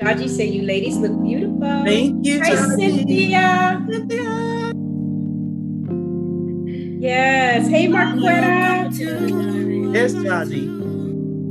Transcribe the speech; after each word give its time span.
Jaji 0.00 0.28
say 0.28 0.46
you 0.46 0.62
ladies 0.62 0.96
look 0.96 1.12
beautiful. 1.22 1.84
Thank 1.84 2.24
you, 2.24 2.40
Hi, 2.40 2.50
Jaji. 2.50 2.76
Cynthia. 2.76 3.86
Cynthia. 3.90 4.72
Yes. 6.98 7.68
Hey, 7.68 7.88
Marquetta. 7.88 8.90
There's 9.92 10.14
Jaji. 10.14 10.64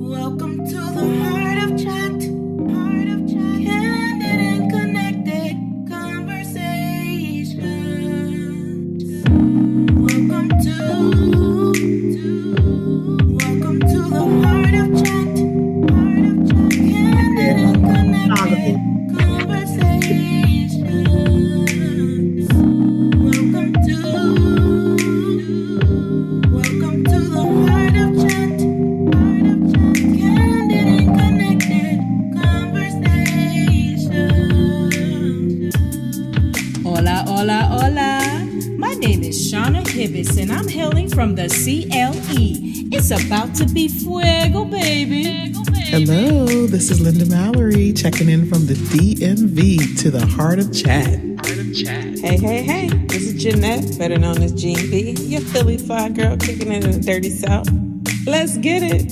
Welcome 0.09 0.65
to 0.65 0.73
the 0.73 1.50
Shauna 40.21 40.27
Hibbis 40.27 40.41
and 40.41 40.51
I'm 40.51 40.67
hailing 40.67 41.09
from 41.09 41.35
the 41.35 41.47
CLE. 41.47 42.93
It's 42.93 43.11
about 43.11 43.55
to 43.55 43.65
be 43.65 43.87
fuego, 43.87 44.65
baby. 44.65 45.53
Hello, 45.85 46.67
this 46.67 46.89
is 46.91 46.99
Lynda 46.99 47.29
Mallory 47.29 47.93
checking 47.93 48.29
in 48.29 48.47
from 48.47 48.65
the 48.65 48.73
DMV 48.73 49.99
to 50.01 50.11
the 50.11 50.25
heart 50.25 50.59
of 50.59 50.73
chat. 50.73 51.19
Hey, 52.19 52.37
hey, 52.37 52.61
hey, 52.61 52.87
this 53.07 53.23
is 53.23 53.41
Jeanette, 53.41 53.97
better 53.97 54.17
known 54.17 54.41
as 54.43 54.53
Jean 54.53 54.75
B, 54.91 55.11
your 55.11 55.41
Philly 55.41 55.77
fly 55.77 56.09
girl 56.09 56.37
kicking 56.37 56.71
it 56.71 56.83
in 56.83 56.91
the 56.91 56.99
dirty 56.99 57.29
south. 57.29 57.67
Let's 58.25 58.57
get 58.57 58.83
it. 58.83 59.11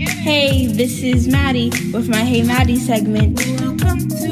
Hey, 0.00 0.66
this 0.66 1.02
is 1.02 1.28
Maddie 1.28 1.70
with 1.92 2.08
my 2.08 2.24
Hey 2.24 2.42
Maddie 2.42 2.76
segment. 2.76 3.38
Welcome 3.60 4.08
to, 4.08 4.26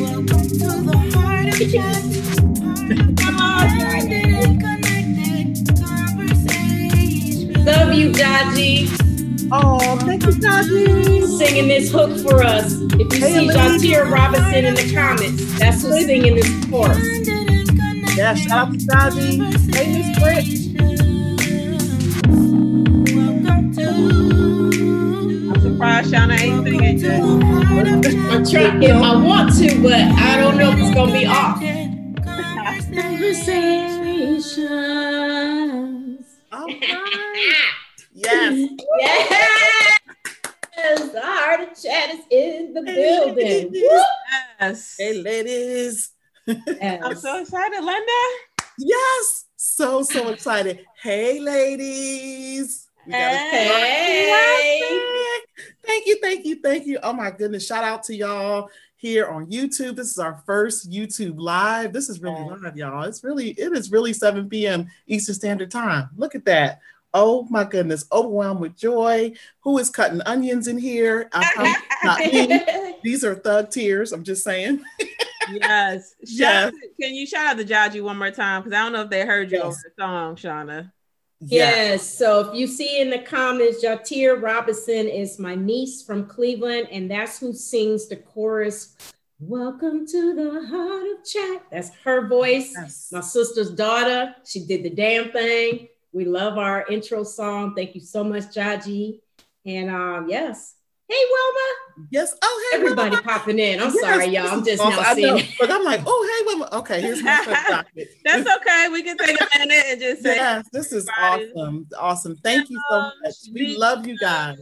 welcome 0.00 0.48
to 0.48 0.68
the 0.86 1.10
heart 1.14 1.48
of 1.48 1.72
chat. 1.72 2.02
you, 7.96 8.10
Jaji. 8.12 8.88
Oh, 9.52 9.98
thank 10.00 10.22
you, 10.24 10.30
Jaji. 10.30 11.26
Singing 11.38 11.68
this 11.68 11.90
hook 11.92 12.18
for 12.20 12.42
us. 12.42 12.72
If 12.74 13.12
you 13.14 13.20
Hey, 13.20 13.34
see 13.34 13.48
ladies. 13.52 13.82
Jatir 13.84 14.10
Robinson 14.10 14.64
in 14.66 14.74
the 14.74 14.92
comments, 14.94 15.58
that's 15.58 15.82
who's 15.82 16.04
singing 16.06 16.34
this 16.36 16.50
chorus. 16.70 16.96
Candid 16.98 17.50
and 17.50 17.68
connected 17.68 18.16
Yeah, 18.16 18.34
shout 18.34 18.68
out 18.68 18.72
to 18.72 18.78
Jaji. 18.78 19.74
Hey, 19.74 19.98
Miss 19.98 20.18
Britt. 20.20 20.46
Welcome 23.14 23.72
I'm 25.50 25.60
surprised 25.62 26.12
Shauna 26.12 26.38
ain't 26.40 26.64
singing 26.64 26.98
to 27.00 27.06
yet. 27.06 27.22
the 27.22 27.66
heart 27.66 27.88
of 27.88 28.02
chat. 28.04 28.32
I'm 28.32 28.44
trying 28.46 28.82
if 28.82 28.96
I 28.96 29.16
want 29.24 29.52
to, 29.58 29.82
but 29.82 30.00
I 30.00 30.36
don't 30.38 30.56
know 30.58 30.70
if 30.72 30.78
it's 30.78 30.94
gonna 30.94 31.12
be 31.12 31.26
off. 31.26 31.60
Conversations. 32.24 34.58
All 36.52 36.66
right. 36.68 37.83
Yes. 38.14 38.70
Yes. 40.76 41.12
The 41.12 41.20
heart 41.22 41.60
of 41.60 41.68
chat 41.80 42.10
is 42.10 42.24
in 42.30 42.74
the 42.74 42.82
building. 42.82 43.70
Yes. 43.72 44.96
Hey, 44.98 45.14
ladies. 45.22 46.10
I'm 46.48 47.14
so 47.14 47.40
excited, 47.40 47.80
Lynda. 47.80 48.32
Yes. 48.78 49.44
So, 49.56 50.02
so 50.02 50.28
excited. 50.30 50.84
Hey, 51.00 51.38
ladies. 51.40 52.88
We 53.06 53.12
got 53.12 53.32
a- 53.32 53.36
Hey. 53.38 54.80
Thank 55.86 56.06
you, 56.06 56.18
thank 56.20 56.44
you, 56.44 56.56
thank 56.60 56.86
you. 56.86 56.98
Oh 57.02 57.12
my 57.12 57.30
goodness. 57.30 57.66
Shout 57.66 57.84
out 57.84 58.02
to 58.04 58.14
y'all 58.14 58.68
here 58.96 59.28
on 59.28 59.46
YouTube. 59.46 59.96
This 59.96 60.10
is 60.10 60.18
our 60.18 60.42
first 60.44 60.90
YouTube 60.90 61.34
live. 61.38 61.92
This 61.92 62.08
is 62.08 62.20
really 62.20 62.42
live, 62.44 62.76
y'all. 62.76 63.02
It's 63.04 63.22
really, 63.22 63.50
it 63.50 63.72
is 63.72 63.92
really 63.92 64.12
7 64.12 64.48
p.m. 64.48 64.88
Eastern 65.06 65.34
Standard 65.34 65.70
Time. 65.70 66.08
Look 66.16 66.34
at 66.34 66.44
that. 66.46 66.80
Oh 67.16 67.46
my 67.48 67.62
goodness. 67.62 68.04
Overwhelmed 68.12 68.60
with 68.60 68.76
joy. 68.76 69.32
Who 69.62 69.78
is 69.78 69.88
cutting 69.88 70.20
onions 70.26 70.66
in 70.66 70.76
here? 70.78 71.28
I 71.32 71.48
promise 71.54 71.76
not 72.02 72.18
me. 72.18 72.94
These 73.04 73.24
are 73.24 73.36
thug 73.36 73.70
tears. 73.70 74.12
I'm 74.12 74.24
just 74.24 74.42
saying. 74.44 74.82
Yes. 75.52 76.14
Yes. 76.26 76.72
Can 77.00 77.14
you 77.14 77.26
shout 77.26 77.46
out 77.46 77.58
to 77.58 77.64
Jaji 77.64 78.02
one 78.02 78.18
more 78.18 78.30
time? 78.30 78.62
Because 78.62 78.76
I 78.76 78.82
don't 78.82 78.92
know 78.92 79.02
if 79.02 79.10
they 79.10 79.24
heard 79.26 79.50
you 79.52 79.58
Yes. 79.58 79.64
over 79.66 79.76
the 79.84 80.02
song, 80.02 80.36
Shauna. 80.36 80.90
Yes. 81.40 82.02
So 82.18 82.40
if 82.40 82.58
you 82.58 82.66
see 82.66 83.00
in 83.00 83.10
the 83.10 83.18
comments, 83.18 83.84
Jatir 83.84 84.40
Robinson 84.42 85.06
is 85.06 85.38
my 85.38 85.54
niece 85.54 86.02
from 86.02 86.26
Cleveland, 86.26 86.88
and 86.90 87.10
that's 87.10 87.38
who 87.38 87.52
sings 87.52 88.08
the 88.08 88.16
chorus. 88.16 88.96
Welcome 89.38 90.06
to 90.06 90.34
the 90.34 90.66
heart 90.66 91.06
of 91.18 91.24
chat. 91.26 91.62
That's 91.70 91.90
her 92.04 92.26
voice. 92.26 92.72
Yes. 92.74 93.10
My 93.12 93.20
sister's 93.20 93.70
daughter. 93.70 94.34
She 94.46 94.64
did 94.64 94.82
the 94.82 94.90
damn 94.90 95.30
thing. 95.30 95.88
We 96.14 96.24
love 96.24 96.58
our 96.58 96.86
intro 96.88 97.24
song. 97.24 97.74
Thank 97.74 97.94
you 97.96 98.00
so 98.00 98.22
much, 98.22 98.44
Jaji. 98.44 99.18
And 99.66 99.90
um, 99.90 100.28
yes. 100.28 100.76
Hey, 101.08 101.22
Wilma. 101.30 102.06
Yes. 102.10 102.34
Oh, 102.40 102.68
hey, 102.70 102.78
Everybody 102.78 103.10
Wilma. 103.10 103.22
popping 103.24 103.58
in. 103.58 103.80
I'm 103.80 103.92
Yes, 103.92 104.00
sorry, 104.00 104.26
y'all. 104.28 104.46
I'm 104.48 104.64
just 104.64 104.80
awesome. 104.80 105.02
now 105.02 105.12
seeing. 105.36 105.48
But 105.58 105.70
I'm 105.72 105.82
like, 105.84 106.00
oh, 106.06 106.30
hey, 106.38 106.46
Wilma. 106.46 106.68
Okay, 106.80 107.00
here's 107.02 107.22
my 107.22 107.36
first 107.44 107.66
document. 107.68 108.08
That's 108.24 108.48
okay. 108.56 108.88
We 108.90 109.02
can 109.02 109.18
take 109.18 109.38
a 109.38 109.58
minute 109.58 109.84
and 109.88 110.00
just 110.00 110.22
say 110.22 110.36
Yes, 110.36 110.66
this 110.72 110.92
is 110.92 111.06
everybody. 111.18 111.52
awesome. 111.60 111.86
Awesome. 111.98 112.36
Thank 112.36 112.70
you 112.70 112.80
so 112.90 113.10
much. 113.22 113.34
We 113.52 113.76
love 113.76 114.06
you 114.06 114.16
guys. 114.16 114.56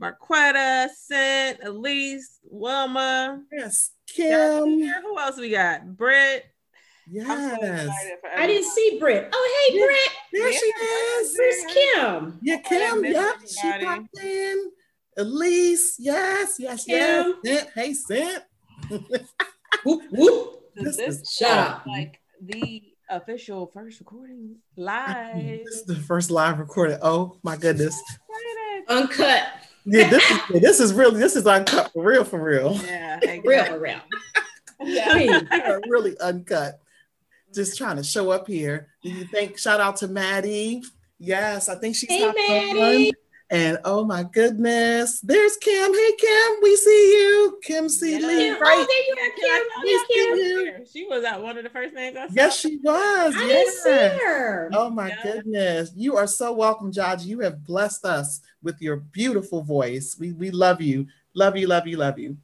Marquetta, 0.00 0.88
Cent, 1.06 1.60
Elise, 1.62 2.40
Wilma. 2.50 3.40
Yes, 3.52 3.92
Kim. 4.08 4.80
Kim. 4.80 5.02
Who 5.02 5.18
else 5.18 5.38
we 5.38 5.50
got? 5.50 5.96
Britt. 5.96 6.44
I'm 7.08 7.50
so 7.50 7.56
Yes. 7.62 7.88
I 8.36 8.46
didn't 8.46 8.70
see 8.70 8.98
Britt. 8.98 9.28
Oh, 9.32 9.68
hey, 9.68 9.78
Yeah. 9.78 9.84
Britt. 9.86 9.98
There 10.32 10.52
she 10.52 10.66
is. 10.66 11.36
Where's 11.38 11.74
Kim? 11.74 12.38
Yeah, 12.42 12.56
Kim. 12.58 13.00
miss 13.02 13.12
Yep, 13.14 13.34
she 13.48 13.68
everybody. 13.68 13.84
popped 13.84 14.18
in. 14.24 14.70
Elise. 15.18 15.96
Yes, 15.98 16.54
yes, 16.58 16.84
yes. 16.88 17.34
Cent. 17.44 17.68
Hey, 17.74 17.94
Cent. 17.94 18.44
Whoop, 19.84 20.02
whoop. 20.10 20.60
This 20.74 20.96
This, 20.96 21.20
is 21.20 21.30
Shut 21.30 21.50
up. 21.50 21.86
like 21.86 22.18
the 22.40 22.82
official 23.10 23.66
first 23.74 24.00
recording 24.00 24.56
live. 24.76 25.36
This 25.64 25.76
is 25.76 25.84
the 25.84 25.96
first 25.96 26.30
live 26.30 26.58
recording. 26.58 26.98
Oh 27.02 27.36
my 27.42 27.56
goodness. 27.56 28.00
Uncut. 28.88 29.44
Yeah, 29.84 30.08
this 30.08 30.30
is 30.30 30.60
this 30.62 30.80
is 30.80 30.92
really 30.94 31.18
this 31.18 31.36
is 31.36 31.46
uncut 31.46 31.92
for 31.92 32.02
real, 32.04 32.24
for 32.24 32.42
real. 32.42 32.78
Yeah, 32.84 33.18
Real 33.44 33.64
for 33.66 33.78
real. 33.80 34.00
Yeah. 34.80 35.10
Queen. 35.12 35.48
We 35.50 35.60
are 35.60 35.80
really 35.88 36.18
uncut. 36.20 36.80
Just 37.52 37.76
trying 37.76 37.96
to 37.96 38.02
show 38.04 38.30
up 38.30 38.46
here. 38.46 38.88
Do 39.02 39.10
you 39.10 39.24
think 39.26 39.58
shout 39.58 39.80
out 39.80 39.96
to 39.98 40.08
Maddie? 40.08 40.82
Yes, 41.18 41.68
I 41.68 41.74
think 41.76 41.94
she's 41.96 42.10
Hey, 42.10 42.20
hopped. 42.22 42.38
Maddie. 42.48 43.12
And 43.50 43.78
oh 43.84 44.02
my 44.06 44.22
goodness, 44.22 45.20
there's 45.20 45.58
Kim. 45.58 45.92
Hey 45.92 46.12
Kim, 46.18 46.56
we 46.62 46.74
see 46.76 47.12
you. 47.12 47.58
Kim 47.62 47.86
C. 47.90 48.12
Yeah. 48.12 48.26
Lee, 48.26 48.34
Kim. 48.44 48.56
Oh, 48.56 48.60
right? 48.60 48.78
Oh, 48.78 48.86
there 48.88 49.02
you 49.06 49.14
are, 49.22 49.34
Kim, 49.34 49.44
I 49.44 49.58
Kim. 49.58 49.66
Oh, 49.68 49.82
thought 49.84 50.08
Hey, 50.08 50.20
you 50.20 50.72
Kim. 50.74 50.86
She 50.90 51.06
was 51.06 51.24
at 51.24 51.42
one 51.42 51.58
of 51.58 51.64
the 51.64 51.68
first 51.70 51.92
names 51.94 52.16
I 52.16 52.28
saw. 52.28 52.32
Yes, 52.34 52.58
she 52.58 52.78
was. 52.82 53.34
I 53.36 53.38
didn't 53.38 53.48
Yes. 53.48 53.82
see 53.82 53.90
her. 54.24 54.70
Oh 54.72 54.88
my 54.88 55.08
Yeah. 55.08 55.22
goodness. 55.22 55.92
You 55.94 56.16
are 56.16 56.26
so 56.26 56.54
welcome, 56.54 56.90
Jaji. 56.90 57.26
You 57.26 57.40
have 57.40 57.62
blessed 57.62 58.06
us 58.06 58.40
with 58.62 58.80
your 58.80 58.96
beautiful 58.96 59.62
voice. 59.62 60.16
We 60.18 60.32
we 60.32 60.50
love 60.50 60.80
you. 60.80 61.06
Love 61.34 61.56
you, 61.58 61.66
love 61.66 61.86
you, 61.86 61.98
love 61.98 62.18
you. 62.18 62.38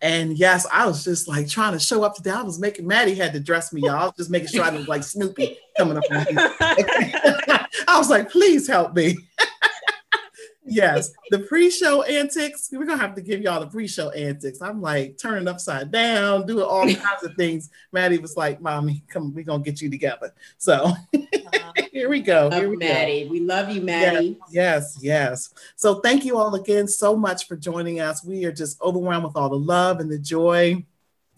And 0.00 0.38
yes, 0.38 0.66
I 0.72 0.86
was 0.86 1.04
just 1.04 1.28
like 1.28 1.48
trying 1.48 1.72
to 1.72 1.78
show 1.78 2.04
up 2.04 2.14
today. 2.14 2.30
I 2.30 2.42
was 2.42 2.58
making 2.58 2.86
Maddie 2.86 3.14
had 3.14 3.32
to 3.32 3.40
dress 3.40 3.72
me, 3.72 3.82
y'all. 3.82 4.06
Was 4.06 4.14
just 4.16 4.30
making 4.30 4.48
sure 4.48 4.64
I 4.64 4.70
didn't 4.70 4.88
like 4.88 5.02
Snoopy 5.02 5.58
coming 5.76 5.96
up 5.96 6.04
on 6.10 6.24
me. 6.24 6.26
I 7.88 7.98
was 7.98 8.10
like, 8.10 8.30
please 8.30 8.66
help 8.66 8.94
me. 8.94 9.16
yes, 10.66 11.10
the 11.30 11.40
pre-show 11.40 12.02
antics. 12.02 12.68
We're 12.72 12.84
gonna 12.84 13.00
have 13.00 13.14
to 13.14 13.22
give 13.22 13.40
y'all 13.40 13.60
the 13.60 13.66
pre-show 13.66 14.10
antics. 14.10 14.60
I'm 14.60 14.80
like 14.80 15.18
turning 15.18 15.48
upside 15.48 15.90
down, 15.90 16.46
doing 16.46 16.64
all 16.64 16.84
kinds 16.84 17.22
of 17.22 17.34
things. 17.36 17.70
Maddie 17.92 18.18
was 18.18 18.36
like, 18.36 18.60
"Mommy, 18.60 19.02
come, 19.08 19.34
we're 19.34 19.44
gonna 19.44 19.62
get 19.62 19.80
you 19.80 19.90
together." 19.90 20.34
So 20.58 20.92
here 21.92 22.08
we 22.08 22.20
go. 22.20 22.50
Here 22.50 22.62
Love 22.62 22.70
we 22.70 22.76
go. 22.76 22.86
Maddie. 22.86 23.28
We 23.28 23.40
love 23.40 23.70
you, 23.70 23.82
Maddie. 23.82 24.38
Yes, 24.50 24.98
yes. 25.00 25.50
So 25.76 26.00
thank 26.00 26.24
you 26.24 26.38
all 26.38 26.54
again 26.54 26.88
so 26.88 27.16
much 27.16 27.46
for 27.46 27.56
joining 27.56 28.00
us. 28.00 28.24
We 28.24 28.44
are 28.44 28.52
just 28.52 28.80
overwhelmed 28.80 29.26
with 29.26 29.36
all 29.36 29.48
the 29.48 29.58
love 29.58 30.00
and 30.00 30.10
the 30.10 30.18
joy. 30.18 30.84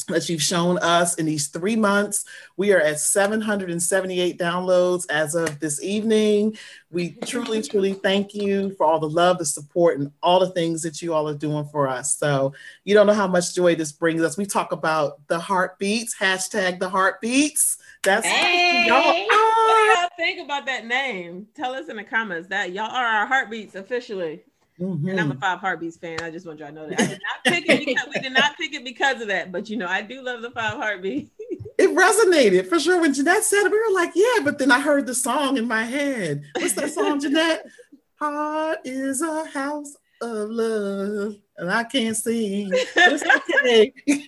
That 0.09 0.29
you've 0.29 0.43
shown 0.43 0.79
us 0.79 1.15
in 1.17 1.27
these 1.27 1.49
three 1.49 1.77
months. 1.77 2.25
We 2.57 2.73
are 2.73 2.81
at 2.81 2.99
778 2.99 4.39
downloads 4.39 5.07
as 5.11 5.35
of 5.35 5.61
this 5.61 5.83
evening. 5.83 6.57
We 6.91 7.13
truly, 7.27 7.63
truly 7.63 7.93
thank 7.93 8.35
you 8.35 8.75
for 8.77 8.87
all 8.87 8.99
the 8.99 9.09
love, 9.09 9.39
the 9.39 9.45
support, 9.45 9.99
and 9.99 10.11
all 10.23 10.41
the 10.41 10.51
things 10.51 10.83
that 10.83 11.03
you 11.03 11.13
all 11.13 11.29
are 11.29 11.35
doing 11.35 11.67
for 11.67 11.89
us. 11.89 12.17
So 12.17 12.55
you 12.85 12.95
don't 12.95 13.07
know 13.07 13.15
how 13.15 13.29
much 13.29 13.55
joy 13.55 13.75
this 13.75 13.93
brings 13.93 14.23
us. 14.23 14.37
We 14.37 14.47
talk 14.47 14.73
about 14.73 15.27
the 15.29 15.39
heartbeats, 15.39 16.17
hashtag 16.19 16.79
the 16.79 16.89
heartbeats. 16.89 17.79
That's 18.03 18.27
Hey. 18.27 18.87
y'all 18.87 19.03
What 19.03 19.77
do 19.77 20.01
y'all 20.01 20.09
think 20.17 20.41
about 20.41 20.67
that 20.67 20.87
name? 20.87 21.47
Tell 21.55 21.75
us 21.75 21.89
in 21.89 21.97
the 21.97 22.05
comments 22.05 22.49
that 22.49 22.73
y'all 22.73 22.91
are 22.91 23.07
our 23.07 23.27
heartbeats 23.27 23.75
officially. 23.75 24.45
And 24.81 25.19
I'm 25.21 25.31
a 25.31 25.35
Mhm. 25.35 25.41
five 25.41 25.59
heartbeats 25.59 25.97
fan. 25.97 26.21
I 26.23 26.31
just 26.31 26.47
want 26.47 26.61
y'all 26.61 26.69
to 26.69 26.75
know 26.75 26.89
that. 26.89 27.01
I 27.01 27.07
did 27.07 27.21
not 27.21 27.53
pick 27.53 27.69
it 27.69 27.85
because 27.87 28.07
we 28.15 28.21
did 28.21 28.33
not 28.33 28.57
pick 28.57 28.73
it 28.75 28.85
because 28.85 29.21
of 29.21 29.29
that. 29.29 29.51
But 29.51 29.69
you 29.69 29.77
know, 29.77 29.87
I 29.89 30.03
do 30.03 30.23
love 30.23 30.41
the 30.43 30.51
five 30.51 30.77
Heartbeats. 30.77 31.31
It 31.79 31.91
resonated 31.91 32.69
for 32.69 32.79
sure. 32.79 33.01
When 33.01 33.13
Jeanette 33.15 33.45
said 33.45 33.65
it, 33.65 33.73
we 33.73 33.79
were 33.79 33.95
like, 33.95 34.13
yeah, 34.15 34.43
but 34.45 34.59
then 34.59 34.71
I 34.71 34.81
heard 34.81 35.07
the 35.07 35.15
song 35.15 35.57
in 35.57 35.67
my 35.67 35.85
head. 35.85 36.43
What's 36.57 36.75
that 36.75 36.91
song, 36.93 37.21
Jeanette? 37.21 37.67
Heart 38.21 38.79
is 38.85 39.23
a 39.23 39.45
house 39.47 39.95
of 40.21 40.51
love, 40.51 41.37
and 41.57 41.71
I 41.71 41.85
can't 41.85 42.17
sing. 42.17 42.71
It's 42.73 43.25
okay. 43.25 43.93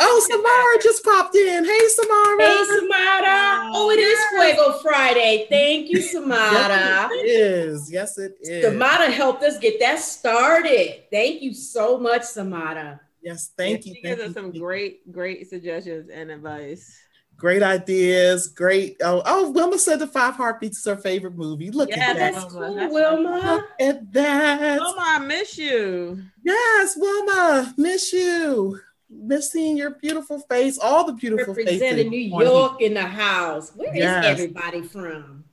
oh, 0.00 0.26
Samara 0.30 0.82
just 0.82 1.04
popped 1.04 1.34
in. 1.36 1.64
Hey, 1.64 1.88
Samara. 1.88 2.42
Hey, 2.42 2.64
Samara. 2.64 3.70
Oh, 3.74 3.90
it 3.90 3.98
is 3.98 4.18
Fuego 4.30 4.78
Friday. 4.78 5.46
Thank 5.50 5.88
you, 5.90 6.00
Samara. 6.00 7.08
Yes, 7.10 7.10
it 7.12 7.26
is. 7.26 7.92
Yes, 7.92 8.18
it 8.18 8.36
is. 8.40 8.64
Samara 8.64 9.10
helped 9.10 9.42
us 9.42 9.58
get 9.58 9.78
that 9.80 9.98
started. 10.00 11.04
Thank 11.10 11.42
you 11.42 11.54
so 11.54 11.98
much, 11.98 12.22
Samara. 12.22 13.00
Yes, 13.22 13.52
thank 13.56 13.86
you. 13.86 13.94
She 13.94 14.02
Thank 14.02 14.18
gives 14.18 14.30
us 14.30 14.36
you. 14.36 14.42
some 14.52 14.58
great, 14.58 15.10
great 15.12 15.48
suggestions 15.48 16.10
and 16.10 16.30
advice. 16.30 16.98
Great 17.36 17.62
ideas. 17.62 18.48
Great. 18.48 18.96
Oh, 19.02 19.22
oh, 19.24 19.50
Wilma 19.50 19.78
said 19.78 19.98
the 19.98 20.06
Five 20.06 20.34
Heartbeats 20.34 20.78
is 20.78 20.84
her 20.84 20.96
favorite 20.96 21.34
movie. 21.36 21.70
Look 21.70 21.88
Yes. 21.90 21.98
at 21.98 22.16
that. 22.16 22.34
That's 22.34 22.52
Wilma, 22.54 22.66
cool, 22.66 22.74
that's 22.76 22.92
Wilma. 22.92 23.52
Look 23.56 23.64
at 23.80 24.12
that. 24.12 24.80
Wilma, 24.80 25.02
I 25.04 25.18
miss 25.20 25.58
you. 25.58 26.22
Yes, 26.44 26.96
Wilma, 26.96 27.74
miss 27.76 28.12
you. 28.12 28.78
Miss 29.14 29.52
seeing 29.52 29.76
your 29.76 29.90
beautiful 29.90 30.38
face, 30.40 30.78
all 30.78 31.04
the 31.06 31.12
beautiful 31.12 31.54
Representing 31.54 32.10
faces. 32.10 32.10
New. 32.10 32.40
York 32.44 32.80
in 32.80 32.94
the 32.94 33.02
house. 33.02 33.72
Where 33.76 33.90
is 33.92 33.98
Yes. 33.98 34.24
everybody 34.24 34.82
from? 34.82 35.44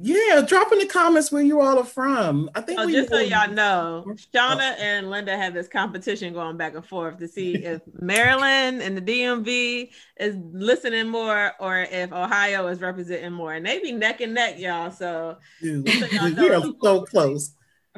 Yeah, 0.00 0.42
drop 0.44 0.72
in 0.72 0.80
the 0.80 0.86
comments 0.86 1.30
where 1.30 1.40
you 1.42 1.60
all 1.60 1.78
are 1.78 1.84
from. 1.84 2.50
I 2.56 2.62
think 2.62 2.80
Oh, 2.80 2.86
we 2.86 2.92
just 2.94 3.10
so 3.10 3.20
y'all 3.20 3.48
know, 3.52 4.04
Shauna 4.34 4.72
oh. 4.72 4.76
and 4.80 5.06
Lynda 5.06 5.36
have 5.36 5.54
this 5.54 5.68
competition 5.68 6.32
going 6.34 6.56
back 6.56 6.74
and 6.74 6.84
forth 6.84 7.18
to 7.18 7.28
see 7.28 7.54
if 7.54 7.80
Maryland 8.00 8.82
and 8.82 8.96
the 8.96 9.00
DMV 9.00 9.90
is 10.18 10.34
listening 10.52 11.06
more 11.08 11.52
or 11.60 11.78
if 11.82 12.12
Ohio 12.12 12.66
is 12.66 12.80
representing 12.80 13.32
more. 13.32 13.52
And 13.52 13.64
they 13.64 13.78
be 13.78 13.92
neck 13.92 14.20
and 14.20 14.34
neck, 14.34 14.58
y'all. 14.58 14.90
So 14.90 15.36
Dude, 15.62 15.88
so 15.88 16.06
y'all 16.06 16.34
we 16.42 16.50
are 16.50 16.60
so 16.82 17.02
close. 17.02 17.54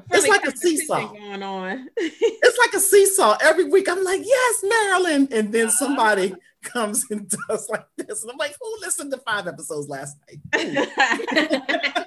Friendly 0.09 0.29
like 0.31 0.45
a 0.45 0.57
seesaw. 0.57 1.13
going 1.13 1.43
on. 1.43 1.89
It's 1.97 2.59
like 2.59 2.75
a 2.75 2.81
seesaw. 2.91 3.37
Every 3.43 3.65
week 3.65 3.89
I'm 3.89 4.03
like, 4.05 4.23
yes, 4.25 4.65
Maryland. 4.65 5.29
And 5.33 5.53
then 5.53 5.67
Uh-huh. 5.67 5.77
somebody 5.77 6.35
comes 6.63 7.05
and 7.11 7.29
does 7.49 7.69
like 7.69 7.87
this. 7.97 8.23
And 8.23 8.31
I'm 8.33 8.37
like, 8.39 8.55
who 8.61 8.77
listened 8.81 9.13
to 9.13 9.19
five 9.19 9.47
episodes 9.47 9.89
last 9.89 10.17
night? 10.55 12.07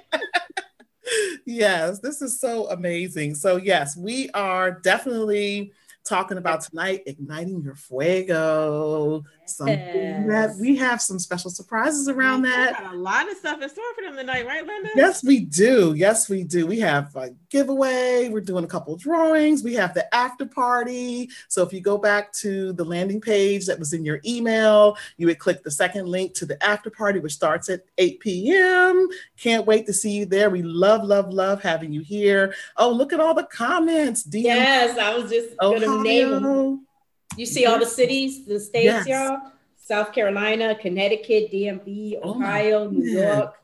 yes, 1.46 1.98
this 2.00 2.22
is 2.22 2.38
so 2.40 2.68
amazing. 2.70 3.34
So, 3.34 3.56
yes, 3.56 3.96
we 3.96 4.30
are 4.30 4.70
definitely 4.70 5.72
talking 6.04 6.38
about 6.38 6.62
tonight 6.62 7.02
igniting 7.06 7.62
your 7.62 7.74
fuego. 7.74 9.22
Something 9.56 10.26
that 10.28 10.56
we 10.56 10.76
have 10.76 11.00
some 11.00 11.18
special 11.18 11.50
surprises 11.50 12.08
around 12.08 12.42
We 12.42 12.50
that. 12.50 12.80
got 12.80 12.94
a 12.94 12.96
lot 12.96 13.30
of 13.30 13.36
stuff 13.36 13.60
in 13.60 13.68
store 13.68 13.84
for 13.94 14.02
them 14.02 14.16
tonight, 14.16 14.46
right, 14.46 14.66
Lynda? 14.66 14.90
Yes, 14.94 15.24
we 15.24 15.40
do. 15.40 15.94
Yes, 15.96 16.28
we 16.28 16.44
do. 16.44 16.66
We 16.66 16.80
have 16.80 17.14
a 17.16 17.30
giveaway. 17.50 18.28
We're 18.28 18.40
doing 18.40 18.64
a 18.64 18.68
couple 18.68 18.96
drawings. 18.96 19.62
We 19.62 19.74
have 19.74 19.94
the 19.94 20.12
after 20.14 20.46
party. 20.46 21.30
So 21.48 21.62
if 21.62 21.72
you 21.72 21.80
go 21.80 21.98
back 21.98 22.32
to 22.34 22.72
the 22.72 22.84
landing 22.84 23.20
page 23.20 23.66
that 23.66 23.78
was 23.78 23.92
in 23.92 24.04
your 24.04 24.20
email, 24.24 24.96
you 25.16 25.26
would 25.26 25.38
click 25.38 25.62
the 25.62 25.70
second 25.70 26.06
link 26.06 26.34
to 26.34 26.46
the 26.46 26.62
after 26.64 26.90
party, 26.90 27.20
which 27.20 27.32
starts 27.32 27.68
at 27.68 27.84
8 27.98 28.20
p.m. 28.20 29.08
Can't 29.36 29.66
wait 29.66 29.86
to 29.86 29.92
see 29.92 30.12
you 30.12 30.26
there. 30.26 30.50
We 30.50 30.62
love, 30.62 31.04
love, 31.04 31.32
love 31.32 31.62
having 31.62 31.92
you 31.92 32.00
here. 32.00 32.54
Oh, 32.76 32.90
look 32.90 33.12
at 33.12 33.20
all 33.20 33.34
the 33.34 33.44
comments. 33.44 34.24
DM 34.24 34.44
Yes, 34.44 34.98
I 34.98 35.16
was 35.16 35.30
just 35.30 35.50
oh, 35.60 35.78
gonna 35.78 36.02
name 36.02 36.30
them. 36.42 36.86
Ohio. 37.32 37.38
You 37.38 37.46
see 37.46 37.66
all 37.66 37.78
the 37.78 37.86
cities, 37.86 38.44
the 38.46 38.58
states, 38.60 38.84
Yes. 38.84 39.06
y'all? 39.06 39.38
South 39.76 40.12
Carolina, 40.12 40.76
Connecticut, 40.80 41.50
DMV, 41.50 42.18
Oh 42.22 42.30
Ohio, 42.30 42.88
New. 42.90 43.04
York. 43.10 43.54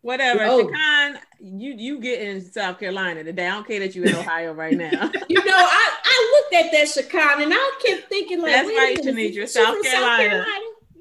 Whatever. 0.00 0.44
Oh. 0.44 0.66
Shakan, 0.66 1.16
you 1.40 1.74
you 1.78 1.98
get 2.00 2.20
in 2.20 2.40
South 2.42 2.78
Carolina 2.78 3.24
today. 3.24 3.46
I 3.46 3.50
don't 3.52 3.66
care 3.66 3.80
that 3.80 3.94
you're 3.94 4.06
in 4.06 4.14
Ohio 4.16 4.52
right 4.52 4.76
now. 4.76 4.90
You 5.28 5.42
know, 5.42 5.52
I, 5.56 5.90
I 6.04 6.42
looked 6.52 6.66
at 6.66 6.72
that 6.72 6.86
Shakan 6.88 7.42
and 7.44 7.52
I 7.54 7.78
kept 7.84 8.08
thinking 8.08 8.42
like, 8.42 8.52
That's 8.52 8.68
wait 8.68 8.76
a 8.76 8.80
right, 8.80 9.04
minute, 9.04 9.34
Shanitra, 9.34 9.40
she 9.42 9.46
South 9.46 9.74
from 9.76 9.82
Carolina. 9.84 10.44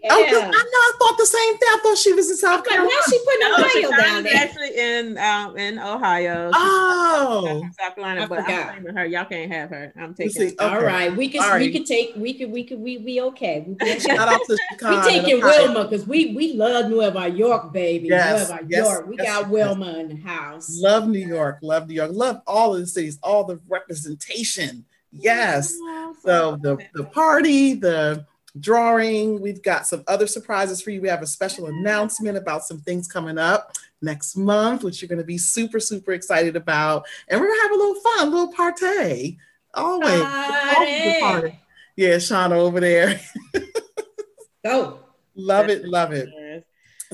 Oh, 0.09 0.23
'cause 0.23 0.33
Yeah. 0.33 0.39
I 0.39 0.51
know 0.51 0.51
I 0.53 0.91
thought 0.99 1.17
the 1.17 1.25
same 1.25 1.57
thing. 1.57 1.69
I 1.71 1.79
thought 1.81 1.97
she 1.97 2.11
was 2.13 2.29
in 2.29 2.35
South 2.35 2.63
But 2.63 2.71
Carolina. 2.73 2.89
why 2.89 3.01
she 3.09 3.19
putting 3.23 3.39
No, 3.39 3.53
Ohio 3.53 3.91
down 3.91 4.23
Shakan 4.23 4.25
is 4.25 4.31
there? 4.33 4.43
actually 4.43 4.77
in 4.77 5.17
um 5.17 5.57
in 5.57 5.79
Ohio. 5.79 6.47
She's 6.51 6.55
Oh, 6.61 7.59
from 7.61 7.71
South 7.79 7.95
Carolina, 7.95 8.23
I 8.23 8.25
but 8.27 8.39
I'm 8.39 8.45
forgot. 8.45 8.67
claiming 8.73 8.95
her. 8.95 9.05
Y'all 9.05 9.25
can't 9.25 9.51
have 9.51 9.69
her. 9.69 9.93
I'm 9.97 10.13
taking. 10.13 10.31
see, 10.33 10.55
her. 10.59 10.65
All 10.69 10.75
okay. 10.77 10.85
right, 10.85 11.15
we 11.15 11.29
could 11.29 11.39
All 11.41 11.47
we 11.53 11.53
right. 11.53 11.71
could 11.71 11.85
take 11.85 12.13
we 12.17 12.33
could 12.33 12.51
we 12.51 12.63
could 12.65 12.79
we 12.79 12.97
we 12.97 13.21
okay. 13.21 13.63
We, 13.65 13.75
we 13.81 13.99
Shout 13.99 14.27
out 14.27 14.41
to 14.47 14.57
Chicago. 14.71 15.07
taking 15.07 15.39
Wilma 15.41 15.85
because 15.85 16.05
we 16.05 16.33
we 16.35 16.53
love 16.53 16.89
Nueva 16.89 17.29
York, 17.29 17.71
baby. 17.71 18.09
Yes, 18.09 18.49
Nueva 18.49 18.63
yes, 18.67 18.85
York. 18.85 19.07
We 19.07 19.15
yes, 19.17 19.25
got 19.25 19.41
yes. 19.43 19.49
Wilma 19.51 19.93
in 19.99 20.09
the 20.09 20.15
house. 20.27 20.69
Love 20.81 21.07
New 21.07 21.19
York. 21.25 21.59
Love 21.61 21.87
New 21.87 21.95
York. 21.95 22.11
Love 22.13 22.41
all 22.45 22.73
of 22.75 22.81
the 22.81 22.87
cities, 22.87 23.19
all 23.23 23.45
the 23.45 23.59
representation. 23.69 24.83
Yes. 25.11 25.73
Oh, 25.79 26.15
So 26.25 26.57
the, 26.61 26.77
the 26.95 27.03
party, 27.05 27.75
the 27.75 28.25
drawing, 28.59 29.41
we've 29.41 29.63
got 29.63 29.87
some 29.87 30.03
other 30.07 30.27
surprises 30.27 30.81
for 30.81 30.91
you. 30.91 31.01
We 31.01 31.09
have 31.09 31.21
a 31.21 31.27
special 31.27 31.67
announcement 31.67 32.37
about 32.37 32.63
some 32.63 32.79
things 32.79 33.07
coming 33.07 33.37
up 33.37 33.73
next 34.01 34.35
month, 34.35 34.83
which 34.83 35.01
you're 35.01 35.09
going 35.09 35.19
to 35.19 35.25
be 35.25 35.37
super, 35.37 35.79
super 35.79 36.13
excited 36.13 36.55
about. 36.55 37.05
And 37.27 37.39
we're 37.39 37.47
going 37.47 37.59
to 37.59 37.63
have 37.63 37.71
a 37.71 37.75
little 37.75 38.01
fun, 38.01 38.27
a 38.27 38.31
little 38.31 38.53
party. 38.53 39.39
Always. 39.73 40.09
Always 40.09 40.23
Party. 40.23 41.19
party. 41.19 41.59
Yeah, 41.95 42.15
Shauna 42.15 42.53
over 42.53 42.79
there. 42.79 43.19
Go. 44.65 44.99
love 45.35 45.69
it. 45.69 45.85
Love 45.85 46.13
it. 46.13 46.29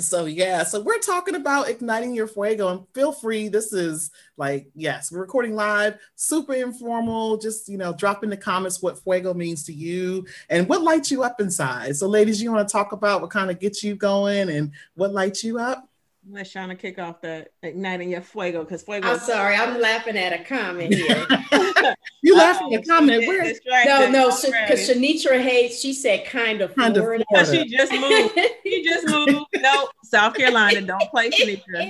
So 0.01 0.25
yeah, 0.25 0.63
so 0.63 0.81
we're 0.81 0.99
talking 0.99 1.35
about 1.35 1.69
igniting 1.69 2.13
your 2.13 2.27
fuego, 2.27 2.69
and 2.69 2.81
feel 2.93 3.11
free. 3.11 3.47
This 3.47 3.73
is 3.73 4.11
like 4.37 4.67
yes, 4.75 5.11
we're 5.11 5.19
recording 5.19 5.55
live, 5.55 5.97
super 6.15 6.53
informal. 6.53 7.37
Just 7.37 7.67
you 7.67 7.77
know, 7.77 7.93
drop 7.93 8.23
in 8.23 8.29
the 8.29 8.37
comments 8.37 8.81
what 8.81 9.01
fuego 9.03 9.33
means 9.33 9.63
to 9.65 9.73
you 9.73 10.25
and 10.49 10.67
what 10.69 10.81
lights 10.81 11.11
you 11.11 11.23
up 11.23 11.41
inside. 11.41 11.95
So, 11.95 12.07
ladies, 12.07 12.41
you 12.41 12.51
want 12.51 12.67
to 12.67 12.71
talk 12.71 12.91
about 12.91 13.21
what 13.21 13.31
kind 13.31 13.49
of 13.49 13.59
gets 13.59 13.83
you 13.83 13.95
going 13.95 14.49
and 14.49 14.71
what 14.95 15.13
lights 15.13 15.43
you 15.43 15.59
up? 15.59 15.88
Let 16.31 16.45
Shauna 16.45 16.77
kick 16.77 16.99
off 16.99 17.21
the 17.21 17.47
igniting 17.63 18.11
your 18.11 18.21
fuego 18.21 18.63
because 18.63 18.83
fuego. 18.83 19.07
I'm 19.13 19.19
sorry, 19.19 19.55
I'm 19.55 19.79
laughing 19.81 20.15
at 20.17 20.33
a 20.39 20.43
comment 20.43 20.93
here. 20.93 21.25
You 22.21 22.35
uh, 22.35 22.37
laughing 22.37 22.75
at 22.75 22.83
a 22.83 22.85
comment? 22.85 23.21
she's 23.21 23.27
Where 23.65 23.85
no, 23.85 24.11
no, 24.11 24.29
already. 24.29 24.51
because 24.67 24.89
Shanitra 24.89 25.41
hates. 25.41 25.79
She 25.79 25.93
said 25.93 26.25
kind 26.25 26.61
of 26.61 26.75
Kind 26.75 26.97
of 26.97 27.03
Florida. 27.03 27.23
Because 27.31 27.49
Florida. 27.49 27.69
she 27.69 27.77
just 27.77 27.91
moved. 27.93 28.39
She 28.63 28.83
just 28.83 29.07
moved. 29.07 29.45
No, 29.55 29.87
South 30.03 30.33
Carolina. 30.35 30.81
Don't 30.81 31.01
play 31.09 31.29
Sinitra. 31.31 31.89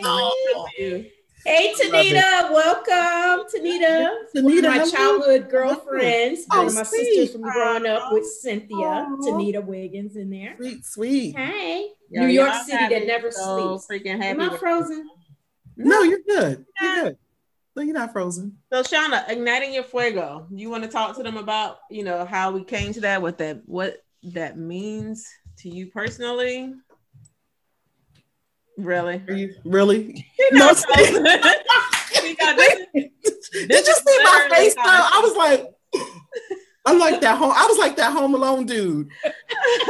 Oh. 1.46 1.50
Hey, 1.50 1.74
Tanita, 1.74 2.52
welcome, 2.52 3.48
Tanita. 3.54 4.10
Tanita, 4.36 4.64
my 4.64 4.90
childhood 4.90 5.50
girlfriends, 5.50 6.46
Oh, 6.52 6.58
one 6.60 6.68
of 6.68 6.76
my 6.76 6.84
sweet. 6.84 7.06
sisters 7.06 7.32
from 7.32 7.42
growing 7.44 7.86
up 7.88 8.12
with 8.12 8.26
Cynthia, 8.26 8.76
Aw. 8.78 9.16
Tanita 9.26 9.64
Wiggins 9.64 10.16
in 10.18 10.30
there. 10.30 10.56
sweet, 10.58 10.86
sweet. 10.86 11.36
Hey, 11.38 11.92
Yo, 12.10 12.22
New 12.22 12.28
York 12.28 12.50
y'all 12.52 12.64
City 12.64 12.78
have 12.78 12.90
that 12.92 13.02
me 13.02 13.08
never 13.08 13.32
so 13.32 13.78
sleeps. 13.78 14.04
freaking 14.06 14.22
Am. 14.22 14.42
I 14.42 14.58
frozen? 14.58 15.10
No, 15.78 16.02
you're 16.04 16.20
good. 16.28 16.66
You're 16.82 16.96
good. 17.04 17.18
No, 17.76 17.84
you're 17.84 17.94
not 17.94 18.12
frozen. 18.12 18.58
So 18.74 18.84
Shauna, 18.84 19.30
igniting 19.30 19.74
your 19.74 19.84
fuego. 19.84 20.46
You 20.52 20.70
want 20.70 20.84
to 20.84 20.90
talk 20.90 21.16
to 21.16 21.24
them 21.24 21.38
about, 21.38 21.78
you 21.90 22.04
know, 22.04 22.26
how 22.26 22.52
we 22.52 22.64
came 22.66 22.92
to 22.94 23.02
that, 23.02 23.22
what 23.22 23.38
that 23.38 23.62
what 23.66 24.04
that 24.24 24.58
means 24.58 25.26
to 25.60 25.70
you 25.70 25.88
personally? 25.88 26.74
Really? 28.80 29.22
Are 29.28 29.34
you 29.34 29.54
really? 29.66 30.26
You 30.40 30.50
No, 30.54 30.74
so- 30.74 30.86
this- 30.96 31.20
Did 32.94 33.88
you 33.88 33.94
see 33.94 34.20
my 34.24 34.48
face? 34.52 34.76
Though? 34.76 34.82
I 34.86 35.22
was 35.24 35.36
like, 35.36 35.68
I'm 36.86 36.98
like 36.98 37.20
that 37.22 37.38
home. 37.38 37.52
I 37.56 37.66
was 37.68 37.78
like 37.78 37.98
that 37.98 38.14
Home 38.14 38.34
Alone 38.34 38.66
dude 38.66 39.10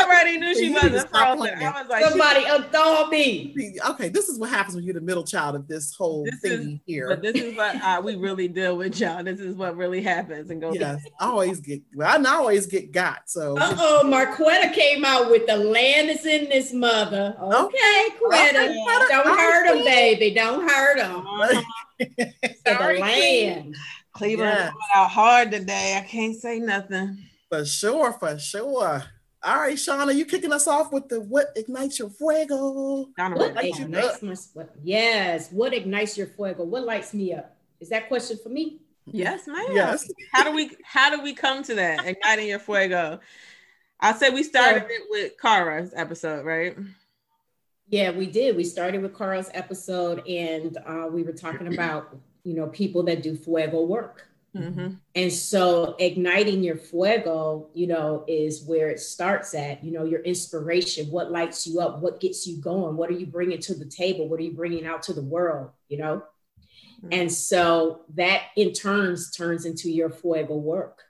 already 0.00 0.38
knew 0.38 0.54
she 0.54 0.66
You 0.66 0.70
need 0.70 0.80
to 0.80 0.86
wasn't 0.90 1.08
stop 1.08 1.36
frozen. 1.36 1.38
playing. 1.38 1.58
I 1.58 1.63
was 1.82 1.90
like, 1.90 2.04
she- 2.04 2.10
Somebody 2.10 2.44
adore 2.44 3.08
me. 3.08 3.54
Okay, 3.90 4.08
this 4.08 4.28
is 4.28 4.38
what 4.38 4.50
happens 4.50 4.74
when 4.76 4.84
you're 4.84 4.94
the 4.94 5.00
middle 5.00 5.24
child 5.24 5.56
of 5.56 5.66
this 5.68 5.94
whole 5.94 6.24
This 6.24 6.40
thingy 6.42 6.74
is- 6.74 6.80
here. 6.86 7.08
but 7.08 7.22
this 7.22 7.34
is 7.36 7.56
what 7.56 7.76
uh, 7.82 8.00
we 8.04 8.16
really 8.16 8.48
deal 8.48 8.76
with, 8.76 8.98
y'all. 9.00 9.22
This 9.24 9.40
is 9.40 9.54
what 9.56 9.76
really 9.76 10.02
happens 10.02 10.50
and 10.50 10.60
goes. 10.60 10.76
yes, 10.78 11.02
I 11.20 11.26
always 11.26 11.60
get. 11.60 11.82
Well, 11.94 12.26
I 12.26 12.30
always 12.34 12.66
get 12.66 12.92
got. 12.92 13.28
So 13.30 13.56
Uh 13.58 13.74
oh, 13.78 14.02
Marquetta 14.04 14.72
came 14.72 15.04
out 15.04 15.30
with 15.30 15.46
the 15.46 15.56
land 15.56 16.10
is 16.10 16.24
in 16.26 16.48
this 16.48 16.72
mother. 16.72 17.34
Okay, 17.40 18.08
Quetta. 18.22 18.64
Okay, 18.70 18.74
Don't 19.08 19.26
I 19.26 19.36
hurt 19.36 19.76
him, 19.76 19.84
baby. 19.84 20.34
Don't 20.34 20.68
hurt 20.68 20.98
him. 21.00 21.16
Uh-huh. 21.16 21.62
The 22.64 22.96
land. 23.00 23.76
Cleveland 24.12 24.56
Yes. 24.58 24.72
out 24.94 25.10
hard 25.10 25.50
today. 25.50 25.96
I 25.98 26.06
can't 26.06 26.36
say 26.36 26.58
nothing. 26.58 27.18
for 27.48 27.64
sure, 27.64 28.12
for 28.12 28.38
sure. 28.38 29.04
All 29.44 29.56
right, 29.56 29.76
Shauna, 29.76 30.14
you 30.14 30.24
kicking 30.24 30.52
us 30.52 30.66
off 30.66 30.90
with 30.90 31.08
the 31.08 31.20
what 31.20 31.52
ignites 31.54 31.98
your 31.98 32.08
fuego? 32.08 33.06
Donovan, 33.16 33.42
What 33.42 33.54
Lights 33.54 33.78
you 33.78 33.84
ignites 33.84 34.22
my 34.22 34.34
what, 34.54 34.74
yes? 34.82 35.50
What 35.52 35.74
ignites 35.74 36.16
your 36.16 36.28
fuego? 36.28 36.64
What 36.64 36.84
lights 36.84 37.12
me 37.12 37.34
up? 37.34 37.54
Is 37.78 37.90
that 37.90 38.08
question 38.08 38.38
for 38.42 38.48
me? 38.48 38.80
Yes, 39.06 39.46
ma'am. 39.46 39.66
Yes. 39.70 40.10
How 40.32 40.44
do 40.44 40.52
we 40.52 40.70
how 40.82 41.14
do 41.14 41.22
we 41.22 41.34
come 41.34 41.62
to 41.64 41.74
that? 41.74 42.06
Igniting 42.06 42.48
your 42.48 42.58
fuego. 42.58 43.20
I 44.00 44.14
said 44.14 44.32
we 44.32 44.42
started 44.42 44.86
it 44.88 45.02
with 45.10 45.32
Kara's 45.38 45.92
episode, 45.94 46.46
right? 46.46 46.76
Yeah, 47.88 48.10
we 48.10 48.26
did. 48.26 48.56
We 48.56 48.64
started 48.64 49.02
with 49.02 49.14
Carl's 49.14 49.50
episode, 49.52 50.26
and 50.26 50.76
uh, 50.86 51.08
we 51.10 51.22
were 51.22 51.32
talking 51.32 51.72
about 51.74 52.16
you 52.44 52.54
know 52.54 52.68
people 52.68 53.02
that 53.04 53.22
do 53.22 53.36
fuego 53.36 53.84
work. 53.84 54.26
Mm-hmm. 54.54 54.94
And 55.14 55.32
so 55.32 55.96
igniting 55.98 56.62
your 56.62 56.76
fuego, 56.76 57.68
you 57.74 57.86
know, 57.86 58.24
is 58.28 58.64
where 58.64 58.88
it 58.88 59.00
starts 59.00 59.54
at, 59.54 59.82
you 59.82 59.90
know, 59.92 60.04
your 60.04 60.20
inspiration, 60.20 61.10
what 61.10 61.32
lights 61.32 61.66
you 61.66 61.80
up, 61.80 62.00
what 62.00 62.20
gets 62.20 62.46
you 62.46 62.60
going, 62.60 62.96
what 62.96 63.10
are 63.10 63.14
you 63.14 63.26
bringing 63.26 63.58
to 63.60 63.74
the 63.74 63.86
table, 63.86 64.28
what 64.28 64.38
are 64.38 64.44
you 64.44 64.54
bringing 64.54 64.86
out 64.86 65.02
to 65.04 65.12
the 65.12 65.22
world, 65.22 65.70
you 65.88 65.98
know? 65.98 66.22
And 67.12 67.30
so 67.30 68.02
that 68.14 68.44
in 68.56 68.72
turns 68.72 69.30
turns 69.30 69.66
into 69.66 69.90
your 69.90 70.10
fuego 70.10 70.56
work. 70.56 71.02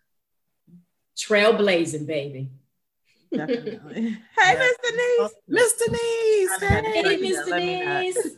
Trailblazing, 1.16 2.06
baby. 2.06 2.50
Definitely. 3.32 4.18
Hey, 4.38 4.58
Miss 4.58 4.76
Denise. 4.82 5.32
Miss 5.48 5.72
Denise. 5.74 6.60
Hey, 6.60 6.82
Hey, 6.82 7.02
Hey, 7.02 7.16
Miss 7.16 7.46
Let 7.48 7.62
me 7.62 7.84
not. 7.84 8.02
Denise. 8.02 8.36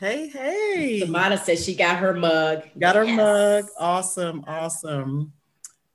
Hey, 0.00 0.28
hey. 0.28 1.00
Samara 1.00 1.36
says 1.38 1.64
she 1.64 1.74
got 1.76 1.98
her 1.98 2.14
mug. 2.14 2.62
Got 2.78 2.96
her 2.96 3.04
Yes. 3.04 3.16
mug. 3.16 3.64
Awesome, 3.78 4.44
awesome. 4.46 5.32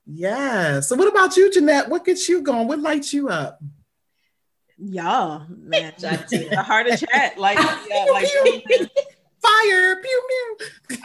Yeah. 0.06 0.80
So, 0.80 0.96
what 0.96 1.08
about 1.08 1.36
you, 1.36 1.52
Jeanette? 1.52 1.90
What 1.90 2.06
gets 2.06 2.30
you 2.30 2.42
going? 2.44 2.68
What 2.68 2.80
lights 2.80 3.12
you 3.14 3.30
up? 3.30 3.60
Y'all, 4.78 5.46
man. 5.50 5.94
The 6.00 6.64
heart 6.64 6.88
of 6.88 7.00
chat. 7.00 7.38
Like, 7.38 7.58
yeah, 7.90 8.06
like 8.12 8.28
Fire! 9.42 10.02
Pew 10.02 10.58
pew. 10.88 10.98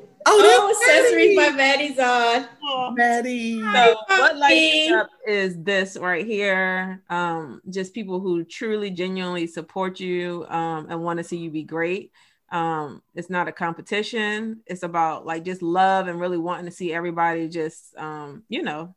oh, 0.26 0.58
Oh, 0.70 0.70
accessories 0.70 1.36
by 1.36 1.50
Maddie's 1.50 1.98
on. 1.98 2.94
Maddie. 2.94 3.60
So 3.60 3.96
what 4.08 4.36
lights 4.36 4.92
up 4.92 5.10
is 5.26 5.62
this 5.62 5.96
right 5.96 6.26
here. 6.26 7.02
Um, 7.08 7.62
just 7.70 7.94
people 7.94 8.20
who 8.20 8.44
truly, 8.44 8.90
genuinely 8.90 9.46
support 9.46 10.00
you 10.00 10.46
um, 10.48 10.86
and 10.90 11.02
want 11.02 11.18
to 11.18 11.24
see 11.24 11.36
you 11.38 11.50
be 11.50 11.62
great. 11.64 12.12
Um, 12.50 13.02
it's 13.14 13.30
not 13.30 13.48
a 13.48 13.52
competition. 13.52 14.60
It's 14.66 14.82
about 14.82 15.26
like 15.26 15.44
just 15.44 15.62
love 15.62 16.08
and 16.08 16.20
really 16.20 16.38
wanting 16.38 16.64
to 16.66 16.70
see 16.70 16.92
everybody 16.92 17.48
just, 17.48 17.96
um, 17.96 18.42
you 18.48 18.62
know, 18.62 18.94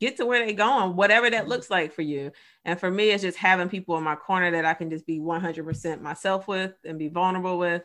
get 0.00 0.16
to 0.16 0.26
where 0.26 0.44
they're 0.44 0.54
going, 0.54 0.96
whatever 0.96 1.30
that 1.30 1.46
looks 1.46 1.70
like 1.70 1.92
for 1.92 2.02
you. 2.02 2.32
And 2.64 2.80
for 2.80 2.90
me, 2.90 3.10
it's 3.10 3.22
just 3.22 3.36
having 3.36 3.68
people 3.68 3.96
in 3.96 4.02
my 4.02 4.16
corner 4.16 4.50
that 4.52 4.64
I 4.64 4.74
can 4.74 4.90
just 4.90 5.06
be 5.06 5.20
100% 5.20 6.00
myself 6.00 6.48
with 6.48 6.72
and 6.84 6.98
be 6.98 7.08
vulnerable 7.08 7.58
with. 7.58 7.82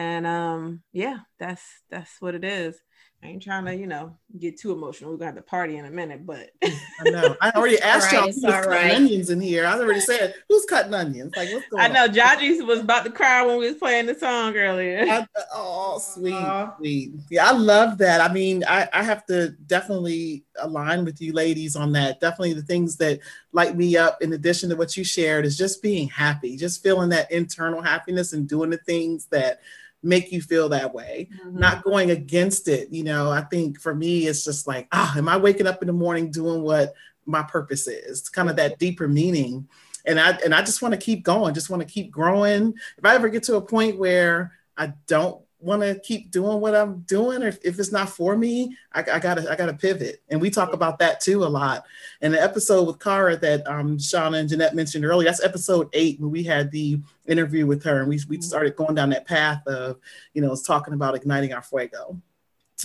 And 0.00 0.26
um, 0.26 0.82
yeah, 0.94 1.18
that's 1.38 1.62
that's 1.90 2.22
what 2.22 2.34
it 2.34 2.42
is. 2.42 2.74
I 3.22 3.26
ain't 3.26 3.42
trying 3.42 3.66
to, 3.66 3.74
you 3.76 3.86
know, 3.86 4.16
get 4.38 4.58
too 4.58 4.72
emotional. 4.72 5.10
We're 5.10 5.18
gonna 5.18 5.32
have 5.32 5.34
to 5.36 5.42
party 5.42 5.76
in 5.76 5.84
a 5.84 5.90
minute, 5.90 6.24
but 6.24 6.48
I 6.64 7.10
know. 7.10 7.36
I 7.42 7.50
already 7.54 7.78
asked 7.80 8.10
right, 8.10 8.20
y'all 8.20 8.28
it's 8.28 8.40
who 8.40 8.46
was 8.46 8.54
all 8.54 8.62
cutting 8.62 8.88
right. 8.88 8.94
onions 8.96 9.28
in 9.28 9.42
here. 9.42 9.66
I 9.66 9.78
already 9.78 10.00
said 10.00 10.36
who's 10.48 10.64
cutting 10.64 10.94
onions. 10.94 11.34
Like 11.36 11.52
what's 11.52 11.68
going 11.68 11.82
I 11.82 11.88
know? 11.88 12.08
Jaji 12.08 12.66
was 12.66 12.80
about 12.80 13.04
to 13.04 13.10
cry 13.10 13.44
when 13.44 13.58
we 13.58 13.68
was 13.68 13.76
playing 13.76 14.06
the 14.06 14.14
song 14.14 14.56
earlier. 14.56 15.04
I- 15.06 15.26
oh, 15.52 15.98
sweet, 15.98 16.32
Aw. 16.32 16.76
sweet. 16.78 17.12
Yeah, 17.28 17.50
I 17.50 17.52
love 17.52 17.98
that. 17.98 18.22
I 18.22 18.32
mean, 18.32 18.64
I, 18.66 18.88
I 18.94 19.02
have 19.02 19.26
to 19.26 19.50
definitely 19.66 20.46
align 20.62 21.04
with 21.04 21.20
you 21.20 21.34
ladies 21.34 21.76
on 21.76 21.92
that. 21.92 22.20
Definitely 22.20 22.54
the 22.54 22.62
things 22.62 22.96
that 22.96 23.20
light 23.52 23.76
me 23.76 23.98
up, 23.98 24.22
in 24.22 24.32
addition 24.32 24.70
to 24.70 24.76
what 24.76 24.96
you 24.96 25.04
shared, 25.04 25.44
is 25.44 25.58
just 25.58 25.82
being 25.82 26.08
happy, 26.08 26.56
just 26.56 26.82
feeling 26.82 27.10
that 27.10 27.30
internal 27.30 27.82
happiness 27.82 28.32
and 28.32 28.48
doing 28.48 28.70
the 28.70 28.78
things 28.78 29.26
that 29.26 29.60
make 30.02 30.32
you 30.32 30.40
feel 30.40 30.68
that 30.70 30.94
way 30.94 31.28
not 31.50 31.82
going 31.82 32.10
against 32.10 32.68
it. 32.68 32.90
You 32.90 33.04
know, 33.04 33.30
I 33.30 33.42
think 33.42 33.80
for 33.80 33.94
me, 33.94 34.26
it's 34.26 34.44
just 34.44 34.66
like, 34.66 34.88
ah, 34.92 35.16
am 35.16 35.28
I 35.28 35.36
waking 35.36 35.66
up 35.66 35.82
in 35.82 35.86
the 35.86 35.92
morning 35.92 36.30
doing 36.30 36.62
what 36.62 36.94
my 37.26 37.42
purpose 37.42 37.86
is? 37.86 38.20
It's 38.20 38.28
kind 38.28 38.48
of 38.50 38.56
that 38.56 38.78
deeper 38.78 39.08
meaning. 39.08 39.68
And 40.06 40.18
I 40.18 40.30
and 40.44 40.54
I 40.54 40.62
just 40.62 40.80
want 40.80 40.92
to 40.92 41.00
keep 41.00 41.22
going, 41.22 41.54
just 41.54 41.70
want 41.70 41.82
to 41.82 41.92
keep 41.92 42.10
growing. 42.10 42.74
If 42.96 43.04
I 43.04 43.14
ever 43.14 43.28
get 43.28 43.42
to 43.44 43.56
a 43.56 43.60
point 43.60 43.98
where 43.98 44.52
I 44.76 44.94
don't 45.06 45.42
want 45.60 45.82
to 45.82 45.98
keep 46.00 46.30
doing 46.30 46.60
what 46.60 46.74
I'm 46.74 47.00
doing, 47.00 47.42
or 47.42 47.48
if, 47.48 47.58
if 47.64 47.78
it's 47.78 47.92
not 47.92 48.08
for 48.08 48.36
me, 48.36 48.76
I, 48.92 49.00
I 49.00 49.18
gotta 49.18 49.50
I 49.50 49.56
gotta 49.56 49.74
pivot. 49.74 50.22
And 50.28 50.40
we 50.40 50.50
talk 50.50 50.72
about 50.72 50.98
that 51.00 51.20
too 51.20 51.44
a 51.44 51.46
lot. 51.46 51.84
And 52.20 52.34
the 52.34 52.42
episode 52.42 52.86
with 52.86 52.98
Cara 52.98 53.36
that 53.36 53.66
um, 53.66 53.98
Shauna 53.98 54.40
and 54.40 54.48
Jeanette 54.48 54.74
mentioned 54.74 55.04
earlier, 55.04 55.28
that's 55.28 55.44
episode 55.44 55.88
eight 55.92 56.20
when 56.20 56.30
we 56.30 56.42
had 56.42 56.70
the 56.70 57.00
interview 57.26 57.66
with 57.66 57.82
her, 57.84 58.00
and 58.00 58.08
we 58.08 58.20
we 58.28 58.40
started 58.40 58.76
going 58.76 58.94
down 58.94 59.10
that 59.10 59.26
path 59.26 59.66
of 59.66 59.98
you 60.34 60.42
know, 60.42 60.54
talking 60.56 60.94
about 60.94 61.14
igniting 61.14 61.52
our 61.52 61.62
fuego. 61.62 62.20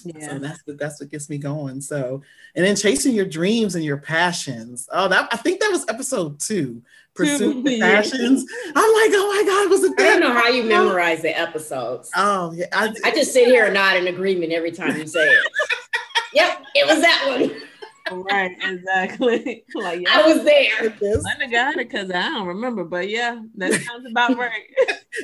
Yeah. 0.03 0.27
So 0.27 0.39
that's 0.39 0.61
what 0.65 0.77
that's 0.77 0.99
what 0.99 1.09
gets 1.09 1.29
me 1.29 1.37
going. 1.37 1.79
So, 1.79 2.21
and 2.53 2.65
then 2.65 2.75
chasing 2.75 3.15
your 3.15 3.25
dreams 3.25 3.75
and 3.75 3.83
your 3.83 3.97
passions. 3.97 4.89
Oh, 4.91 5.07
that 5.07 5.29
I 5.31 5.37
think 5.37 5.61
that 5.61 5.71
was 5.71 5.85
episode 5.87 6.39
two. 6.39 6.81
Pursue 7.15 7.53
Two, 7.53 7.59
your 7.69 7.71
yeah. 7.77 7.95
passions. 7.95 8.45
I'm 8.75 8.93
like, 8.93 9.11
oh 9.13 9.33
my 9.35 9.49
god, 9.49 9.69
was 9.69 9.83
it 9.83 9.93
I 9.99 10.03
don't 10.03 10.19
know 10.19 10.33
how 10.33 10.49
you 10.49 10.63
memorize 10.67 11.21
the 11.21 11.37
episodes. 11.37 12.11
Oh 12.15 12.51
yeah, 12.53 12.65
I, 12.73 12.93
I 13.03 13.11
just 13.11 13.31
sit 13.33 13.47
here 13.47 13.65
and 13.65 13.73
nod 13.73 13.97
in 13.97 14.07
agreement 14.07 14.51
every 14.51 14.71
time 14.71 14.97
you 14.97 15.07
say 15.07 15.25
it. 15.27 15.47
yep, 16.33 16.61
it 16.75 16.85
was 16.85 17.01
that 17.01 17.25
one. 17.25 18.23
right, 18.29 18.51
exactly. 18.61 19.63
like 19.75 20.01
yeah, 20.01 20.09
I 20.19 20.27
was 20.27 20.43
there. 20.43 20.89
this. 20.89 21.25
Lynda 21.25 21.49
got 21.49 21.77
it 21.77 21.89
because 21.89 22.11
I 22.11 22.21
don't 22.29 22.47
remember, 22.47 22.83
but 22.83 23.09
yeah, 23.09 23.41
that 23.55 23.73
sounds 23.73 24.05
about 24.09 24.37
right. 24.37 24.61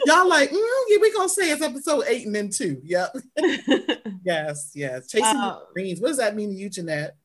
Y'all 0.05 0.27
like, 0.27 0.49
mm, 0.49 0.83
yeah, 0.87 0.97
we 1.01 1.13
gonna 1.13 1.27
say 1.29 1.51
it's 1.51 1.61
episode 1.61 2.05
eight 2.07 2.25
and 2.25 2.33
then 2.33 2.49
two. 2.49 2.81
Yep. 2.85 3.17
yes, 4.23 4.71
yes. 4.73 5.07
Chasing 5.11 5.25
Uh, 5.25 5.57
your 5.59 5.67
dreams. 5.75 5.99
What 5.99 6.07
does 6.07 6.17
that 6.17 6.35
mean 6.35 6.51
to 6.51 6.55
you, 6.55 6.69
Jeanette? 6.69 7.17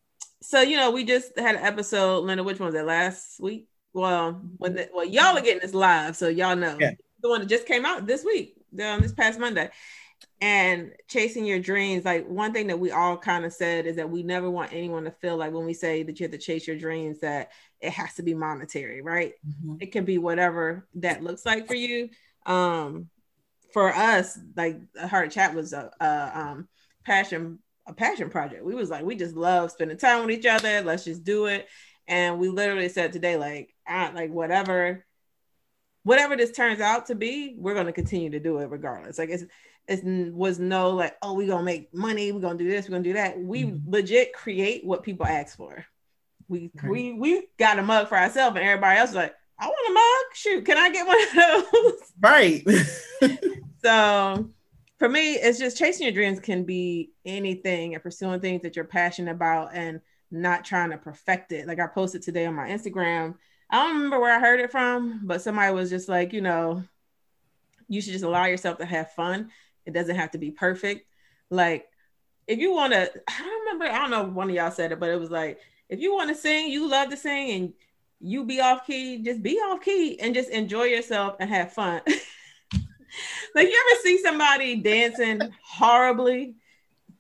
so 0.43 0.61
you 0.61 0.77
know, 0.77 0.91
we 0.91 1.05
just 1.05 1.39
had 1.39 1.55
an 1.55 1.65
episode, 1.65 2.25
Lynda. 2.25 2.45
Which 2.45 2.59
one 2.59 2.67
was 2.67 2.75
that 2.75 2.85
last 2.87 3.41
week? 3.41 3.69
Well, 3.97 4.43
when 4.59 4.75
the, 4.75 4.91
well, 4.93 5.07
y'all 5.07 5.37
are 5.39 5.41
getting 5.41 5.61
this 5.63 5.73
live, 5.73 6.17
so 6.17 6.29
y'all 6.29 6.55
know 6.55 6.77
Yeah. 6.79 6.91
the 7.23 7.31
one 7.31 7.41
that 7.41 7.49
just 7.49 7.67
came 7.67 7.87
out 7.87 8.07
this 8.07 8.25
week, 8.25 8.55
um, 8.83 9.01
this 9.01 9.13
past 9.13 9.41
Monday. 9.41 9.71
And 10.43 10.93
chasing 11.09 11.47
your 11.47 11.59
dreams, 11.59 12.05
like 12.05 12.29
one 12.29 12.53
thing 12.53 12.67
that 12.67 12.79
we 12.79 12.91
all 12.91 13.17
kind 13.17 13.47
of 13.47 13.55
said 13.55 13.87
is 13.87 13.97
that 13.97 14.11
we 14.11 14.23
never 14.23 14.51
want 14.51 14.75
anyone 14.75 15.05
to 15.05 15.11
feel 15.11 15.39
like 15.39 15.53
when 15.53 15.65
we 15.65 15.73
say 15.73 16.03
that 16.03 16.21
you 16.21 16.25
have 16.25 16.33
to 16.33 16.39
chase 16.39 16.67
your 16.67 16.77
dreams 16.77 17.21
that 17.21 17.53
it 17.81 17.91
has 17.93 18.15
to 18.17 18.23
be 18.23 18.35
monetary, 18.35 19.01
right? 19.01 19.33
Mhm. 19.65 19.81
it 19.81 19.93
can 19.93 20.05
be 20.05 20.19
whatever 20.19 20.87
that 20.97 21.23
looks 21.23 21.47
like 21.47 21.67
for 21.67 21.75
you 21.75 22.11
um 22.45 23.09
for 23.73 23.93
us 23.95 24.39
like 24.57 24.79
a 24.99 25.09
heart 25.09 25.31
chat 25.31 25.55
was 25.55 25.73
a, 25.73 25.91
a 26.01 26.33
um 26.39 26.69
passion 27.05 27.59
a 27.87 27.93
passion 27.93 28.31
project 28.31 28.65
we 28.65 28.75
was 28.75 28.91
like 28.91 29.05
we 29.05 29.15
just 29.17 29.35
love 29.37 29.71
spending 29.71 29.97
time 29.97 30.21
with 30.25 30.37
each 30.37 30.47
other 30.47 30.83
let's 30.83 31.05
just 31.05 31.25
do 31.25 31.47
it 31.47 31.67
and 32.07 32.39
we 32.39 32.49
literally 32.49 32.89
said 32.89 33.13
today 33.13 33.37
like 33.37 33.75
I, 33.89 34.11
like 34.13 34.31
whatever 34.31 35.05
whatever 36.03 36.37
this 36.37 36.53
turns 36.53 36.81
out 36.81 37.07
to 37.07 37.15
be 37.15 37.55
we're 37.59 37.75
going 37.75 37.87
to 37.87 37.93
continue 37.93 38.31
to 38.31 38.39
do 38.41 38.59
it 38.59 38.67
regardless 38.71 39.19
like 39.19 39.31
it's 39.31 39.45
it 39.89 40.33
was 40.33 40.59
no 40.59 40.91
like 40.91 41.17
oh 41.23 41.35
we're 41.35 41.47
gonna 41.47 41.63
make 41.65 41.93
money 41.95 42.33
we're 42.33 42.41
gonna 42.41 42.59
do 42.59 42.69
this 42.69 42.89
we're 42.89 42.93
gonna 42.93 43.05
do 43.05 43.13
that 43.15 43.39
we 43.41 43.65
Mhm. 43.65 43.83
legit 43.87 44.33
create 44.33 44.85
what 44.85 45.03
people 45.03 45.27
ask 45.27 45.57
for 45.57 45.85
we 46.49 46.71
Right. 46.81 46.91
we 46.91 47.13
we 47.15 47.49
got 47.59 47.79
a 47.79 47.83
mug 47.83 48.09
for 48.09 48.17
ourselves 48.17 48.57
and 48.57 48.65
everybody 48.67 48.99
else 48.99 49.15
like 49.15 49.35
i 49.59 49.67
want 49.67 49.91
a 49.91 49.93
mug 49.93 50.35
shoot 50.35 50.65
can 50.65 50.77
i 50.79 50.91
get 50.91 51.07
one 51.07 51.23
of 51.23 51.73
those 51.73 52.13
Right. 52.21 52.65
so 53.83 54.51
for 54.99 55.09
me 55.09 55.35
it's 55.35 55.59
just 55.59 55.77
chasing 55.77 56.05
your 56.07 56.15
dreams 56.15 56.41
can 56.41 56.65
be 56.65 57.11
anything 57.25 57.95
and 57.95 58.03
pursuing 58.03 58.41
things 58.41 58.63
that 58.63 58.77
you're 58.77 58.85
passionate 58.85 59.33
about 59.33 59.71
and 59.75 60.01
not 60.31 60.65
trying 60.65 60.91
to 60.91 60.99
perfect 60.99 61.53
it 61.53 61.67
like 61.67 61.79
i 61.81 61.87
posted 61.87 62.23
today 62.23 62.47
on 62.47 62.55
my 62.55 62.69
instagram 62.69 63.35
i 63.71 63.77
don't 63.77 63.97
remember 63.97 64.21
where 64.21 64.35
i 64.35 64.41
heard 64.41 64.61
it 64.61 64.71
from 64.71 65.21
but 65.25 65.43
somebody 65.43 65.73
was 65.75 65.91
just 65.91 66.09
like 66.09 66.33
you 66.33 66.41
know 66.41 66.83
you 67.89 68.01
should 68.01 68.13
just 68.13 68.25
allow 68.25 68.47
yourself 68.47 68.79
to 68.79 68.85
have 68.85 69.13
fun 69.13 69.51
It 69.85 69.93
doesn't 69.95 70.17
have 70.17 70.33
to 70.33 70.39
be 70.39 70.51
perfect. 70.51 71.07
Like 71.51 71.87
if 72.47 72.59
you 72.59 72.73
want 72.73 72.93
to, 72.93 73.11
I 73.29 73.39
don't 73.39 73.61
remember, 73.61 73.85
I 73.87 73.99
don't 73.99 74.11
know 74.11 74.27
if 74.27 74.33
one 74.33 74.49
of 74.51 74.57
y'all 74.57 74.71
said 74.71 74.93
it, 74.93 75.01
but 75.01 75.11
it 75.11 75.21
was 75.21 75.31
like, 75.31 75.61
if 75.89 76.01
you 76.01 76.15
want 76.15 76.29
to 76.29 76.35
sing, 76.35 76.71
you 76.71 76.89
love 76.89 77.11
to 77.11 77.17
sing 77.17 77.51
and 77.51 77.73
you 78.21 78.45
be 78.45 78.61
off 78.61 78.87
key, 78.87 79.23
just 79.23 79.43
be 79.43 79.57
off 79.59 79.83
key 79.83 80.19
and 80.21 80.35
just 80.35 80.51
enjoy 80.51 80.85
yourself 80.85 81.37
and 81.39 81.49
have 81.51 81.73
fun. 81.73 82.01
like 82.07 83.69
you 83.69 83.91
ever 83.91 84.01
see 84.03 84.19
somebody 84.19 84.77
dancing 84.77 85.41
horribly, 85.63 86.55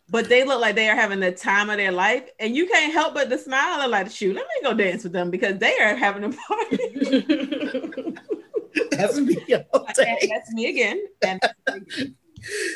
but 0.08 0.28
they 0.28 0.44
look 0.44 0.60
like 0.60 0.74
they 0.76 0.88
are 0.88 0.94
having 0.94 1.20
the 1.20 1.32
time 1.32 1.68
of 1.70 1.76
their 1.78 1.92
life, 1.92 2.28
and 2.38 2.54
you 2.54 2.66
can't 2.66 2.92
help 2.92 3.14
but 3.14 3.28
to 3.28 3.38
smile 3.38 3.80
and 3.80 3.90
like, 3.90 4.10
shoot, 4.10 4.34
let 4.36 4.44
me 4.46 4.62
go 4.62 4.74
dance 4.74 5.02
with 5.04 5.12
them 5.12 5.30
because 5.30 5.58
they 5.58 5.76
are 5.78 5.96
having 5.96 6.24
a 6.24 6.30
party. 6.30 8.14
That's 8.90 9.18
me 9.18 9.36
all 9.72 9.86
day. 9.96 10.18
And 10.20 10.30
that's 10.30 10.52
me 10.52 10.68
again. 10.68 11.02
And 11.22 11.40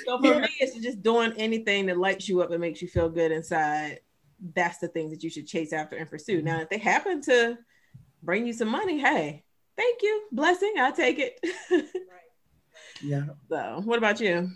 so 0.06 0.18
for 0.18 0.26
Yeah. 0.26 0.40
me, 0.40 0.48
it's 0.60 0.74
just 0.82 1.02
doing 1.02 1.32
anything 1.36 1.86
that 1.86 1.98
lights 1.98 2.28
you 2.28 2.40
up 2.42 2.50
and 2.50 2.60
makes 2.60 2.80
you 2.80 2.88
feel 2.88 3.08
good 3.10 3.30
inside. 3.32 4.00
That's 4.54 4.78
the 4.78 4.88
things 4.88 5.12
that 5.12 5.22
you 5.22 5.28
should 5.30 5.46
chase 5.46 5.72
after 5.74 5.96
and 5.96 6.08
pursue. 6.08 6.38
Mm-hmm. 6.38 6.46
Now, 6.46 6.60
if 6.62 6.70
they 6.70 6.78
happen 6.78 7.20
to 7.22 7.58
bring 8.22 8.46
you 8.46 8.54
some 8.54 8.68
money, 8.68 8.98
hey, 8.98 9.44
thank 9.76 10.02
you, 10.02 10.22
blessing, 10.32 10.72
I'll 10.78 10.92
take 10.92 11.18
it. 11.18 11.38
Yeah. 13.02 13.24
so, 13.48 13.80
what 13.84 13.96
about 13.98 14.20
you? 14.20 14.50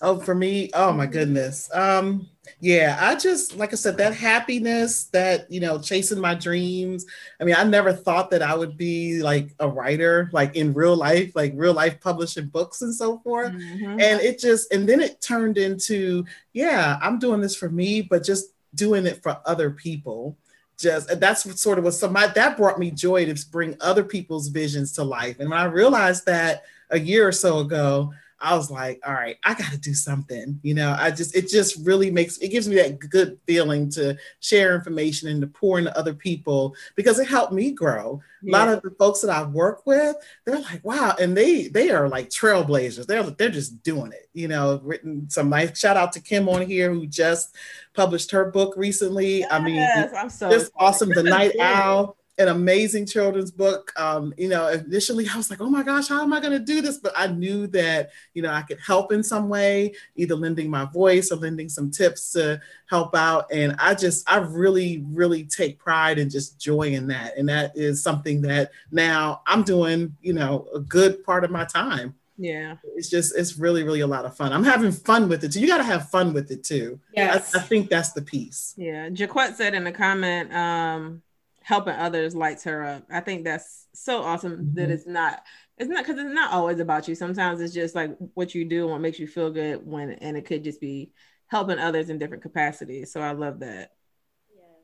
Oh, 0.00 0.20
for 0.20 0.34
me, 0.34 0.70
oh 0.74 0.92
my 0.92 1.06
goodness. 1.06 1.68
Um, 1.74 2.28
yeah, 2.60 2.98
I 3.00 3.16
just 3.16 3.56
like 3.56 3.72
I 3.72 3.76
said, 3.76 3.96
that 3.98 4.14
happiness, 4.14 5.04
that 5.06 5.50
you 5.50 5.58
know, 5.60 5.78
chasing 5.80 6.20
my 6.20 6.34
dreams. 6.34 7.04
I 7.40 7.44
mean, 7.44 7.56
I 7.56 7.64
never 7.64 7.92
thought 7.92 8.30
that 8.30 8.42
I 8.42 8.54
would 8.54 8.76
be 8.76 9.20
like 9.22 9.54
a 9.58 9.68
writer, 9.68 10.30
like 10.32 10.54
in 10.54 10.72
real 10.72 10.96
life, 10.96 11.32
like 11.34 11.52
real 11.56 11.74
life 11.74 12.00
publishing 12.00 12.46
books 12.46 12.82
and 12.82 12.94
so 12.94 13.18
forth. 13.18 13.52
Mhm. 13.52 14.00
And 14.00 14.20
it 14.20 14.38
just, 14.38 14.72
and 14.72 14.88
then 14.88 15.00
it 15.00 15.20
turned 15.20 15.58
into, 15.58 16.24
yeah, 16.52 16.98
I'm 17.02 17.18
doing 17.18 17.40
this 17.40 17.56
for 17.56 17.68
me, 17.68 18.02
but 18.02 18.22
just 18.24 18.52
doing 18.74 19.04
it 19.04 19.22
for 19.22 19.40
other 19.46 19.70
people. 19.70 20.36
Just 20.78 21.18
that's 21.18 21.44
what 21.44 21.58
sort 21.58 21.78
of 21.78 21.84
was 21.84 21.98
some 21.98 22.12
that 22.12 22.56
brought 22.56 22.78
me 22.78 22.92
joy 22.92 23.26
to 23.26 23.46
bring 23.50 23.76
other 23.80 24.04
people's 24.04 24.46
visions 24.46 24.92
to 24.92 25.02
life. 25.02 25.40
And 25.40 25.50
when 25.50 25.58
I 25.58 25.64
realized 25.64 26.24
that 26.26 26.62
a 26.90 26.98
year 27.00 27.26
or 27.26 27.32
so 27.32 27.58
ago, 27.58 28.12
I 28.40 28.56
was 28.56 28.70
like, 28.70 29.00
all 29.06 29.14
right, 29.14 29.36
I 29.44 29.54
got 29.54 29.72
to 29.72 29.78
do 29.78 29.94
something. 29.94 30.60
You 30.62 30.74
know, 30.74 30.94
I 30.98 31.10
just, 31.10 31.34
it 31.34 31.48
just 31.48 31.84
really 31.84 32.10
makes, 32.10 32.38
it 32.38 32.48
gives 32.48 32.68
me 32.68 32.76
that 32.76 32.98
good 33.00 33.38
feeling 33.46 33.90
to 33.90 34.16
share 34.40 34.74
information 34.74 35.28
and 35.28 35.40
to 35.40 35.46
pour 35.48 35.78
into 35.78 35.96
other 35.98 36.14
people 36.14 36.74
because 36.94 37.18
it 37.18 37.26
helped 37.28 37.52
me 37.52 37.72
grow. 37.72 38.20
A 38.46 38.50
lot 38.50 38.68
of 38.68 38.82
the 38.82 38.92
folks 38.92 39.20
that 39.22 39.30
I 39.30 39.42
work 39.42 39.84
with, 39.84 40.14
they're 40.44 40.60
like, 40.60 40.84
wow. 40.84 41.16
And 41.20 41.36
they, 41.36 41.66
they 41.66 41.90
are 41.90 42.08
like 42.08 42.30
trailblazers. 42.30 43.06
They're, 43.06 43.24
they're 43.24 43.48
just 43.48 43.82
doing 43.82 44.12
it, 44.12 44.28
you 44.32 44.46
know, 44.46 44.80
written 44.84 45.28
some 45.28 45.48
nice 45.48 45.76
shout 45.76 45.96
out 45.96 46.12
to 46.12 46.20
Kim 46.20 46.48
on 46.48 46.62
here 46.62 46.94
who 46.94 47.08
just 47.08 47.56
published 47.94 48.30
her 48.30 48.52
book 48.52 48.74
recently. 48.76 49.44
I 49.44 49.58
mean, 49.60 49.74
Yes, 49.74 50.14
I'm 50.16 50.30
so 50.30 50.50
just 50.50 50.70
awesome. 50.76 51.08
The 51.08 51.22
Night 51.24 51.58
Owl, 51.58 52.16
an 52.38 52.48
amazing 52.48 53.04
children's 53.04 53.50
book. 53.50 53.92
Um, 53.96 54.32
you 54.38 54.48
know, 54.48 54.68
initially 54.68 55.26
I 55.28 55.36
was 55.36 55.50
like, 55.50 55.60
oh 55.60 55.68
my 55.68 55.82
gosh, 55.82 56.08
how 56.08 56.22
am 56.22 56.32
I 56.32 56.40
going 56.40 56.52
to 56.52 56.58
do 56.58 56.80
this? 56.80 56.98
But 56.98 57.12
I 57.16 57.26
knew 57.26 57.66
that, 57.68 58.10
you 58.32 58.42
know, 58.42 58.50
I 58.50 58.62
could 58.62 58.78
help 58.78 59.12
in 59.12 59.22
some 59.22 59.48
way, 59.48 59.94
either 60.14 60.36
lending 60.36 60.70
my 60.70 60.84
voice 60.84 61.32
or 61.32 61.36
lending 61.36 61.68
some 61.68 61.90
tips 61.90 62.32
to 62.32 62.60
help 62.86 63.16
out. 63.16 63.52
And 63.52 63.74
I 63.78 63.94
just, 63.94 64.30
I 64.30 64.38
really, 64.38 65.04
really 65.08 65.44
take 65.44 65.78
pride 65.78 66.18
and 66.18 66.30
just 66.30 66.60
joy 66.60 66.92
in 66.92 67.08
that. 67.08 67.36
And 67.36 67.48
that 67.48 67.76
is 67.76 68.02
something 68.02 68.40
that 68.42 68.70
now 68.92 69.42
I'm 69.46 69.64
doing, 69.64 70.16
you 70.22 70.32
know, 70.32 70.68
a 70.72 70.80
good 70.80 71.24
part 71.24 71.42
of 71.44 71.50
my 71.50 71.64
time. 71.64 72.14
Yeah. 72.40 72.76
It's 72.94 73.08
just, 73.08 73.36
it's 73.36 73.58
really, 73.58 73.82
really 73.82 73.98
a 73.98 74.06
lot 74.06 74.24
of 74.24 74.36
fun. 74.36 74.52
I'm 74.52 74.62
having 74.62 74.92
fun 74.92 75.28
with 75.28 75.42
it 75.42 75.50
too. 75.50 75.60
You 75.60 75.66
got 75.66 75.78
to 75.78 75.82
have 75.82 76.08
fun 76.08 76.32
with 76.32 76.52
it 76.52 76.62
too. 76.62 77.00
Yeah, 77.12 77.32
I, 77.32 77.58
I 77.58 77.62
think 77.62 77.90
that's 77.90 78.12
the 78.12 78.22
piece. 78.22 78.74
Yeah. 78.76 79.08
Jaquette 79.08 79.56
said 79.56 79.74
in 79.74 79.82
the 79.82 79.90
comment, 79.90 80.54
um, 80.54 81.22
helping 81.68 81.92
others 81.92 82.34
lights 82.34 82.64
her 82.64 82.82
up. 82.82 83.04
I 83.10 83.20
think 83.20 83.44
that's 83.44 83.88
so 83.92 84.22
awesome 84.22 84.70
that 84.72 84.88
Mhm. 84.88 84.92
it's 84.92 85.06
not, 85.06 85.42
it's 85.76 85.90
not 85.90 86.02
because 86.02 86.18
it's 86.18 86.32
not 86.32 86.50
always 86.50 86.80
about 86.80 87.06
you. 87.06 87.14
Sometimes 87.14 87.60
it's 87.60 87.74
just 87.74 87.94
like 87.94 88.16
what 88.32 88.54
you 88.54 88.64
do 88.64 88.84
and 88.84 88.92
what 88.92 89.02
makes 89.02 89.18
you 89.18 89.26
feel 89.26 89.50
good 89.50 89.86
when, 89.86 90.12
and 90.12 90.34
it 90.38 90.46
could 90.46 90.64
just 90.64 90.80
be 90.80 91.12
helping 91.48 91.78
others 91.78 92.08
in 92.08 92.16
different 92.16 92.42
capacities. 92.42 93.12
So 93.12 93.20
I 93.20 93.32
love 93.32 93.60
that. 93.60 93.90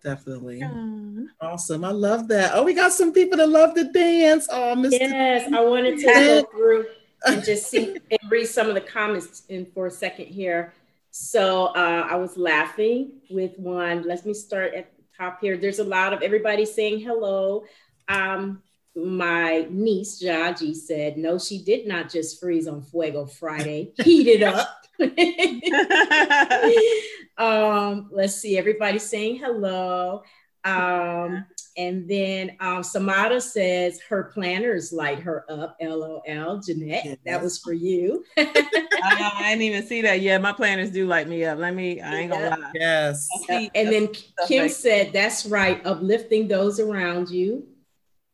Definitely. 0.03 0.63
Um, 0.63 1.31
Awesome. 1.41 1.87
I 1.87 1.91
love 1.91 2.29
that. 2.29 2.53
Oh, 2.55 2.65
we 2.65 2.75
got 2.75 2.93
some 2.93 3.15
people 3.15 3.39
that 3.39 3.49
love 3.49 3.75
to 3.77 3.91
dance. 3.91 4.47
Oh, 4.51 4.75
Mr. 4.75 4.99
Yes, 5.01 5.51
I 5.51 5.61
wanted 5.65 5.99
to 6.01 6.05
go 6.05 6.43
through 6.51 6.87
and 7.27 7.43
just 7.47 7.69
see 7.71 7.97
and 8.11 8.31
read 8.31 8.45
some 8.45 8.69
of 8.69 8.75
the 8.75 8.83
comments 8.83 9.45
in 9.49 9.65
for 9.73 9.87
a 9.87 9.91
second 9.91 10.27
here. 10.27 10.75
So 11.11 11.67
uh, 11.69 12.07
I 12.11 12.17
was 12.17 12.37
laughing 12.37 13.13
with 13.31 13.59
one. 13.59 14.03
Let 14.03 14.27
me 14.27 14.35
start 14.35 14.75
at 14.75 14.94
the 14.94 14.94
top 15.17 15.41
here. 15.41 15.57
There's 15.57 15.79
a 15.79 15.85
lot 15.85 16.13
of 16.13 16.23
everybody 16.23 16.65
saying 16.65 17.01
hello. 17.01 17.65
Um, 18.09 18.63
my 18.97 19.67
niece 19.71 20.23
Jaji 20.23 20.75
said, 20.75 21.17
no, 21.17 21.39
she 21.39 21.63
did 21.63 21.87
not 21.87 22.11
just 22.11 22.39
freeze 22.39 22.69
on 22.69 22.83
Fuego 22.83 23.27
Friday, 23.27 23.93
heat 24.03 24.29
it 24.29 24.43
up. 24.43 24.81
um, 27.39 28.09
let's 28.13 28.37
see, 28.37 28.57
everybody 28.57 28.99
saying 28.99 29.37
hello. 29.37 30.23
Um, 30.65 31.45
and 31.77 32.09
then 32.09 32.57
um, 32.61 32.83
Samara 32.83 33.41
says 33.41 34.01
her 34.09 34.25
planners 34.35 34.93
light 34.93 35.19
her 35.21 35.45
up. 35.51 35.77
LOL. 35.81 36.61
Jeanette, 36.65 37.19
that 37.27 37.43
was 37.43 37.59
for 37.59 37.73
you. 37.73 38.25
I, 38.37 39.33
I 39.37 39.51
didn't 39.51 39.63
even 39.63 39.87
see 39.87 40.01
that. 40.03 40.21
Yeah, 40.21 40.39
my 40.39 40.53
planners 40.53 40.91
do 40.91 41.07
light 41.07 41.29
me 41.29 41.45
up. 41.45 41.59
Let 41.59 41.75
me, 41.75 42.01
I 42.01 42.21
ain't 42.21 42.33
gonna 42.33 42.51
lie. 42.51 42.71
Yes. 42.75 43.29
And 43.49 43.71
then 43.75 44.09
Kim 44.47 44.69
said, 44.69 45.13
"That's 45.13 45.47
right, 45.47 45.85
uplifting 45.85 46.49
those 46.49 46.81
around 46.81 47.29
you." 47.29 47.67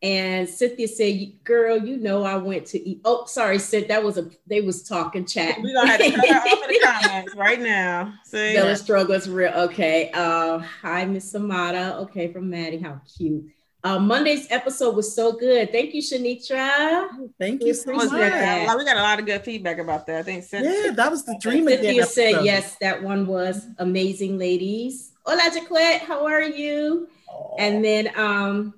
And 0.02 0.48
Cynthia 0.48 0.88
said, 0.88 1.32
"Girl, 1.44 1.76
you 1.76 1.98
know 1.98 2.22
I 2.24 2.36
went 2.36 2.64
to 2.68 2.88
eat." 2.88 3.00
Oh, 3.04 3.26
sorry, 3.26 3.58
Sid. 3.58 3.88
That 3.88 4.02
was 4.02 4.16
a 4.16 4.30
they 4.46 4.62
was 4.62 4.82
talking 4.82 5.26
chat. 5.26 5.60
We're 5.60 5.74
gonna 5.74 5.88
have 5.90 6.00
to 6.00 6.10
cut 6.12 6.28
her 6.28 6.36
off 6.36 6.46
in 6.46 6.68
the 6.68 6.80
comments 7.02 7.34
right 7.34 7.60
now. 7.60 8.14
See? 8.24 8.54
Bella 8.54 8.76
struggle 8.76 9.14
is 9.14 9.28
real. 9.28 9.52
Okay. 9.52 10.10
Uh, 10.14 10.58
hi, 10.58 11.04
Miss 11.04 11.30
Samada. 11.32 11.96
Okay, 12.04 12.32
from 12.32 12.48
Maddie. 12.48 12.78
How 12.78 13.00
cute. 13.18 13.44
Uh, 13.84 13.98
Monday's 13.98 14.46
episode 14.50 14.94
was 14.96 15.14
so 15.14 15.32
good. 15.32 15.70
Thank 15.72 15.94
you, 15.94 16.02
Shanitra. 16.02 17.08
Thank 17.38 17.62
you 17.62 17.72
so 17.74 17.92
much. 17.92 18.06
appreciate 18.06 18.28
that- 18.30 18.66
that. 18.66 18.78
we 18.78 18.84
got 18.84 18.96
a 18.98 19.00
lot 19.02 19.18
of 19.18 19.24
good 19.26 19.42
feedback 19.42 19.78
about 19.78 20.06
that. 20.06 20.18
I 20.18 20.22
think 20.22 20.44
Cynthia- 20.44 20.84
Yeah, 20.86 20.90
that 20.92 21.10
was 21.10 21.24
the 21.24 21.36
dream 21.40 21.66
again. 21.66 21.82
Cynthia 21.84 22.04
said, 22.06 22.24
episode. 22.28 22.44
yes, 22.44 22.76
that 22.82 23.02
one 23.02 23.26
was 23.26 23.66
amazing, 23.78 24.36
ladies. 24.38 25.12
Hola, 25.24 25.42
Jaquette. 25.50 26.00
How 26.00 26.26
are 26.26 26.42
you? 26.42 27.08
Aw. 27.28 27.56
And 27.58 27.82
then, 27.82 28.10
um, 28.18 28.74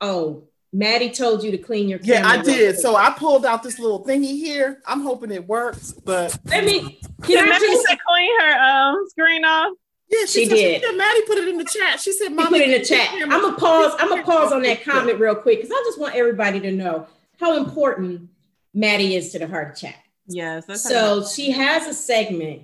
oh, 0.00 0.44
Maddie 0.72 1.10
told 1.10 1.42
you 1.42 1.50
to 1.50 1.58
clean 1.58 1.88
your 1.88 1.98
yeah, 2.02 2.26
I 2.26 2.40
did. 2.42 2.74
quick. 2.74 2.80
So 2.80 2.94
I 2.96 3.10
pulled 3.10 3.44
out 3.44 3.62
this 3.64 3.78
little 3.80 4.04
thingy 4.04 4.36
here. 4.38 4.80
I'm 4.86 5.00
hoping 5.00 5.32
it 5.32 5.46
works, 5.48 5.92
but 5.92 6.38
let 6.46 6.64
me. 6.64 7.00
Can 7.22 7.28
Did 7.28 7.38
I 7.40 7.48
Maddie 7.48 7.66
just 7.66 7.86
clean 8.06 8.40
her 8.40 8.60
um 8.60 9.08
screen 9.08 9.44
off? 9.44 9.72
yeah, 10.08 10.20
she, 10.26 10.44
She 10.44 10.46
said, 10.46 10.54
did. 10.54 10.82
yeah, 10.82 10.92
Maddie 10.92 11.22
put 11.26 11.38
it 11.38 11.48
in 11.48 11.56
the 11.58 11.64
chat. 11.64 12.00
She 12.00 12.12
said, 12.12 12.30
you 12.30 12.36
"Mommy, 12.36 12.50
put 12.50 12.60
it 12.68 12.70
in 12.74 12.80
the 12.80 12.84
chat? 12.86 13.12
your 13.14 13.24
I'm 13.24 13.30
camera- 13.30 13.40
gonna 13.50 13.56
pause. 13.58 13.92
I'm 13.98 14.08
gonna 14.10 14.22
pause 14.22 14.52
on 14.52 14.62
that 14.62 14.84
comment 14.84 15.18
real 15.18 15.34
quick 15.34 15.58
because 15.60 15.72
I 15.72 15.82
just 15.86 15.98
want 15.98 16.14
everybody 16.14 16.60
to 16.60 16.70
know 16.70 17.06
how 17.40 17.56
important 17.56 18.28
Maddie 18.72 19.16
is 19.16 19.32
to 19.32 19.38
the 19.40 19.48
heart 19.48 19.70
of 19.72 19.76
chat. 19.76 19.96
Yes. 20.28 20.66
That's 20.66 20.82
so 20.88 21.24
she 21.24 21.50
has 21.50 21.88
a 21.88 21.94
segment 21.94 22.62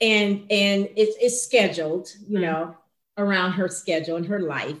and 0.00 0.42
and 0.50 0.88
it's, 0.96 1.16
it's 1.20 1.42
scheduled 1.42 2.12
you 2.28 2.38
know 2.40 2.76
around 3.16 3.52
her 3.52 3.68
schedule 3.68 4.16
and 4.16 4.26
her 4.26 4.40
life 4.40 4.76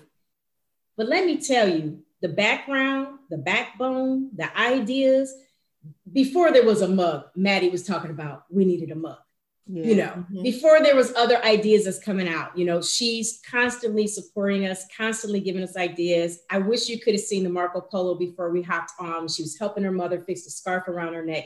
but 0.98 1.06
let 1.08 1.24
me 1.24 1.38
tell 1.38 1.66
you 1.68 2.02
the 2.20 2.28
background 2.28 3.18
the 3.30 3.38
backbone 3.38 4.28
the 4.36 4.48
ideas 4.58 5.32
before 6.12 6.50
there 6.52 6.64
was 6.66 6.82
a 6.82 6.88
mug 6.88 7.24
maddie 7.36 7.70
was 7.70 7.84
talking 7.84 8.10
about 8.10 8.44
we 8.50 8.64
needed 8.66 8.90
a 8.90 8.94
mug 8.94 9.16
yeah. 9.70 9.84
you 9.84 9.94
know 9.94 10.24
Mhm. 10.32 10.42
before 10.42 10.82
there 10.82 10.96
was 10.96 11.14
other 11.14 11.38
ideas 11.44 11.84
that's 11.84 11.98
coming 12.08 12.28
out 12.28 12.56
you 12.58 12.64
know 12.64 12.82
she's 12.82 13.40
constantly 13.48 14.06
supporting 14.06 14.66
us 14.66 14.84
constantly 14.96 15.40
giving 15.40 15.62
us 15.62 15.76
ideas 15.76 16.40
i 16.50 16.58
wish 16.58 16.88
you 16.88 16.98
could 17.00 17.14
have 17.14 17.22
seen 17.22 17.44
the 17.44 17.50
marco 17.50 17.80
polo 17.80 18.14
before 18.16 18.50
we 18.50 18.62
hopped 18.62 18.92
on 18.98 19.28
she 19.28 19.42
was 19.42 19.58
helping 19.58 19.84
her 19.84 19.92
mother 19.92 20.20
fix 20.20 20.44
the 20.44 20.50
scarf 20.50 20.88
around 20.88 21.14
her 21.14 21.24
neck 21.24 21.44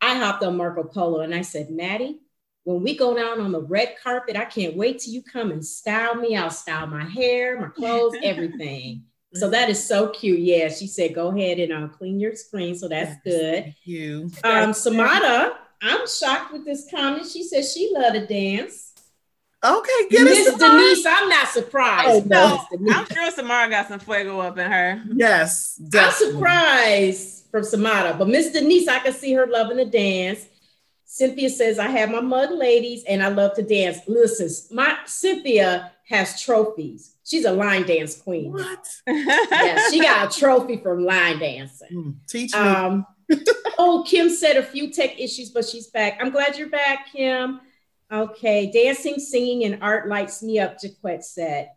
i 0.00 0.14
hopped 0.14 0.44
on 0.44 0.56
marco 0.56 0.84
polo 0.84 1.20
and 1.20 1.34
i 1.34 1.42
said 1.42 1.70
maddie 1.70 2.20
when 2.64 2.82
we 2.82 2.96
go 2.96 3.14
down 3.14 3.40
on 3.40 3.52
the 3.52 3.60
red 3.60 3.94
carpet 4.02 4.36
i 4.36 4.44
can't 4.44 4.76
wait 4.76 4.98
till 5.00 5.12
you 5.12 5.22
come 5.22 5.50
and 5.50 5.64
style 5.64 6.14
me 6.14 6.36
i'll 6.36 6.50
style 6.50 6.86
my 6.86 7.04
hair 7.04 7.60
my 7.60 7.68
clothes 7.68 8.14
everything 8.22 9.02
so 9.34 9.48
that 9.48 9.70
is 9.70 9.86
so 9.86 10.08
cute 10.10 10.40
yeah 10.40 10.68
she 10.68 10.86
said 10.86 11.14
go 11.14 11.28
ahead 11.36 11.58
and 11.58 11.72
uh, 11.72 11.88
clean 11.88 12.20
your 12.20 12.34
screen 12.34 12.74
so 12.74 12.88
that's 12.88 13.10
Yes, 13.10 13.18
good 13.24 13.64
Thank 13.64 13.76
you. 13.84 14.30
um, 14.44 14.72
Samada, 14.72 15.54
I'm 15.82 16.06
shocked 16.06 16.52
with 16.52 16.64
this 16.64 16.86
comment. 16.88 17.26
She 17.26 17.42
says 17.42 17.72
she 17.72 17.90
loved 17.92 18.14
to 18.14 18.26
dance. 18.26 18.92
Okay, 19.64 20.08
get 20.10 20.24
Miss 20.24 20.48
us 20.48 20.58
Denise. 20.58 21.04
Denise, 21.04 21.06
I'm 21.06 21.28
not 21.28 21.48
surprised. 21.48 22.32
Oh, 22.32 22.66
no. 22.78 22.92
I'm 22.92 23.06
sure 23.06 23.30
Samara 23.30 23.70
got 23.70 23.88
some 23.88 24.00
fuego 24.00 24.40
up 24.40 24.58
in 24.58 24.70
her. 24.70 25.02
Yes, 25.14 25.80
I'm 25.94 26.12
surprised 26.12 27.46
from 27.50 27.62
Samada, 27.62 28.18
but 28.18 28.28
Miss 28.28 28.50
Denise, 28.50 28.88
I 28.88 28.98
can 29.00 29.12
see 29.12 29.32
her 29.34 29.46
loving 29.46 29.76
to 29.76 29.84
dance. 29.84 30.46
Cynthia 31.12 31.50
says, 31.50 31.78
I 31.78 31.88
have 31.88 32.10
my 32.10 32.22
mud 32.22 32.52
ladies 32.52 33.04
and 33.04 33.22
I 33.22 33.28
love 33.28 33.52
to 33.56 33.62
dance. 33.62 33.98
Listen, 34.06 34.48
my 34.74 34.96
Cynthia 35.04 35.92
has 36.08 36.40
trophies. 36.40 37.16
She's 37.22 37.44
a 37.44 37.52
line 37.52 37.82
dance 37.82 38.16
queen. 38.16 38.50
What? 38.50 38.88
Yeah, 39.06 39.90
she 39.90 40.00
got 40.00 40.34
a 40.34 40.40
trophy 40.40 40.78
from 40.78 41.04
line 41.04 41.38
dancing. 41.38 41.88
Mm, 41.92 42.14
Teach 42.26 42.54
me. 42.54 42.58
Um, 42.58 43.06
oh, 43.78 44.06
Kim 44.08 44.30
said 44.30 44.56
a 44.56 44.62
few 44.62 44.90
tech 44.90 45.20
issues, 45.20 45.50
but 45.50 45.66
she's 45.66 45.88
back. 45.88 46.16
I'm 46.18 46.30
glad 46.30 46.56
you're 46.56 46.70
back, 46.70 47.12
Kim. 47.12 47.60
Okay, 48.10 48.70
dancing, 48.72 49.18
singing, 49.18 49.64
and 49.64 49.82
art 49.82 50.08
lights 50.08 50.42
me 50.42 50.60
up, 50.60 50.78
Jaquette 50.78 51.24
said. 51.24 51.72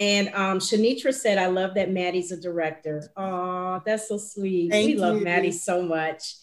And 0.00 0.28
um, 0.28 0.60
Shanitra 0.60 1.12
said, 1.12 1.36
I 1.36 1.48
love 1.48 1.74
that 1.74 1.90
Maddie's 1.90 2.32
a 2.32 2.40
director. 2.40 3.06
Oh, 3.18 3.82
that's 3.84 4.08
so 4.08 4.16
sweet. 4.16 4.70
Thank 4.70 4.86
we 4.86 4.96
love. 4.96 5.20
Maddie 5.20 5.52
so 5.52 5.82
much. 5.82 6.36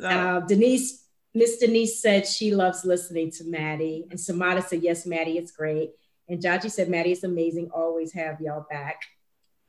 Uh, 0.00 0.40
Denise, 0.40 1.01
Miss 1.34 1.56
Denise 1.56 2.00
said 2.00 2.26
she 2.26 2.54
loves 2.54 2.84
listening 2.84 3.30
to 3.32 3.44
Maddie. 3.44 4.06
And 4.10 4.18
Samada 4.18 4.62
said, 4.62 4.82
yes, 4.82 5.06
Maddie, 5.06 5.38
it's 5.38 5.52
great. 5.52 5.92
And 6.28 6.42
Jaji 6.42 6.70
said, 6.70 6.88
Maddie 6.88 7.12
it's 7.12 7.24
amazing. 7.24 7.70
Always 7.72 8.12
have 8.12 8.40
y'all 8.40 8.66
back. 8.70 9.02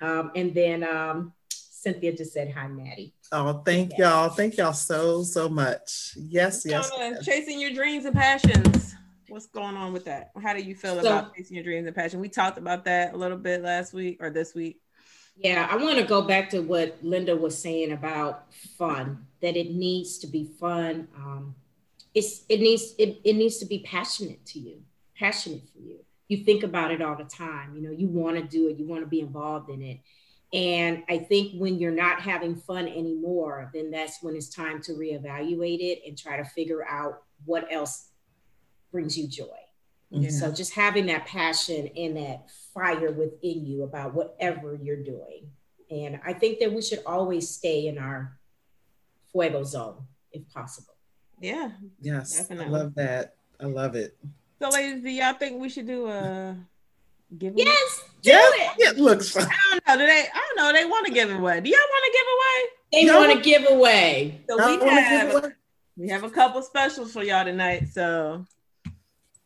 Um, 0.02 0.32
and 0.36 0.54
then 0.54 0.84
um, 0.84 1.34
Cynthia 1.49 2.15
just 2.15 2.34
said, 2.34 2.52
hi, 2.52 2.67
Maddie. 2.67 3.13
oh, 3.32 3.62
thank 3.65 3.91
yeah. 3.91 4.10
y'all. 4.10 4.30
Thank 4.30 4.58
y'all 4.58 4.73
so, 4.73 5.23
so 5.23 5.47
much. 5.47 6.13
Yes, 6.17 6.63
yes. 6.65 6.91
Shauna, 6.91 7.12
yes. 7.12 7.26
chasing 7.26 7.60
your 7.60 7.71
dreams 7.71 8.06
and 8.06 8.15
passions. 8.15 8.95
What's 9.30 9.47
going 9.47 9.76
on 9.76 9.93
with 9.93 10.06
that? 10.06 10.32
How 10.41 10.54
do 10.54 10.62
you 10.62 10.76
feel 10.76 10.95
So- 10.95 10.99
about 10.99 11.36
chasing 11.36 11.56
your 11.56 11.63
dreams 11.63 11.88
and 11.88 11.95
passion? 11.95 12.19
We 12.19 12.30
talked 12.30 12.58
about 12.58 12.86
that 12.86 13.13
a 13.13 13.17
little 13.17 13.38
bit 13.38 13.62
last 13.63 13.93
week 13.93 14.17
or 14.21 14.30
this 14.30 14.54
week. 14.54 14.80
Yeah, 15.35 15.67
I 15.69 15.77
want 15.77 15.97
to 15.97 16.05
go 16.05 16.21
back 16.21 16.49
to 16.51 16.59
what 16.59 17.03
Lynda 17.03 17.39
was 17.39 17.57
saying 17.57 17.91
about 17.91 18.53
fun, 18.53 19.25
that 19.41 19.57
it 19.57 19.71
needs 19.71 20.19
to 20.19 20.27
be 20.27 20.45
fun. 20.59 21.07
Um, 21.15 21.55
it's 22.13 22.43
it 22.49 22.59
needs 22.59 22.93
it, 22.99 23.19
it 23.23 23.33
needs 23.33 23.57
to 23.57 23.65
be 23.65 23.79
passionate 23.79 24.45
to 24.47 24.59
you, 24.59 24.81
passionate 25.17 25.63
for 25.73 25.79
you. 25.79 25.99
You 26.27 26.43
think 26.43 26.63
about 26.63 26.91
it 26.91 27.01
all 27.01 27.15
the 27.15 27.23
time. 27.23 27.75
You 27.75 27.81
know, 27.81 27.91
you 27.91 28.07
want 28.07 28.37
to 28.37 28.43
do 28.43 28.69
it, 28.69 28.77
you 28.77 28.87
want 28.87 29.01
to 29.01 29.07
be 29.07 29.19
involved 29.21 29.69
in 29.69 29.81
it. 29.81 29.99
And 30.53 31.03
I 31.09 31.17
think 31.17 31.59
when 31.59 31.79
you're 31.79 31.91
not 31.91 32.21
having 32.21 32.55
fun 32.55 32.87
anymore, 32.87 33.71
then 33.73 33.89
that's 33.89 34.21
when 34.21 34.35
it's 34.35 34.49
time 34.49 34.81
to 34.83 34.93
reevaluate 34.93 35.79
it 35.79 36.03
and 36.07 36.15
try 36.15 36.37
to 36.37 36.45
figure 36.45 36.85
out 36.87 37.23
what 37.45 37.67
else 37.71 38.09
brings 38.91 39.17
you 39.17 39.27
joy. 39.27 39.62
Mhm. 40.13 40.32
So 40.32 40.52
just 40.52 40.73
having 40.73 41.08
that 41.08 41.26
passion 41.26 41.88
and 41.97 42.15
that 42.17 42.49
fire 42.73 43.12
within 43.12 43.65
you 43.65 43.84
about 43.84 44.13
whatever 44.13 44.76
you're 44.82 45.04
doing. 45.04 45.49
And 45.89 46.19
I 46.26 46.34
think 46.34 46.60
that 46.60 46.71
we 46.71 46.82
should 46.82 47.02
always 47.06 47.49
stay 47.49 47.88
in 47.88 47.97
our 47.97 48.38
fuego 49.32 49.63
zone 49.63 50.06
if 50.32 50.47
possible. 50.49 50.93
Yeah. 51.39 51.71
Yes, 52.02 52.38
Definitely. 52.38 52.65
I 52.65 52.69
love 52.69 52.95
that. 52.95 53.36
I 53.60 53.65
love 53.65 53.95
it. 53.95 54.17
So, 54.62 54.69
ladies, 54.69 55.04
do 55.04 55.10
y'all 55.10 55.34
think 55.34 55.60
we 55.60 55.69
should 55.69 55.88
do 55.88 56.08
a 56.08 56.56
giveaway? 57.38 57.63
Yes, 57.65 58.04
Yeah, 58.21 58.39
it 58.39 58.95
it 58.95 58.97
looks. 58.99 59.36
I 59.36 59.41
don't 59.41 59.88
know. 59.88 59.97
Do 59.97 60.06
they? 60.06 60.26
I 60.34 60.41
don't 60.56 60.56
know. 60.58 60.73
They 60.80 60.86
want 60.86 61.06
to 61.08 61.12
give 61.12 61.30
away. 61.32 61.60
Do 61.60 61.69
y'all 61.69 61.80
want 61.89 62.13
to 62.13 62.19
give 62.19 62.28
away? 62.28 62.69
they 62.93 63.06
No. 63.06 63.19
want 63.19 63.32
to 63.34 63.41
give 63.49 63.69
away. 63.71 64.41
So 64.47 64.56
we 64.58 64.78
wanna 64.78 64.80
give 64.80 65.04
have 65.04 65.36
away- 65.36 65.52
we 65.97 66.10
have 66.10 66.23
a 66.23 66.30
couple 66.30 66.62
specials 66.62 67.12
for 67.12 67.23
y'all 67.23 67.43
tonight. 67.43 67.88
So 67.91 68.45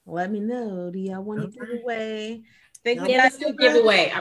let 0.08 0.32
me 0.32 0.39
know. 0.39 0.89
Do 0.89 0.98
y'all 1.00 1.22
want 1.22 1.39
to 1.41 1.48
Okay. 1.48 1.72
give 1.74 1.84
away? 1.84 2.43
Think 2.84 3.02
we 3.02 3.10
Yeah, 3.10 3.17
got 3.17 3.24
let's 3.24 3.38
do 3.38 3.54
giveaway. 3.54 4.12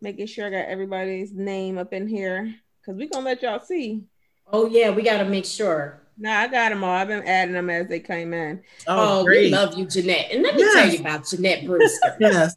Making 0.00 0.26
sure 0.26 0.46
I 0.46 0.50
got 0.50 0.68
everybody's 0.68 1.32
name 1.32 1.78
up 1.78 1.92
in 1.92 2.06
here 2.08 2.54
because 2.80 2.98
we 2.98 3.08
gonna 3.08 3.24
let 3.24 3.42
y'all 3.42 3.60
see. 3.60 4.02
Oh 4.52 4.66
yeah, 4.66 4.90
we 4.90 5.02
got 5.02 5.18
to 5.18 5.24
make 5.24 5.46
sure. 5.46 6.02
Nah, 6.18 6.40
I 6.40 6.48
got 6.48 6.68
them 6.68 6.84
all. 6.84 6.90
I've 6.94 7.08
been 7.08 7.26
adding 7.26 7.54
them 7.54 7.70
as 7.70 7.88
they 7.88 8.00
came 8.00 8.34
in. 8.34 8.62
Oh, 8.86 9.20
Oh, 9.20 9.24
we 9.24 9.48
love 9.50 9.78
you, 9.78 9.86
Jeanette. 9.86 10.28
And 10.30 10.42
let 10.42 10.54
me 10.54 10.60
Yes. 10.62 10.74
tell 10.74 10.88
you 10.92 10.98
about 11.00 11.26
Jeanette 11.26 11.64
Brewster. 11.66 12.16
Yes. 12.20 12.56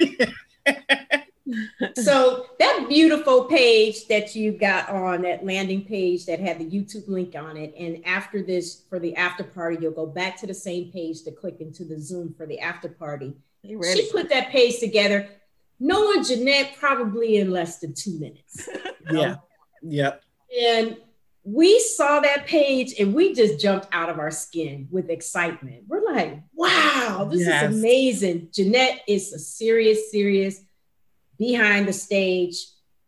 so 1.96 2.46
that 2.58 2.86
beautiful 2.88 3.44
page 3.44 4.06
that 4.06 4.34
you 4.34 4.52
got 4.52 4.88
on 4.88 5.22
that 5.22 5.44
landing 5.44 5.84
page 5.84 6.26
that 6.26 6.40
had 6.40 6.58
the 6.58 6.64
YouTube 6.64 7.08
link 7.08 7.34
on 7.34 7.56
it, 7.56 7.74
and 7.78 8.04
after 8.06 8.42
this 8.42 8.82
for 8.88 8.98
the 8.98 9.14
after 9.16 9.44
party, 9.44 9.78
you'll 9.80 9.92
go 9.92 10.06
back 10.06 10.36
to 10.38 10.46
the 10.46 10.54
same 10.54 10.90
page 10.92 11.22
to 11.22 11.32
click 11.32 11.60
into 11.60 11.84
the 11.84 12.00
Zoom 12.00 12.34
for 12.34 12.46
the 12.46 12.60
after 12.60 12.88
party. 12.88 13.34
She 13.64 14.08
put 14.10 14.28
that 14.30 14.50
page 14.50 14.80
together, 14.80 15.28
knowing 15.78 16.24
Jeanette 16.24 16.76
probably 16.78 17.36
in 17.36 17.50
less 17.50 17.78
than 17.78 17.94
two 17.94 18.18
minutes. 18.18 18.68
yeah. 19.10 19.36
Yep. 19.82 20.22
And 20.60 20.96
we 21.44 21.80
saw 21.80 22.20
that 22.20 22.46
page 22.46 22.94
and 22.98 23.14
we 23.14 23.34
just 23.34 23.60
jumped 23.60 23.88
out 23.92 24.08
of 24.08 24.18
our 24.18 24.30
skin 24.30 24.88
with 24.90 25.10
excitement. 25.10 25.84
We're 25.88 26.04
like, 26.04 26.40
wow, 26.54 27.28
this 27.30 27.46
Yes. 27.46 27.70
is 27.70 27.78
amazing. 27.78 28.48
Jeanette 28.52 29.00
is 29.08 29.32
a 29.32 29.38
serious, 29.38 30.10
serious 30.10 30.60
behind 31.42 31.88
the 31.88 31.92
stage 31.92 32.54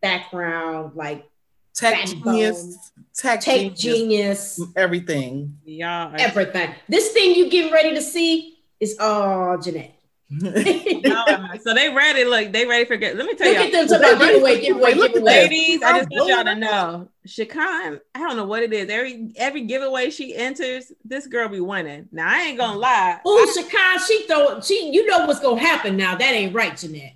background, 0.03 0.93
like 0.97 1.25
Tech 1.73 1.95
Backbone. 2.05 2.35
genius. 2.35 2.91
Tech, 3.17 3.41
tech 3.41 3.75
genius. 3.75 4.57
genius, 4.57 4.61
Everything. 4.75 5.57
Y'all 5.65 6.13
everything. 6.19 6.75
This 6.89 7.13
thing 7.13 7.37
you 7.37 7.49
getting 7.49 7.73
ready 7.73 7.95
to 7.95 8.03
see 8.03 8.59
is 8.81 8.97
all 8.99 9.57
Jeanette. 9.59 9.93
Look 10.31 11.63
so 11.63 11.75
they 11.75 11.91
ready. 11.95 12.25
Look, 12.25 12.53
they 12.53 12.67
ready 12.67 12.85
for 12.87 12.97
get. 12.97 13.15
Let 13.17 13.27
me 13.27 13.35
tell 13.35 13.55
at 13.55 13.67
you, 13.67 13.71
them 13.71 13.87
talking 13.87 14.15
about 14.17 14.19
giveaway, 14.19 14.61
giveaway, 14.61 14.95
Look 14.95 15.11
at 15.11 15.15
giveaway. 15.15 15.33
ladies. 15.33 15.83
I 15.83 15.99
just 15.99 16.09
want 16.11 16.29
y'all 16.29 16.45
to 16.45 16.55
know, 16.57 17.09
Shakan. 17.29 18.01
I 18.17 18.19
don't 18.19 18.37
know 18.37 18.47
what 18.47 18.65
it 18.65 18.73
is. 18.73 18.89
Every 18.89 19.33
every 19.37 19.61
giveaway 19.63 20.11
she 20.11 20.35
enters, 20.35 20.91
this 21.05 21.29
girl 21.29 21.49
be 21.49 21.61
winning. 21.61 22.09
Now 22.11 22.29
I 22.29 22.43
ain't 22.43 22.59
gonna 22.59 22.79
lie. 22.79 23.21
Oh, 23.25 23.55
Shakan, 23.57 24.05
she 24.09 24.27
throw 24.27 24.61
she 24.61 24.91
you 24.93 25.07
know 25.07 25.25
what's 25.27 25.41
gonna 25.41 25.61
happen 25.61 25.97
now. 25.97 26.17
That 26.17 26.33
ain't 26.33 26.53
right, 26.55 26.77
Jeanette. 26.77 27.15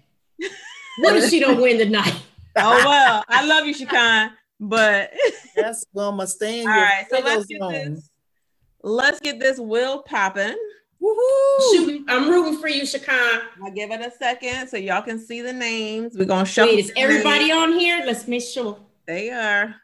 What 1.01 1.17
if 1.17 1.31
she 1.31 1.41
don't 1.41 1.61
win 1.61 1.79
tonight? 1.79 2.15
oh 2.57 2.83
well, 2.85 3.25
I 3.29 3.45
love 3.47 3.67
you, 3.67 3.75
Shakan. 3.75 4.31
But 4.61 5.13
yes, 5.57 5.85
Wilma, 5.93 6.27
stay 6.27 6.63
in 6.63 6.69
all 6.69 6.75
your 6.75 6.85
right, 6.85 7.07
so 7.09 7.21
let's 7.21 7.47
get 7.47 7.61
zone. 7.61 7.73
this. 7.73 8.11
Let's 8.83 9.21
get 9.21 9.39
this 9.39 9.59
wheel 9.59 10.03
popping. 10.03 10.57
Woohoo! 11.01 11.71
Shoot, 11.73 12.05
I'm 12.09 12.29
rooting 12.29 12.59
for 12.61 12.69
you, 12.69 12.83
Shakan. 12.83 13.43
I'll 13.63 13.71
give 13.71 13.91
it 13.91 14.01
a 14.01 14.11
second 14.11 14.69
so 14.69 14.77
y'all 14.77 15.03
can 15.03 15.21
see 15.21 15.43
the 15.43 15.53
names. 15.53 16.17
We're 16.19 16.25
gonna 16.25 16.45
show. 16.45 16.65
Wait, 16.65 16.79
is 16.81 16.93
everybody 16.97 17.49
names. 17.49 17.57
on 17.57 17.73
here? 17.75 18.03
Let's 18.05 18.27
make 18.27 18.43
sure. 18.43 18.79
They 19.07 19.31
are. 19.31 19.75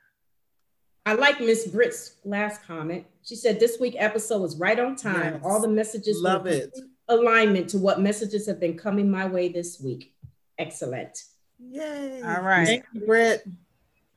I 1.06 1.14
like 1.14 1.40
Miss 1.40 1.66
Britt's 1.66 2.16
last 2.24 2.62
comment. 2.66 3.04
She 3.22 3.36
said 3.36 3.60
this 3.60 3.78
week 3.78 3.94
episode 3.98 4.40
was 4.40 4.56
right 4.56 4.78
on 4.78 4.96
time. 4.96 5.34
Yes. 5.34 5.42
All 5.44 5.60
the 5.60 5.68
messages 5.68 6.16
were 6.22 6.30
Love 6.30 6.46
it. 6.46 6.76
alignment 7.08 7.68
to 7.70 7.78
what 7.78 8.00
messages 8.00 8.46
have 8.46 8.58
been 8.58 8.76
coming 8.76 9.10
my 9.10 9.26
way 9.26 9.48
this 9.48 9.80
week. 9.80 10.13
Excellent. 10.58 11.18
Yay. 11.58 12.22
All 12.22 12.42
right. 12.42 12.66
Thank 12.66 12.84
you, 12.92 13.00
Britt. 13.00 13.46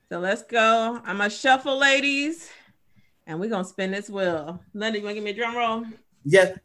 So 0.09 0.19
let's 0.19 0.43
go. 0.43 1.01
I'm 1.03 1.17
gonna 1.17 1.29
shuffle, 1.29 1.77
ladies, 1.77 2.49
and 3.25 3.39
we're 3.39 3.49
gonna 3.49 3.65
spin 3.65 3.91
this 3.91 4.09
wheel. 4.09 4.63
Lynda, 4.75 4.97
you 4.97 5.03
wanna 5.03 5.15
give 5.15 5.23
me 5.23 5.31
a 5.31 5.33
drum 5.33 5.55
roll? 5.55 5.85
Yes. 6.23 6.57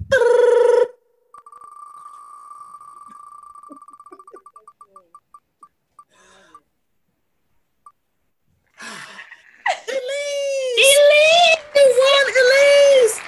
Elise! 9.89 9.99
Elise! 10.79 11.57
You 11.75 11.85
won, 11.99 12.27
Elise! 12.43 13.21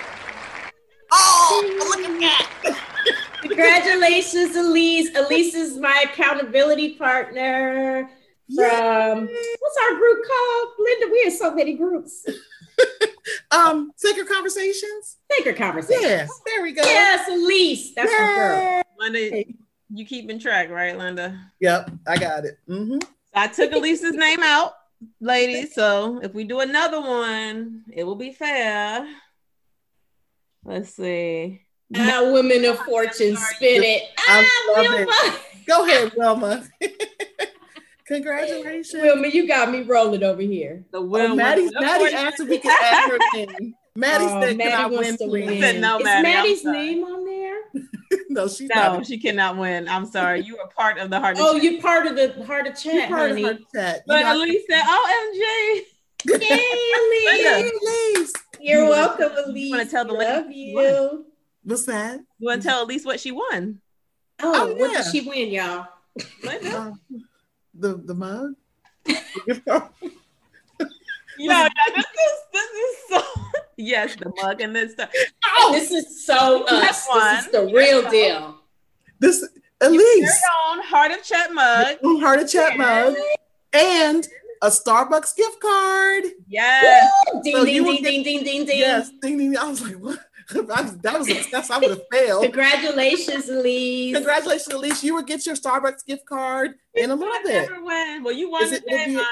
Oh, 1.12 1.62
look 1.78 2.00
at 2.00 2.20
that. 2.20 2.78
Congratulations, 3.42 4.56
Elise. 4.56 5.16
Elise 5.16 5.54
is 5.54 5.76
my 5.76 6.04
accountability 6.74 6.98
partner 6.98 8.10
from 8.54 9.26
what's 9.26 9.76
our 9.82 9.94
group 9.96 10.18
called? 10.26 10.68
Lynda, 10.80 11.10
we 11.10 11.22
have 11.24 11.32
so 11.32 11.54
many 11.54 11.74
groups. 11.74 12.26
Um, 13.50 13.92
Sacred 13.96 14.28
Conversations? 14.28 15.16
Sacred 15.32 15.56
Conversations. 15.56 16.02
Yes, 16.04 16.40
there 16.44 16.62
we 16.62 16.72
go. 16.72 16.82
Yes, 16.82 17.26
Elise. 17.28 17.94
That's 17.94 18.10
my 18.12 18.34
girl. 18.34 18.82
Lynda, 19.00 19.54
you 19.94 20.04
keeping 20.04 20.38
track, 20.38 20.68
right, 20.68 20.94
Lynda? 20.94 21.40
Yep, 21.60 21.90
I 22.06 22.16
got 22.18 22.44
it. 22.44 22.58
hmm 22.66 22.98
I 23.32 23.46
took 23.46 23.72
Elise's 23.72 24.14
name 24.14 24.42
out, 24.42 24.74
ladies. 25.20 25.74
So 25.74 26.20
if 26.22 26.34
we 26.34 26.44
do 26.44 26.60
another 26.60 27.00
one, 27.00 27.84
it 27.94 28.04
will 28.04 28.16
be 28.16 28.32
fair. 28.32 29.06
Let's 30.64 30.90
see. 30.90 31.62
Ah, 31.96 32.30
women 32.32 32.64
of 32.64 32.78
fortune, 32.80 33.36
spin 33.36 33.82
it. 33.82 34.02
I 34.18 34.48
Ah, 34.68 34.72
love 34.82 34.86
it. 35.00 35.40
Go 35.66 35.84
ahead, 35.86 36.12
Wilma. 36.16 36.64
Congratulations. 38.06 39.02
Wilma, 39.02 39.28
you 39.28 39.46
got 39.48 39.70
me 39.70 39.82
rolling 39.82 40.22
over 40.22 40.42
here. 40.42 40.84
The 40.90 40.98
Oh, 40.98 41.02
will. 41.04 41.34
Maddie, 41.36 41.70
Maddie 41.80 42.14
asked 42.14 42.40
if 42.40 42.48
we 42.48 42.58
could 42.60 42.70
add 42.70 43.10
her 43.10 43.18
name. 43.34 43.74
Maddie 43.96 44.24
Oh, 44.28 44.40
said, 44.42 44.56
Maddie 44.58 44.70
"Can 44.70 44.80
I 44.80 44.86
wants 44.86 45.08
win, 45.08 45.18
to 45.18 45.26
win. 45.28 45.60
said 45.60 45.80
no, 45.80 45.98
Is 45.98 46.04
Maddie, 46.04 46.28
I'm 46.28 46.34
Maddie's 46.34 46.64
name 46.64 47.04
on 47.04 47.24
there? 47.24 47.58
no, 48.28 48.48
she's 48.48 48.68
No, 48.74 48.96
not. 48.96 49.06
she 49.06 49.18
cannot 49.18 49.56
win. 49.56 49.88
I'm 49.88 50.04
sorry. 50.04 50.40
You 50.42 50.58
are 50.58 50.68
part 50.68 50.98
of 50.98 51.10
the 51.10 51.20
heart. 51.20 51.36
Of. 51.38 51.42
Oh, 51.44 51.54
you're 51.56 51.80
part 51.80 52.06
of 52.06 52.16
the 52.16 52.44
heart 52.44 52.66
of 52.66 52.76
She's 52.78 52.92
chat, 52.92 53.08
part 53.08 53.30
honey. 53.30 53.44
of 53.44 53.56
her 53.56 53.62
chat. 53.74 53.96
You 53.98 54.02
But 54.08 54.22
got- 54.22 54.36
Elise 54.36 54.62
said, 54.68 54.82
"OMG." 54.82 55.80
Yay, 56.26 56.60
Elise. 56.98 57.72
Elise. 57.82 58.32
You're 58.60 58.88
welcome, 58.88 59.30
Elise. 59.46 59.70
wanna 59.70 59.86
tell 59.86 60.04
the 60.06 60.12
Love 60.14 60.46
lady 60.46 60.58
you. 60.58 61.26
What's 61.64 61.86
that? 61.86 62.20
You 62.38 62.46
want 62.46 62.62
to 62.62 62.68
tell 62.68 62.84
Elise 62.84 63.04
what 63.04 63.20
she 63.20 63.32
won? 63.32 63.80
Oh, 64.42 64.70
Oh, 64.70 64.74
what 64.74 64.90
yeah. 64.92 65.02
did 65.02 65.12
she 65.12 65.28
win, 65.28 65.48
y'all? 65.50 65.86
Lynda? 66.42 66.72
Uh, 66.74 66.92
the 67.74 67.96
the 67.96 68.14
mug. 68.14 68.54
The 69.04 69.20
gift 69.46 69.64
card? 69.66 69.82
You 71.36 71.48
know, 71.48 71.54
yeah, 71.56 71.68
this 71.96 72.04
is 72.06 72.32
this 72.52 72.70
is 72.70 72.96
so 73.08 73.22
yes, 73.76 74.14
the 74.16 74.32
mug 74.40 74.60
and 74.60 74.74
this 74.76 74.92
stuff. 74.92 75.10
Oh, 75.58 75.72
this 75.72 75.90
is 75.90 76.24
so 76.24 76.64
us. 76.68 77.06
One. 77.08 77.34
This 77.36 77.46
is 77.46 77.52
the 77.52 77.64
real 77.74 78.08
deal. 78.08 78.60
this 79.18 79.40
Very 79.80 79.94
Elise 79.96 80.42
own 80.68 80.80
heart 80.84 81.10
of 81.10 81.22
chat 81.24 81.52
mug. 81.52 81.96
heart 82.22 82.38
of 82.40 82.48
chat 82.48 82.76
mug 82.78 83.16
and 83.72 84.28
a 84.62 84.68
Starbucks 84.68 85.36
gift 85.36 85.60
card. 85.60 86.24
Yes. 86.48 87.10
Ding, 87.42 87.56
So 87.56 87.64
ding, 87.64 87.74
you 87.74 87.84
will 87.84 87.94
ding, 87.94 88.04
ding, 88.04 88.22
ding, 88.22 88.44
ding, 88.44 88.64
ding. 88.66 88.78
Yes, 88.78 89.10
ding 89.20 89.36
ding. 89.36 89.56
I 89.56 89.68
was 89.68 89.82
like, 89.82 89.94
what? 89.96 90.20
I, 90.74 90.82
that 91.02 91.18
was 91.18 91.28
a 91.28 91.42
test. 91.42 91.70
I 91.70 91.78
would 91.78 91.90
have 91.90 92.02
failed. 92.10 92.42
Congratulations, 92.44 93.48
Elise. 93.48 94.14
Congratulations, 94.14 94.74
Elise. 94.74 95.02
You 95.04 95.14
will 95.14 95.22
get 95.22 95.46
your 95.46 95.56
Starbucks 95.56 96.04
gift 96.06 96.26
card 96.26 96.74
in 96.94 97.10
a 97.10 97.14
little 97.14 97.32
I 97.32 97.42
bit. 97.44 97.70
never 97.70 97.84
win. 97.84 98.22
Well, 98.22 98.34
you 98.34 98.50
won 98.50 98.62
Is 98.64 98.72
it- 98.72 98.84
it'll 98.86 99.06
be- 99.20 99.26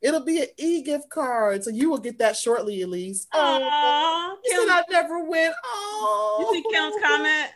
It'll 0.00 0.20
be 0.20 0.38
an 0.40 0.46
e-gift 0.56 1.10
card, 1.10 1.64
so 1.64 1.70
you 1.70 1.90
will 1.90 1.98
get 1.98 2.18
that 2.20 2.36
shortly, 2.36 2.82
Elise. 2.82 3.26
Oh, 3.32 3.38
Aw, 3.60 4.30
you 4.44 4.52
Kim, 4.52 4.68
said 4.68 4.76
I 4.76 4.82
never 4.92 5.24
win. 5.24 5.52
Oh, 5.64 6.36
you 6.52 6.54
see 6.62 6.72
Kim's 6.72 6.94
oh. 6.96 7.00
comment? 7.04 7.50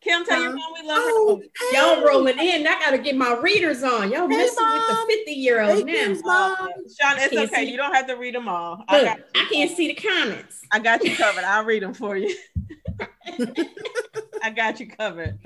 Kim, 0.00 0.24
tell 0.24 0.40
your 0.40 0.52
mom 0.52 0.72
we 0.80 0.86
love 0.86 1.02
her. 1.02 1.10
Oh, 1.12 1.40
hey. 1.42 1.76
Y'all 1.76 2.04
rolling 2.04 2.38
in. 2.38 2.66
I 2.66 2.78
gotta 2.78 2.98
get 2.98 3.16
my 3.16 3.34
readers 3.40 3.82
on. 3.82 4.12
Y'all 4.12 4.28
Hey, 4.28 4.36
messing 4.36 4.64
with 4.72 4.86
the 4.86 5.14
50 5.16 5.30
year 5.32 5.60
old 5.60 5.86
now. 5.86 5.92
Kim's 5.92 6.24
mom. 6.24 6.56
Sean, 7.00 7.18
it's 7.18 7.36
okay. 7.36 7.64
see. 7.64 7.70
You 7.72 7.76
don't 7.76 7.92
have 7.94 8.06
to 8.06 8.14
read 8.14 8.34
them 8.34 8.48
all. 8.48 8.84
I 8.88 9.04
got, 9.04 9.18
I 9.34 9.44
can't 9.52 9.70
see 9.76 9.88
the 9.88 9.94
comments. 9.94 10.60
I 10.70 10.78
got 10.78 11.04
you 11.04 11.16
covered. 11.16 11.42
I'll 11.46 11.64
read 11.64 11.82
them 11.82 11.94
for 11.94 12.16
you. 12.16 12.34
I 14.42 14.50
got 14.50 14.78
you 14.78 14.88
covered. 14.88 15.38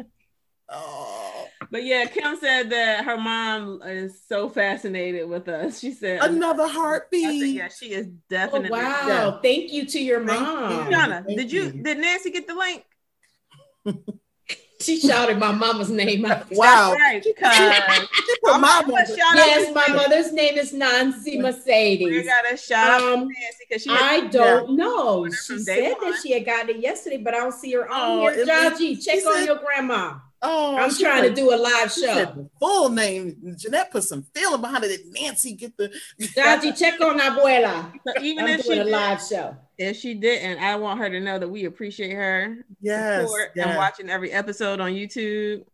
Oh, 0.68 1.48
But 1.70 1.84
yeah, 1.84 2.04
Kim 2.04 2.36
said 2.36 2.70
that 2.70 3.04
her 3.06 3.16
mom 3.16 3.82
is 3.82 4.22
so 4.26 4.48
fascinated 4.50 5.28
with 5.28 5.48
us. 5.48 5.78
She 5.80 5.92
said, 5.92 6.20
another 6.22 6.64
I 6.64 6.66
said, 6.66 6.74
heartbeat. 6.74 7.54
yeah, 7.54 7.68
she 7.68 7.92
is 7.92 8.06
Oh, 8.06 8.18
definitely. 8.28 8.70
wow. 8.70 9.04
Yeah. 9.08 9.40
Thank 9.42 9.72
you 9.72 9.86
to 9.86 9.98
your 9.98 10.24
Thank 10.26 10.42
mom. 10.42 10.70
you. 10.90 10.96
Shauna, 10.96 11.24
Thank 11.24 11.38
did 11.38 11.52
you, 11.52 11.64
you. 11.64 11.82
did 11.82 11.98
Nancy 11.98 12.30
get 12.30 12.46
the 12.46 12.54
link? 12.54 12.84
She 14.82 14.98
shouted 15.00 15.38
my 15.38 15.52
mama's 15.52 15.90
name 15.90 16.24
out. 16.26 16.46
Wow. 16.50 16.92
Right, 16.92 17.22
because 17.22 17.54
She 17.56 18.36
put 18.42 18.54
I'm 18.54 18.60
mom 18.60 18.90
gonna 18.90 19.06
shout 19.06 19.16
the- 19.16 19.22
out 19.22 19.34
Yes, 19.36 19.74
my 19.74 19.86
you. 19.86 19.94
mother's 19.94 20.32
name 20.32 20.58
is 20.58 20.72
Nancy 20.72 21.38
Mercedes. 21.38 22.08
We 22.08 22.22
gotta 22.24 22.56
shout 22.56 22.90
out 22.90 22.98
to 23.00 23.12
Um, 23.14 23.28
Nancy 23.28 23.78
she 23.78 23.90
I 23.90 24.20
don't 24.26 24.76
know. 24.76 25.28
She 25.30 25.58
said 25.60 25.92
one. 26.00 26.10
that 26.10 26.20
she 26.22 26.32
had 26.32 26.44
gotten 26.44 26.70
it 26.70 26.76
yesterday, 26.78 27.18
but 27.18 27.34
I 27.34 27.38
don't 27.38 27.52
see 27.54 27.72
her 27.72 27.88
on 27.90 28.18
Oh, 28.18 28.20
here. 28.30 28.40
it- 28.42 28.48
Jaji, 28.48 29.02
check 29.04 29.24
on 29.26 29.44
your 29.46 29.56
grandma. 29.56 30.14
Oh, 30.44 30.76
I'm 30.76 30.92
she 30.92 31.04
trying 31.04 31.22
to 31.22 31.32
do 31.34 31.54
a 31.54 31.56
live 31.56 31.92
show. 31.92 32.14
the 32.14 32.48
full 32.58 32.88
name. 32.88 33.54
Jeanette 33.56 33.90
put 33.92 34.02
some 34.04 34.24
feeling 34.34 34.60
behind 34.60 34.82
it. 34.84 34.88
Did 34.88 35.12
Nancy 35.22 35.52
get 35.54 35.76
the? 35.76 35.92
Jaji, 36.20 36.76
check 36.76 37.00
on 37.00 37.18
abuela. 37.20 37.92
So 38.06 38.22
even 38.22 38.44
I'm 38.44 38.50
if 38.50 38.62
she 38.62 38.68
doing 38.68 38.80
a 38.80 38.84
did, 38.84 38.90
live 38.92 39.22
show. 39.22 39.56
if 39.78 39.96
she 39.96 40.14
didn't, 40.14 40.58
I 40.62 40.74
want 40.76 40.98
her 41.00 41.08
to 41.10 41.20
know 41.20 41.38
that 41.38 41.48
we 41.48 41.64
appreciate 41.66 42.12
her 42.14 42.56
Yes, 42.80 43.22
support 43.22 43.50
yes. 43.54 43.66
and 43.68 43.76
watching 43.76 44.10
every 44.10 44.32
episode 44.32 44.80
on 44.80 44.92
YouTube. 44.92 45.64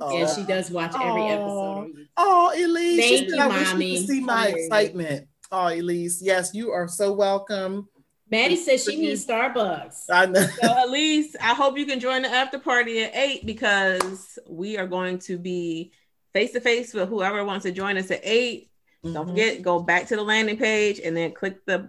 Oh. 0.00 0.14
And 0.16 0.28
she 0.28 0.42
does 0.42 0.70
watch 0.70 0.92
every 0.94 1.22
Aw. 1.22 1.28
episode. 1.30 2.06
Oh, 2.16 2.52
Elise. 2.54 3.02
she 3.04 3.16
Thank 3.18 3.30
said, 3.30 3.36
you, 3.38 3.42
I 3.42 3.46
wish 3.46 3.58
you 3.68 3.72
Mommy. 3.74 3.96
could 3.98 4.06
see 4.08 4.20
my 4.20 4.36
Hilarious. 4.46 4.66
excitement. 4.66 5.28
Oh, 5.52 5.68
Elise. 5.68 6.20
Yes, 6.20 6.50
you 6.52 6.72
are 6.72 6.88
so 6.88 7.12
welcome. 7.12 7.88
Maddie 8.30 8.56
says 8.56 8.84
she 8.84 8.96
needs 8.96 9.24
Starbucks. 9.26 10.04
I 10.10 10.26
know. 10.26 10.40
So 10.40 10.84
Elise, 10.86 11.36
I 11.40 11.54
hope 11.54 11.78
you 11.78 11.86
can 11.86 12.00
join 12.00 12.22
the 12.22 12.28
after 12.28 12.58
party 12.58 13.02
at 13.04 13.14
eight 13.14 13.46
because 13.46 14.38
we 14.48 14.76
are 14.78 14.86
going 14.86 15.18
to 15.20 15.38
be 15.38 15.92
face 16.32 16.52
to 16.52 16.60
face 16.60 16.92
with 16.92 17.08
whoever 17.08 17.44
wants 17.44 17.62
to 17.64 17.72
join 17.72 17.96
us 17.96 18.10
at 18.10 18.20
8 18.24 18.68
Don't 19.04 19.14
Mhm. 19.14 19.28
forget, 19.30 19.62
go 19.62 19.78
back 19.80 20.06
to 20.08 20.16
the 20.16 20.22
landing 20.22 20.56
page 20.56 20.98
and 20.98 21.16
then 21.16 21.32
click 21.32 21.64
the 21.66 21.88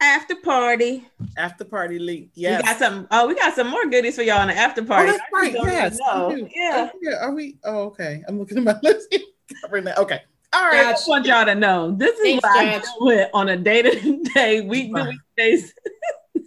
after 0.00 0.36
party. 0.36 1.04
After 1.36 1.64
party 1.64 1.98
link. 1.98 2.30
Yeah. 2.34 2.58
We 2.58 2.62
got 2.62 2.78
some. 2.78 3.08
Oh, 3.10 3.26
we 3.26 3.34
got 3.34 3.54
some 3.54 3.66
more 3.68 3.84
goodies 3.86 4.14
for 4.16 4.22
y'all 4.22 4.42
in 4.42 4.48
the 4.48 4.54
after 4.56 4.82
Oh, 4.82 4.84
party. 4.84 5.10
that's 5.10 5.22
right. 5.32 5.52
Yes. 5.54 5.98
know. 5.98 6.28
we 6.28 6.42
do. 6.42 6.48
Yeah. 6.54 6.90
Oh, 6.94 6.98
yeah. 7.02 7.16
Are 7.24 7.32
we? 7.34 7.58
Oh, 7.64 7.78
okay. 7.86 8.22
I'm 8.28 8.38
looking 8.38 8.58
at 8.58 8.64
my 8.64 8.76
list. 8.82 9.12
Covering 9.62 9.84
that. 9.84 9.98
Okay. 9.98 10.20
All 10.54 10.64
I 10.64 10.90
just 10.92 11.08
want 11.08 11.24
y'all 11.26 11.46
to 11.46 11.54
know 11.54 11.92
this 11.92 12.14
is 12.18 12.22
Thanks, 12.40 12.42
what 12.42 12.58
I 12.58 12.74
Josh. 12.78 12.82
deal 12.84 12.94
with 13.06 13.30
on 13.32 13.48
a 13.48 13.56
day 13.56 13.82
to 13.82 14.22
day, 14.34 14.60
week 14.60 14.94
to 14.94 15.04
week 15.04 15.20
basis. 15.36 15.72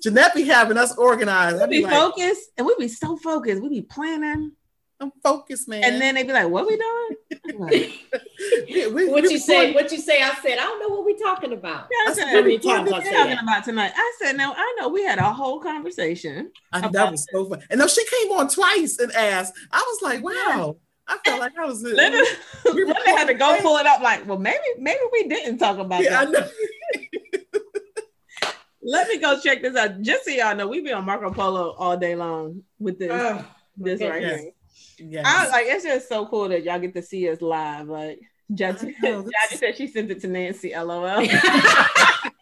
Jeanette 0.01 0.35
be 0.35 0.43
having 0.43 0.77
us 0.77 0.95
organized. 0.97 1.57
I 1.61 1.65
We 1.65 1.69
be 1.69 1.77
be 1.79 1.83
like, 1.85 1.93
focused 1.93 2.49
and 2.57 2.67
we 2.67 2.75
be 2.77 2.87
so 2.87 3.17
focused. 3.17 3.61
We 3.63 3.69
be 3.69 3.81
planning, 3.81 4.51
I'm 4.99 5.11
focused, 5.23 5.67
man. 5.67 5.83
and 5.83 5.99
then 5.99 6.15
they 6.15 6.23
be 6.23 6.31
like, 6.33 6.47
"What 6.49 6.67
we 6.67 6.77
doing?" 6.77 7.59
Like, 7.59 7.93
We- 8.69 8.87
we- 8.87 9.09
What 9.09 9.23
we 9.23 9.31
you 9.31 9.37
say? 9.39 9.73
What 9.73 9.91
you 9.91 9.97
say? 9.97 10.21
I 10.21 10.33
said, 10.35 10.53
I 10.59 10.63
don't 10.63 10.79
know 10.79 10.89
what 10.95 11.05
we're 11.05 11.17
talking 11.17 11.53
about. 11.53 11.85
I 11.85 12.03
That's 12.05 12.19
said, 12.19 12.25
what 12.25 12.33
"What 12.35 12.43
we 12.45 12.51
we 12.51 12.57
times 12.59 12.89
talking 12.89 13.05
say 13.05 13.11
that. 13.13 13.43
about 13.43 13.63
tonight?" 13.63 13.91
I 13.95 14.13
said, 14.21 14.37
"No, 14.37 14.53
I 14.55 14.75
know 14.79 14.89
we 14.89 15.03
had 15.03 15.17
a 15.19 15.23
whole 15.33 15.59
conversation." 15.59 16.51
I, 16.71 16.87
that 16.87 17.11
was 17.11 17.25
so 17.31 17.49
fun. 17.49 17.61
And 17.71 17.79
no, 17.79 17.87
she 17.87 18.03
came 18.05 18.31
on 18.33 18.47
twice 18.49 18.99
and 18.99 19.11
asked. 19.13 19.53
I 19.71 19.79
was 19.79 20.01
like, 20.01 20.23
wow. 20.23 20.77
I 21.07 21.17
felt 21.23 21.39
like 21.39 21.57
I 21.57 21.65
was. 21.65 21.83
Lynda, 21.83 22.23
We 22.73 22.83
Lynda 22.83 23.05
had 23.05 23.27
to 23.27 23.33
go 23.35 23.57
pull 23.61 23.77
it 23.77 23.85
up. 23.85 24.01
Like, 24.01 24.25
well, 24.27 24.39
maybe, 24.39 24.57
maybe 24.79 24.99
we 25.11 25.27
didn't 25.27 25.57
talk 25.59 25.77
about 25.77 26.01
Yeah, 26.03 26.25
that. 26.25 26.51
Let 28.87 29.07
me 29.07 29.17
go 29.17 29.39
check 29.39 29.61
this 29.63 29.75
out. 29.75 30.01
Just 30.01 30.25
so 30.25 30.31
y'all 30.31 30.55
know, 30.55 30.67
we 30.67 30.81
be 30.81 30.91
on 30.91 31.05
Marco 31.05 31.31
Polo 31.31 31.71
all 31.71 31.97
day 31.97 32.15
long 32.15 32.61
with 32.77 32.99
this, 32.99 33.09
Oh, 33.11 33.43
this 33.77 33.99
right 34.01 34.21
Yes. 34.21 34.41
here. 34.41 34.51
Yes. 34.97 35.25
I 35.27 35.47
like 35.49 35.65
it's 35.67 35.83
just 35.83 36.07
so 36.07 36.25
cool 36.27 36.47
that 36.49 36.63
y'all 36.63 36.79
get 36.79 36.93
to 36.93 37.01
see 37.01 37.27
us 37.29 37.41
live. 37.41 37.87
Like 37.87 38.19
Jaji, 38.51 38.93
I 39.03 39.09
know, 39.09 39.21
this- 39.23 39.31
Jaji 39.53 39.57
said 39.57 39.75
she 39.77 39.87
sent 39.87 40.11
it 40.11 40.21
to 40.21 40.27
Nancy. 40.27 40.73
LOL. 40.75 41.25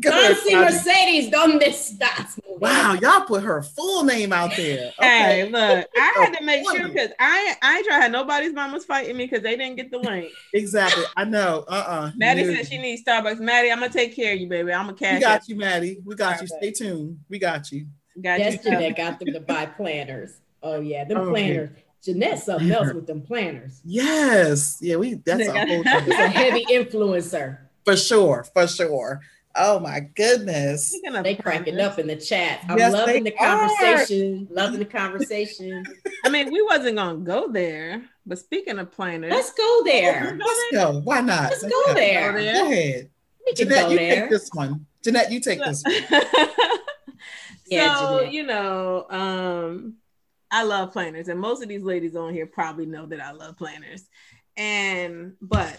Go 0.00 0.10
ahead, 0.10 0.30
Nancy 0.30 0.54
Roger. 0.54 0.70
Mercedes, 0.72 1.30
¿dónde 1.30 1.62
estás? 1.68 2.38
Wow, 2.60 2.94
y'all 3.00 3.24
put 3.26 3.42
her 3.42 3.62
full 3.62 4.04
name 4.04 4.32
out 4.32 4.50
there. 4.56 4.92
Hey, 4.98 5.44
look, 5.44 5.52
I 5.96 6.12
had 6.16 6.36
to 6.38 6.44
make 6.44 6.64
Oh, 6.68 6.74
sure 6.76 6.88
because 6.88 7.10
I 7.20 7.54
I 7.62 7.76
ain't 7.76 7.86
trying 7.86 7.98
to 8.00 8.02
have 8.02 8.12
nobody's 8.12 8.52
mamas 8.52 8.84
fighting 8.84 9.16
me 9.16 9.26
because 9.26 9.42
they 9.42 9.56
didn't 9.56 9.76
get 9.76 9.90
the 9.90 9.98
link. 9.98 10.30
Exactly. 10.52 11.04
I 11.16 11.24
know. 11.24 11.64
Uh-uh. 11.68 12.10
Maddie 12.16 12.44
No. 12.44 12.54
said 12.54 12.66
she 12.68 12.78
needs 12.78 13.02
Starbucks. 13.04 13.38
Maddie, 13.40 13.70
I'm 13.70 13.78
gonna 13.78 13.92
take 13.92 14.14
care 14.16 14.34
of 14.34 14.40
you, 14.40 14.48
baby. 14.48 14.72
I'm 14.72 14.82
gonna 14.86 14.92
We 14.94 14.98
cash 14.98 15.20
got 15.20 15.48
you, 15.48 15.56
Maddie. 15.56 15.98
We 16.04 16.14
got 16.16 16.40
you. 16.40 16.46
Stay 16.48 16.72
tuned. 16.72 17.18
We 17.28 17.38
got 17.38 17.70
you. 17.70 17.86
Got 18.20 18.40
Yes, 18.40 18.54
you. 18.64 18.70
Jeanette 18.72 18.96
got 18.96 19.20
them 19.20 19.32
to 19.32 19.40
buy 19.40 19.66
planners. 19.66 20.32
Oh 20.62 20.80
yeah, 20.80 21.04
them 21.04 21.18
oh, 21.18 21.20
Okay. 21.22 21.30
planners. 21.30 21.70
Jeanette's 22.02 22.44
something 22.44 22.70
else 22.72 22.92
with 22.92 23.06
them 23.06 23.22
planners. 23.22 23.80
Yes. 23.84 24.78
Yeah, 24.80 24.96
we 24.96 25.14
that's 25.14 25.46
a 25.46 25.52
whole 25.52 25.82
a 25.86 26.28
heavy 26.28 26.64
influencer. 26.70 27.58
for 27.84 27.96
sure, 27.96 28.44
for 28.52 28.66
sure. 28.66 29.20
Oh 29.60 29.80
my 29.80 30.00
goodness. 30.00 30.94
They 31.22 31.34
cracking 31.34 31.74
planners, 31.74 31.92
up 31.92 31.98
in 31.98 32.06
the 32.06 32.16
chat. 32.16 32.60
I'm 32.68 32.78
Yes, 32.78 32.92
loving 32.92 33.24
the 33.24 33.32
conversation. 33.32 34.46
Loving 34.50 34.78
the 34.78 34.84
conversation. 34.84 35.84
I 36.24 36.28
mean, 36.28 36.52
we 36.52 36.62
wasn't 36.62 36.96
gonna 36.96 37.18
go 37.18 37.48
there, 37.50 38.02
but 38.24 38.38
speaking 38.38 38.78
of 38.78 38.92
planners, 38.92 39.32
Let's 39.32 39.52
go 39.52 39.82
there. 39.84 40.38
Let's 40.38 40.64
go. 40.72 41.00
Why 41.00 41.20
not? 41.20 41.50
Let's 41.50 41.62
go 41.64 41.94
there. 41.94 42.32
Go 42.32 42.38
there. 42.38 42.54
Go 42.54 42.70
ahead. 42.70 43.10
We 43.44 43.54
can 43.54 43.68
Jeanette, 43.68 43.84
go 43.86 43.90
you 43.90 43.98
there. 43.98 44.20
take 44.22 44.30
this 44.30 44.50
one. 44.52 44.86
Jeanette, 45.02 45.32
you 45.32 45.40
take 45.40 45.58
this 45.64 45.82
one. 45.84 46.22
Yeah, 47.70 47.96
so 47.96 48.18
Jeanette. 48.20 48.32
you 48.32 48.42
know, 48.44 49.06
um, 49.10 49.96
I 50.50 50.62
love 50.62 50.92
planners, 50.92 51.28
and 51.28 51.38
most 51.38 51.62
of 51.62 51.68
these 51.68 51.82
ladies 51.82 52.16
on 52.16 52.32
here 52.32 52.46
probably 52.46 52.86
know 52.86 53.04
that 53.06 53.20
I 53.20 53.32
love 53.32 53.56
planners. 53.58 54.08
And 54.56 55.34
but 55.42 55.78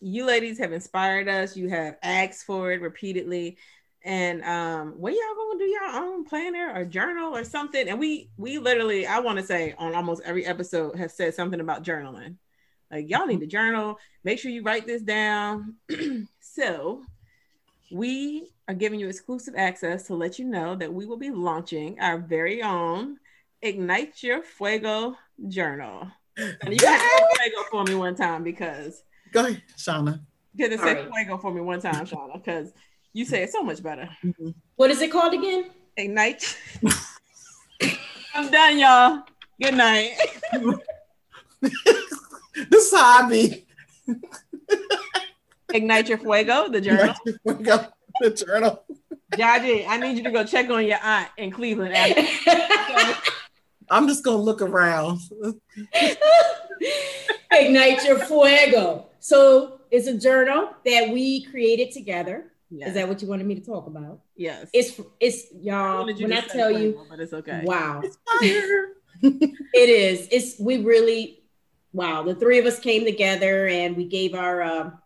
you 0.00 0.24
ladies 0.24 0.58
have 0.58 0.72
inspired 0.72 1.28
us. 1.28 1.56
You 1.56 1.68
have 1.68 1.96
asked 2.02 2.44
for 2.44 2.72
it 2.72 2.80
repeatedly. 2.80 3.58
And 4.02 4.42
um, 4.44 4.94
when 4.96 5.12
y'all 5.12 5.34
gonna 5.36 5.58
do 5.58 5.66
your 5.66 5.84
own 5.84 6.24
planner 6.24 6.72
or 6.74 6.84
journal 6.84 7.36
or 7.36 7.44
something? 7.44 7.88
And 7.88 7.98
we 7.98 8.30
we 8.36 8.58
literally, 8.58 9.06
I 9.06 9.18
want 9.20 9.38
to 9.38 9.44
say 9.44 9.74
on 9.78 9.94
almost 9.94 10.22
every 10.24 10.46
episode 10.46 10.96
have 10.96 11.10
said 11.10 11.34
something 11.34 11.60
about 11.60 11.84
journaling. 11.84 12.36
Like 12.90 13.10
y'all 13.10 13.26
need 13.26 13.40
to 13.40 13.46
journal. 13.46 13.98
Make 14.24 14.38
sure 14.38 14.50
you 14.50 14.62
write 14.62 14.86
this 14.86 15.02
down. 15.02 15.76
so 16.40 17.02
we 17.92 18.50
are 18.68 18.74
giving 18.74 19.00
you 19.00 19.08
exclusive 19.08 19.54
access 19.56 20.04
to 20.06 20.14
let 20.14 20.38
you 20.38 20.46
know 20.46 20.76
that 20.76 20.92
we 20.92 21.04
will 21.04 21.18
be 21.18 21.30
launching 21.30 22.00
our 22.00 22.18
very 22.18 22.62
own 22.62 23.18
Ignite 23.62 24.22
Your 24.22 24.42
Fuego 24.42 25.16
journal. 25.48 26.08
And 26.36 26.72
you 26.72 26.78
gotta 26.78 27.26
fuego 27.36 27.62
for 27.70 27.84
me 27.84 27.94
one 27.94 28.14
time 28.14 28.42
because 28.42 29.02
Go 29.32 29.46
ahead, 29.46 29.62
Shauna. 29.76 30.20
you 30.54 30.68
gotta 30.68 30.80
say 30.82 30.88
All 30.88 30.94
right. 31.10 31.12
fuego 31.26 31.38
for 31.38 31.52
me 31.52 31.60
one 31.60 31.80
time, 31.80 32.06
Shauna, 32.06 32.34
because 32.34 32.72
you 33.12 33.24
say 33.24 33.42
it 33.42 33.50
so 33.50 33.62
much 33.62 33.82
better. 33.82 34.08
Mm-hmm. 34.24 34.50
What 34.76 34.90
is 34.90 35.00
it 35.00 35.10
called 35.12 35.34
again? 35.34 35.70
Ignite. 35.96 36.56
I'm 38.34 38.50
done, 38.50 38.78
y'all. 38.78 39.22
Good 39.62 39.74
night. 39.74 40.12
This 42.68 42.86
is 42.86 42.98
how 42.98 43.24
I 43.24 43.28
be. 43.28 43.66
Ignite 45.72 46.08
Your 46.08 46.18
Fuego, 46.18 46.68
the 46.68 46.80
journal. 46.80 47.14
We 47.44 47.54
go 47.54 47.86
the 48.20 48.30
journal. 48.30 48.82
Jaji, 49.32 49.86
I 49.88 49.96
need 49.98 50.18
you 50.18 50.24
to 50.24 50.30
go 50.30 50.44
check 50.44 50.68
on 50.68 50.84
your 50.84 50.98
aunt 51.02 51.28
in 51.38 51.50
Cleveland. 51.50 51.94
After. 53.90 54.02
I'm 54.02 54.08
just 54.08 54.24
gonna 54.24 54.38
look 54.38 54.62
around. 54.62 55.20
Ignite 57.52 58.04
your 58.04 58.18
fuego. 58.20 59.06
So 59.18 59.80
it's 59.90 60.06
a 60.06 60.16
journal 60.16 60.70
that 60.84 61.10
we 61.10 61.44
created 61.46 61.90
together. 61.92 62.52
Yes. 62.70 62.90
Is 62.90 62.94
that 62.94 63.08
what 63.08 63.20
you 63.20 63.28
wanted 63.28 63.46
me 63.46 63.56
to 63.56 63.60
talk 63.64 63.86
about? 63.88 64.20
yes. 64.36 64.70
It's 64.72 65.00
it's 65.18 65.52
y'all. 65.60 65.98
wanted 65.98 66.20
you 66.20 66.28
When 66.28 66.38
I 66.38 66.42
say 66.42 66.48
tell 66.48 66.70
you, 66.70 66.92
Fuego, 66.92 67.06
but 67.10 67.20
it's 67.20 67.32
okay. 67.32 67.62
wow, 67.64 68.00
Fire. 68.40 68.92
it 69.22 69.88
is. 69.88 70.28
It's 70.30 70.58
we 70.60 70.82
really, 70.84 71.42
wow. 71.92 72.22
The 72.22 72.34
three 72.36 72.58
of 72.58 72.66
us 72.66 72.78
came 72.78 73.04
together 73.04 73.66
and 73.66 73.96
we 73.96 74.04
gave 74.06 74.34
our, 74.34 74.62
um, 74.62 74.98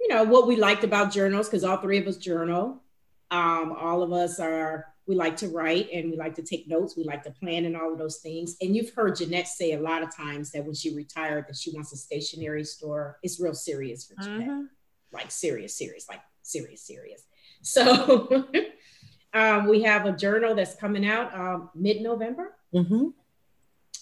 you 0.00 0.08
know, 0.08 0.24
what 0.24 0.48
we 0.48 0.56
liked 0.56 0.82
about 0.82 1.12
journals 1.12 1.48
because 1.48 1.62
all 1.62 1.76
three 1.76 1.98
of 1.98 2.06
us 2.08 2.16
journal. 2.16 2.82
Um, 3.30 3.72
all 3.78 4.02
of 4.02 4.12
us 4.12 4.40
are. 4.40 4.91
We 5.06 5.14
like 5.16 5.36
to 5.38 5.48
write 5.48 5.88
and 5.92 6.10
we 6.10 6.16
like 6.16 6.34
to 6.36 6.42
take 6.42 6.68
notes. 6.68 6.96
We 6.96 7.02
like 7.04 7.22
to 7.24 7.30
plan 7.32 7.64
and 7.64 7.76
all 7.76 7.92
of 7.92 7.98
those 7.98 8.18
things. 8.18 8.56
And 8.60 8.76
you've 8.76 8.94
heard 8.94 9.16
Jeanette 9.16 9.48
say 9.48 9.72
a 9.72 9.80
lot 9.80 10.02
of 10.02 10.14
times 10.14 10.52
that 10.52 10.64
when 10.64 10.74
she 10.74 10.94
retired, 10.94 11.46
that 11.48 11.56
she 11.56 11.72
wants 11.72 11.92
a 11.92 11.96
stationery 11.96 12.64
store. 12.64 13.18
It's 13.22 13.40
real 13.40 13.54
serious 13.54 14.04
for 14.04 14.14
Jeanette 14.22 14.48
Mhm. 14.48 14.68
like 15.12 15.30
serious, 15.30 15.74
serious, 15.76 16.08
like 16.08 16.20
serious, 16.42 16.82
serious. 16.82 17.24
So 17.62 18.46
um, 19.34 19.66
we 19.66 19.82
have 19.82 20.06
a 20.06 20.12
journal 20.12 20.54
that's 20.54 20.74
coming 20.76 21.04
out 21.06 21.34
um, 21.34 21.70
mid-November, 21.74 22.56
Mm-hmm. 22.74 23.08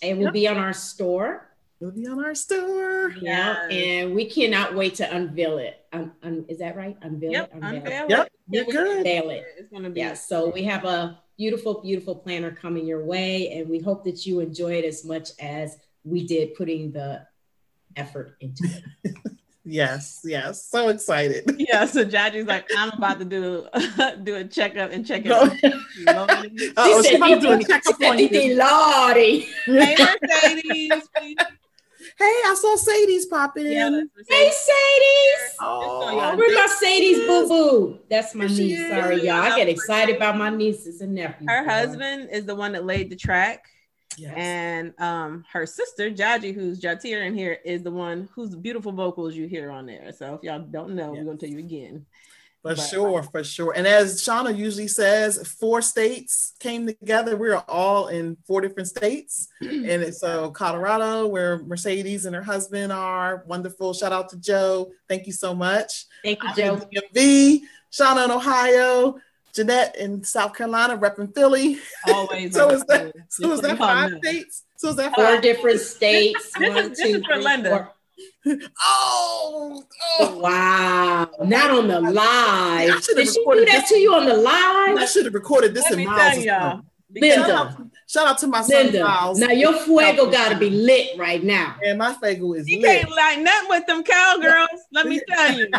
and 0.03 0.19
will 0.19 0.25
Yep. 0.27 0.33
be 0.35 0.49
on 0.49 0.57
our 0.59 0.73
store. 0.73 1.50
It'll 1.81 1.93
be 1.95 2.07
on 2.07 2.23
our 2.23 2.35
store. 2.35 3.11
Yeah, 3.23 3.67
Yes. 3.71 3.73
and 3.73 4.15
we 4.15 4.27
cannot 4.27 4.75
wait 4.75 4.97
to 4.97 5.15
unveil 5.17 5.57
it. 5.59 5.77
Um, 5.95 6.13
um, 6.23 6.45
is 6.49 6.59
that 6.59 6.77
right? 6.77 6.97
Unveil 7.01 7.33
Yep. 7.33 7.47
it. 7.47 7.55
Unveil 7.55 7.75
Unveil 7.77 8.05
it. 8.05 8.11
Yep, 8.11 8.29
you're 8.51 8.65
good. 8.67 8.97
Unveil 8.99 9.31
it. 9.31 9.45
It's 9.59 9.71
gonna 9.71 9.89
be. 9.91 10.01
Yeah. 10.01 10.13
So 10.13 10.51
we 10.51 10.63
have 10.65 10.85
a 10.85 11.19
beautiful, 11.39 11.81
beautiful 11.81 12.15
planner 12.17 12.51
coming 12.51 12.87
your 12.87 13.03
way, 13.05 13.51
and 13.53 13.69
we 13.69 13.79
hope 13.79 14.05
that 14.05 14.27
you 14.27 14.41
enjoy 14.41 14.75
it 14.75 14.85
as 14.85 15.07
much 15.07 15.31
as 15.41 15.79
we 16.05 16.27
did 16.27 16.55
putting 16.55 16.93
the 16.93 17.27
effort 17.97 18.37
into 18.41 18.65
it. 19.05 19.15
Yes, 19.63 20.23
yes. 20.25 20.65
So 20.65 20.89
excited. 20.89 21.45
Yeah. 21.59 21.85
So 21.85 22.05
Jaji's 22.05 22.47
like, 22.47 22.67
I'm 22.77 22.91
about 22.91 23.19
to 23.21 23.25
do 23.25 23.69
do 24.25 24.37
a 24.37 24.45
checkup 24.45 24.91
and 24.91 25.07
check 25.07 25.25
it 25.25 25.29
No. 25.29 25.43
out. 25.43 26.31
Lordy. 26.43 26.73
Oh, 26.77 27.03
She 27.03 27.09
she's 27.11 27.17
about 27.19 27.29
to 27.29 27.41
do 27.41 27.53
a 27.53 27.61
said, 27.63 27.67
checkup 27.69 28.01
on 28.03 28.19
you. 28.19 28.29
"Titi 28.29 28.55
Lordy." 28.55 29.41
hey 29.67 29.97
Mercedes. 29.99 31.09
Please. 32.21 32.27
Hey, 32.27 32.51
I 32.51 32.55
saw 32.55 32.77
Sadie's 32.77 33.27
popping 33.27 33.67
in. 33.67 33.73
Yeah, 33.73 33.91
that's 33.91 34.29
Hey, 34.29 34.47
Mercedes. 34.47 34.57
Sadie's. 34.57 35.57
Oh, 35.61 36.11
y'all. 36.11 36.37
Where's 36.37 36.55
my 36.55 36.77
Sadie's 36.81 37.19
boo 37.27 37.49
boo? 37.49 37.99
That's 38.09 38.35
my 38.35 38.47
niece. 38.47 38.79
is. 38.79 38.89
Sorry, 38.89 39.25
y'all. 39.25 39.37
I 39.37 39.57
get 39.57 39.69
excited 39.69 40.17
about 40.17 40.37
my 40.37 40.51
nieces 40.51 41.01
and 41.01 41.15
nephews. 41.15 41.49
Her 41.49 41.65
boy. 41.65 41.71
husband 41.71 42.29
is 42.33 42.47
the 42.47 42.55
one 42.55 42.73
that 42.73 42.85
laid 42.85 43.11
the 43.11 43.17
track, 43.17 43.65
yes. 44.17 44.35
and 44.37 44.95
um, 45.01 45.45
her 45.53 45.67
sister 45.67 46.11
Jaji, 46.11 46.55
who's 46.55 46.81
Jatir 46.81 47.27
in 47.27 47.35
here, 47.35 47.59
is 47.65 47.83
the 47.83 47.91
one 47.91 48.29
whose 48.35 48.55
beautiful 48.55 48.93
vocals 48.93 49.35
you 49.35 49.47
hear 49.47 49.71
on 49.71 49.87
there. 49.87 50.13
So 50.13 50.35
if 50.35 50.43
y'all 50.43 50.61
don't 50.61 50.95
know, 50.95 51.13
we're 51.13 51.25
gonna 51.25 51.39
tell 51.39 51.49
you 51.49 51.59
again. 51.59 52.07
For 52.63 52.75
But- 52.75 52.79
sure, 52.91 53.23
for 53.23 53.43
sure. 53.43 53.73
And 53.75 53.87
as 53.87 54.21
Shauna 54.23 54.55
usually 54.55 54.89
says, 54.89 55.49
four 55.59 55.81
states 55.81 56.53
came 56.61 56.87
together. 56.87 57.35
We 57.37 57.51
are 57.51 57.65
all 57.67 58.09
in 58.09 58.37
four 58.47 58.61
different 58.61 58.89
states. 58.89 59.49
and 59.63 60.15
so 60.15 60.45
uh, 60.45 60.51
Colorado, 60.51 61.27
where 61.27 61.59
Mercedes 61.63 62.27
and 62.27 62.35
her 62.37 62.43
husband 62.43 62.93
are. 62.93 63.45
Wonderful. 63.47 63.95
Shout 63.95 64.13
out 64.13 64.29
to 64.31 64.37
Joe. 64.37 64.91
Thank 65.09 65.27
you 65.27 65.33
so 65.33 65.55
much. 65.55 66.05
Thank 66.23 66.43
you, 66.43 66.49
I'm 66.51 66.55
Joe. 66.55 66.75
in 66.93 67.01
DMV, 67.15 67.61
Shauna 67.91 68.27
in 68.27 68.31
Ohio, 68.31 69.17
Jeanette 69.55 69.97
in 69.97 70.23
South 70.23 70.55
Carolina, 70.55 70.99
repping 70.99 71.35
Philly. 71.35 71.79
Always. 72.09 72.53
So 72.55 72.67
like 72.67 72.75
is 72.77 72.85
that 72.85 73.13
so 73.31 73.53
is 73.53 73.61
that 73.63 73.79
five 73.79 74.13
states? 74.23 74.65
So 74.77 74.91
is 74.91 74.97
that 74.97 75.15
Four 75.15 75.25
five? 75.25 75.43
different 75.43 75.81
states. 75.81 76.51
This 76.59 76.77
is- 76.77 76.89
this 76.91 76.99
two, 77.01 77.09
is 77.17 77.25
for 77.25 77.35
three, 77.37 77.45
Lynda. 77.45 77.69
four. 77.71 77.93
Oh, 78.83 79.83
oh. 80.21 80.39
Wow. 80.39 81.31
Not 81.45 81.71
on 81.71 81.89
the 81.89 82.01
live. 82.01 82.17
I 82.17 83.01
should've 83.01 83.17
Did 83.25 83.29
she 83.29 83.35
do 83.35 83.41
recorded 83.41 83.69
that 83.69 83.81
this. 83.83 83.89
to 83.91 83.97
you 83.99 84.15
on 84.15 84.27
the 84.27 84.35
live? 84.37 84.97
I 84.99 85.07
should 85.07 85.25
have 85.27 85.35
recorded 85.35 85.75
this 85.75 85.85
Let 85.85 85.93
in 85.93 85.99
me 85.99 86.07
Miles. 86.07 86.35
tell 86.35 86.43
y'all. 86.43 86.83
Shout 87.23 87.51
out, 87.51 87.83
shout 88.07 88.29
out 88.29 88.39
to 88.39 88.47
my 88.47 88.63
son 88.63 88.93
Miles. 88.93 89.39
Now 89.41 89.51
your 89.51 89.73
fuego 89.81 90.31
got 90.31 90.51
to 90.53 90.57
be 90.59 90.71
lit 90.71 91.19
right 91.19 91.43
now. 91.43 91.75
And 91.85 91.99
my 91.99 92.15
fuego 92.15 92.53
is 92.55 92.69
You 92.69 92.81
lit. 92.81 93.01
can't 93.03 93.11
like 93.11 93.41
nothing 93.41 93.69
with 93.69 93.87
them 93.87 94.03
cowgirls. 94.05 94.69
Let 94.93 95.07
me 95.07 95.21
tell 95.29 95.59
you. 95.59 95.69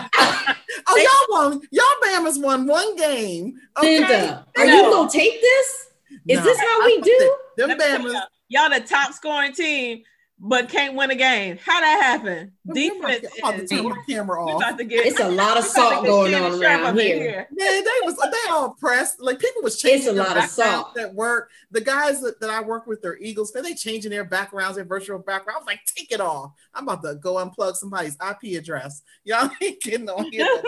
Oh, 0.88 0.98
y'all 0.98 1.50
won. 1.50 1.62
Y'all 1.72 1.84
Bama's 2.02 2.40
won 2.40 2.66
one 2.66 2.96
game. 2.96 3.56
Okay? 3.78 4.02
Lynda, 4.02 4.46
are 4.58 4.66
No. 4.66 4.74
you 4.74 4.82
going 4.84 5.10
to 5.10 5.18
take 5.18 5.42
this? 5.42 5.88
Is 6.30 6.38
No, 6.40 6.44
this 6.46 6.58
how 6.60 6.66
I 6.66 6.84
we 6.86 6.96
thought 6.98 7.06
do? 7.06 7.38
Them 7.58 7.70
Let 7.70 7.78
me 7.78 7.84
tell 7.86 8.00
Bama's. 8.00 8.14
y'all, 8.50 8.70
y'all 8.70 8.80
the 8.80 8.86
top 8.88 9.12
scoring 9.14 9.52
team, 9.54 10.02
but 10.44 10.70
can't 10.70 10.96
win 10.96 11.12
a 11.12 11.16
game. 11.16 11.60
How 11.64 11.80
that 11.80 12.02
happen? 12.02 12.52
I'm 12.68 12.74
Defense 12.74 13.28
about 13.38 13.58
to 13.58 13.68
turn 13.68 13.84
my 13.90 14.04
camera 14.10 14.44
off. 14.44 14.62
about 14.62 14.78
to 14.80 14.84
get. 14.86 15.06
It's 15.06 15.20
a 15.20 15.30
lot 15.30 15.30
of 15.30 15.38
we 15.38 15.40
about 15.40 15.56
to 15.56 15.64
salt 15.64 16.06
going 16.06 16.34
on 16.34 16.52
Sharp 16.52 16.62
around 16.62 16.86
up 16.86 16.98
in 16.98 17.18
here. 17.18 17.48
Man, 17.52 17.84
they 17.84 18.00
was 18.04 18.18
they 18.18 18.50
all 18.52 18.72
pressed. 18.74 19.22
Like 19.22 19.38
people 19.38 19.62
was 19.62 19.80
changing 19.80 20.10
It's 20.10 20.20
a 20.20 20.24
lot 20.24 20.38
of 20.38 20.46
salt. 20.46 20.98
at 20.98 21.14
work. 21.14 21.52
The 21.70 21.82
guys 21.82 22.22
that, 22.22 22.42
that 22.42 22.50
I 22.50 22.62
work 22.62 22.88
with, 22.88 23.04
they're 23.04 23.20
Eagles 23.20 23.52
fans. 23.52 23.68
They 23.68 23.76
changing 23.76 24.10
their 24.10 24.26
backgrounds, 24.26 24.78
their 24.78 24.86
virtual 24.86 25.20
background. 25.20 25.58
I 25.58 25.60
was 25.60 25.68
like, 25.68 25.82
take 25.86 26.12
it 26.12 26.22
off. 26.22 26.54
I'm 26.74 26.88
about 26.88 27.04
to 27.04 27.16
go 27.16 27.36
unplug 27.36 27.76
somebody's 27.76 28.16
IP 28.16 28.58
address. 28.58 29.04
Y'all 29.24 29.52
ain't 29.62 29.80
getting 29.82 30.10
on 30.10 30.32
here. 30.32 30.48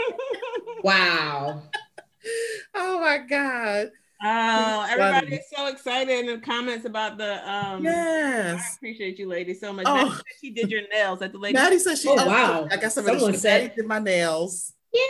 Wow. 0.84 1.64
oh 2.76 3.00
my 3.00 3.20
god. 3.20 3.92
Oh, 4.26 4.86
everybody 4.90 5.36
is 5.36 5.46
so 5.54 5.68
excited 5.68 6.20
in 6.20 6.26
the 6.28 6.38
comments 6.38 6.86
about 6.86 7.18
the 7.18 7.34
um 7.50 7.84
yes. 7.84 7.96
I 7.96 8.54
Yes. 8.56 8.76
appreciate 8.78 9.20
you 9.20 9.28
ladies 9.28 9.60
so 9.60 9.74
much. 9.74 9.86
Oh. 9.88 10.12
Said 10.16 10.24
She 10.40 10.52
did 10.52 10.72
your 10.72 10.82
nails 10.94 11.22
at 11.22 11.32
the 11.34 11.38
lady. 11.38 11.54
Maddie 11.56 11.80
said 11.80 11.98
she. 11.98 12.08
Oh, 12.10 12.16
wow. 12.16 12.68
I 12.72 12.78
guess 12.78 12.96
I'm 12.98 13.04
Someone 13.06 13.20
Someone 13.20 13.38
said- 13.38 13.62
Maddie 13.64 13.76
did 13.76 13.86
my 13.86 14.00
nails. 14.00 14.74
Yeah. 14.94 15.02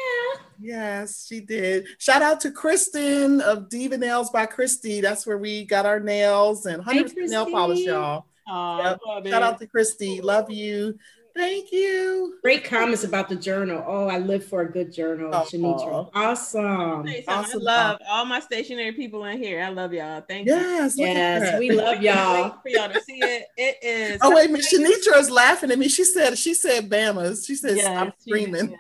Yes, 0.62 1.26
she 1.28 1.42
did. 1.42 1.88
Shout 1.98 2.22
out 2.22 2.40
to 2.42 2.52
Kristen 2.52 3.42
of 3.42 3.68
Diva 3.70 3.98
Nails 3.98 4.30
by 4.30 4.46
Christy. 4.46 5.02
That's 5.02 5.28
where 5.28 5.38
we 5.38 5.66
got 5.66 5.86
our 5.86 6.00
nails 6.00 6.66
and 6.66 6.82
100% 6.82 7.14
nail 7.30 7.46
polish, 7.52 7.80
y'all. 7.80 8.26
Oh, 8.48 8.78
Yep. 9.18 9.28
Shout 9.28 9.44
out 9.44 9.60
to 9.60 9.68
Christy. 9.68 10.22
Love 10.22 10.50
you. 10.50 10.98
Thank 11.36 11.72
you. 11.72 12.36
Great 12.44 12.64
comments 12.64 13.04
about 13.04 13.28
the 13.28 13.36
journal. 13.36 13.84
Oh, 13.88 14.08
I 14.08 14.20
live 14.20 14.46
for 14.46 14.62
a 14.62 14.72
good 14.72 14.94
journal. 14.94 15.32
Oh, 15.34 15.40
Shanitra. 15.40 16.10
Awesome. 16.14 17.08
Say 17.08 17.24
something. 17.24 17.34
Awesome. 17.34 17.62
I 17.62 17.64
love 17.64 18.00
all 18.08 18.26
my 18.26 18.40
stationary 18.40 18.92
people 18.92 19.26
in 19.26 19.40
here. 19.40 19.64
I 19.64 19.70
love 19.70 19.94
y'all. 19.94 20.22
Thank 20.22 20.46
you. 20.46 20.54
Yes. 20.54 20.96
look 20.96 21.08
at 21.08 21.16
Yes, 21.42 21.60
we 21.60 21.72
love 21.72 22.02
y'all. 22.04 22.58
For 22.62 22.70
y'all 22.70 22.92
to 22.92 23.02
see 23.02 23.18
it. 23.20 23.48
It 23.58 23.78
is. 23.82 24.20
Oh 24.22 24.36
wait 24.36 24.50
a 24.50 24.52
minute, 24.52 24.68
Shanitra 24.72 25.18
is 25.20 25.32
laughing 25.32 25.72
at 25.72 25.80
me. 25.80 25.88
She 25.88 26.04
said 26.04 26.38
she 26.38 26.54
said 26.54 26.88
Bama's. 26.90 27.46
She 27.46 27.56
says 27.56 27.78
Yes, 27.78 27.88
I'm 27.88 28.14
she 28.24 28.30
screaming. 28.30 28.78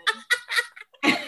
did. 1.03 1.19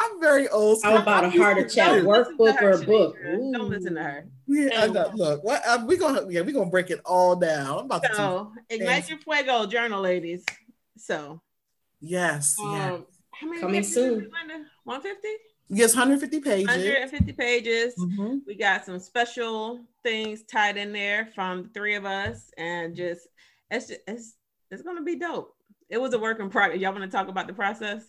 I'm 0.00 0.09
very 0.20 0.48
old. 0.48 0.80
school. 0.80 0.92
How 0.92 1.02
about 1.02 1.24
a 1.24 1.30
heart 1.30 1.58
I'm 1.58 1.64
attack 1.64 1.92
used 1.92 2.06
to 2.06 2.06
Don't 2.06 2.06
listen 2.06 2.36
workbook 2.38 2.62
or 2.62 2.70
a 2.70 2.78
book? 2.84 3.16
Shanitra. 3.18 3.52
Don't 3.52 3.68
listen 3.70 3.94
to 3.94 4.02
her. 4.02 4.26
Yeah, 4.46 4.68
I 4.82 4.86
know. 4.88 5.10
Look, 5.14 5.44
what 5.44 5.62
uh, 5.66 5.84
we 5.86 5.96
gonna 5.96 6.26
yeah 6.28 6.40
we 6.42 6.52
gonna 6.52 6.70
break 6.70 6.90
it 6.90 7.00
all 7.04 7.36
down. 7.36 7.78
I'm 7.78 7.84
about 7.86 8.02
to. 8.02 8.14
So 8.14 8.52
ignite 8.68 9.08
your 9.08 9.18
fuego 9.18 9.66
journal, 9.66 10.00
ladies. 10.02 10.44
So 10.96 11.40
yes, 12.00 12.56
yes, 12.58 12.92
um, 12.92 13.06
how 13.30 13.46
many 13.46 13.60
Coming 13.60 13.74
pages 13.76 13.94
soon. 13.94 14.20
is 14.20 14.26
it, 14.26 14.30
Lynda? 14.32 14.64
150? 14.84 15.28
yes. 15.68 15.94
150 15.94 16.40
pages. 16.40 16.66
150 16.66 17.32
pages. 17.32 17.94
Mhm. 17.96 18.40
We 18.46 18.54
got 18.56 18.84
some 18.84 18.98
special 18.98 19.80
things 20.02 20.42
tied 20.42 20.76
in 20.76 20.92
there 20.92 21.28
from 21.34 21.62
the 21.64 21.68
three 21.70 21.94
of 21.94 22.04
us, 22.04 22.50
and 22.58 22.94
just 22.96 23.28
it's 23.70 23.86
just, 23.88 24.00
it's 24.08 24.34
it's 24.70 24.82
gonna 24.82 25.02
be 25.02 25.16
dope. 25.16 25.54
It 25.88 26.00
was 26.00 26.12
a 26.12 26.18
work 26.18 26.40
in 26.40 26.50
progress. 26.50 26.80
Y'all 26.80 26.92
want 26.92 27.04
to 27.04 27.10
talk 27.10 27.28
about 27.28 27.46
the 27.46 27.52
process? 27.52 28.04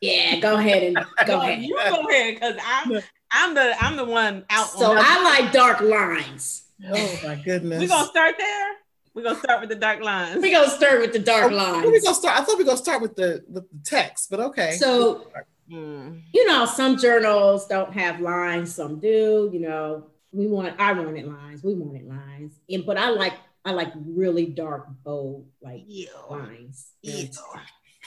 Yeah, 0.00 0.40
go 0.40 0.56
ahead 0.56 0.82
and 0.82 0.96
go 1.26 1.36
No, 1.36 1.40
ahead. 1.42 1.62
You 1.62 1.74
go 1.76 2.06
ahead, 2.08 2.34
because 2.34 2.56
I'm 2.64 2.92
I'm 3.32 3.54
the 3.54 3.74
I'm 3.80 3.96
the 3.96 4.04
one 4.04 4.44
out. 4.50 4.68
So 4.68 4.90
on 4.92 4.98
I 5.00 5.22
like 5.40 5.52
dark 5.52 5.80
lines. 5.80 6.64
oh 6.88 7.20
my 7.24 7.34
goodness. 7.44 7.80
we 7.80 7.86
gonna 7.86 8.06
start 8.08 8.34
there. 8.38 8.68
We're 9.14 9.22
gonna 9.22 9.38
start 9.38 9.60
with 9.60 9.70
the 9.70 9.76
dark 9.76 10.00
lines. 10.02 10.42
We're 10.42 10.52
gonna 10.52 10.70
start 10.70 11.00
with 11.00 11.12
the 11.12 11.18
dark 11.18 11.50
Oh, 11.50 11.80
where 11.82 11.90
we 11.90 12.00
gonna 12.02 12.14
start? 12.14 12.38
I 12.38 12.44
thought 12.44 12.58
we 12.58 12.64
were 12.64 12.68
gonna 12.68 12.76
start 12.76 13.00
with 13.00 13.16
the 13.16 13.42
with 13.48 13.64
the 13.72 13.78
text, 13.84 14.30
but 14.30 14.40
okay. 14.40 14.72
So 14.72 15.26
Mm. 15.68 16.22
you 16.32 16.46
know, 16.46 16.64
some 16.64 16.96
journals 16.96 17.66
don't 17.66 17.92
have 17.92 18.20
lines, 18.20 18.72
some 18.72 19.00
do. 19.00 19.50
You 19.52 19.58
know, 19.60 20.06
we 20.30 20.46
want 20.46 20.72
I 20.78 20.92
wanted 20.92 21.26
lines, 21.26 21.64
we 21.64 21.74
wanted 21.74 22.06
lines, 22.06 22.52
and 22.70 22.86
but 22.86 22.96
I 22.96 23.08
like 23.10 23.32
I 23.64 23.72
like 23.72 23.92
really 23.96 24.46
dark, 24.46 24.86
bold, 25.02 25.48
like 25.60 25.82
Yeah. 25.88 26.06
lines. 26.30 26.92
Yeah. 27.02 27.14
And- 27.22 27.30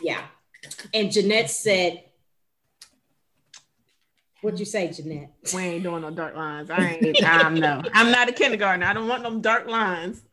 yeah. 0.02 0.22
And 0.94 1.12
Jeanette 1.12 1.50
said, 1.50 2.04
"What'd 4.42 4.60
you 4.60 4.66
say, 4.66 4.92
Jeanette?" 4.92 5.32
We 5.54 5.62
ain't 5.62 5.84
doing 5.84 6.02
no 6.02 6.12
dark 6.12 6.36
lines. 6.36 6.70
I 6.70 7.00
ain't. 7.02 7.24
I'm 7.26 7.56
no. 7.56 7.82
I'm 7.94 8.12
not 8.12 8.30
a 8.30 8.32
kindergartner. 8.32 8.86
I 8.86 8.94
don't 8.94 9.08
want 9.08 9.24
them 9.24 9.42
dark 9.42 9.68
lines. 9.68 10.22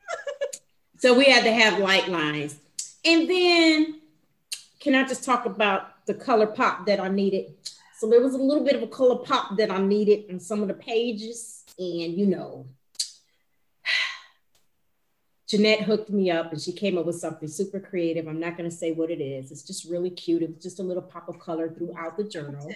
So 0.98 1.12
we 1.12 1.26
had 1.26 1.44
to 1.44 1.52
have 1.52 1.78
light 1.78 2.08
lines. 2.08 2.58
And 3.04 3.28
then 3.28 4.00
can 4.80 4.94
I 4.94 5.06
just 5.06 5.24
talk 5.24 5.44
about 5.44 6.06
the 6.06 6.14
color 6.14 6.46
pop 6.46 6.86
that 6.86 7.00
I 7.00 7.08
needed? 7.08 7.54
So 7.98 8.08
there 8.08 8.20
was 8.20 8.34
a 8.34 8.38
little 8.38 8.64
bit 8.64 8.76
of 8.76 8.82
a 8.82 8.86
color 8.86 9.16
pop 9.16 9.56
that 9.58 9.70
I 9.70 9.78
needed 9.78 10.24
in 10.28 10.40
some 10.40 10.62
of 10.62 10.68
the 10.68 10.74
pages. 10.74 11.64
And 11.78 12.16
you 12.16 12.26
know, 12.26 12.66
Jeanette 15.48 15.82
hooked 15.82 16.10
me 16.10 16.30
up 16.30 16.52
and 16.52 16.60
she 16.60 16.72
came 16.72 16.98
up 16.98 17.06
with 17.06 17.16
something 17.20 17.48
super 17.48 17.78
creative. 17.78 18.26
I'm 18.26 18.40
not 18.40 18.56
going 18.56 18.68
to 18.68 18.76
say 18.76 18.92
what 18.92 19.10
it 19.10 19.20
is. 19.20 19.52
It's 19.52 19.62
just 19.62 19.88
really 19.88 20.10
cute. 20.10 20.42
It 20.42 20.54
was 20.54 20.62
just 20.62 20.80
a 20.80 20.82
little 20.82 21.02
pop 21.02 21.28
of 21.28 21.38
color 21.38 21.70
throughout 21.70 22.16
the 22.16 22.24
journal. 22.24 22.68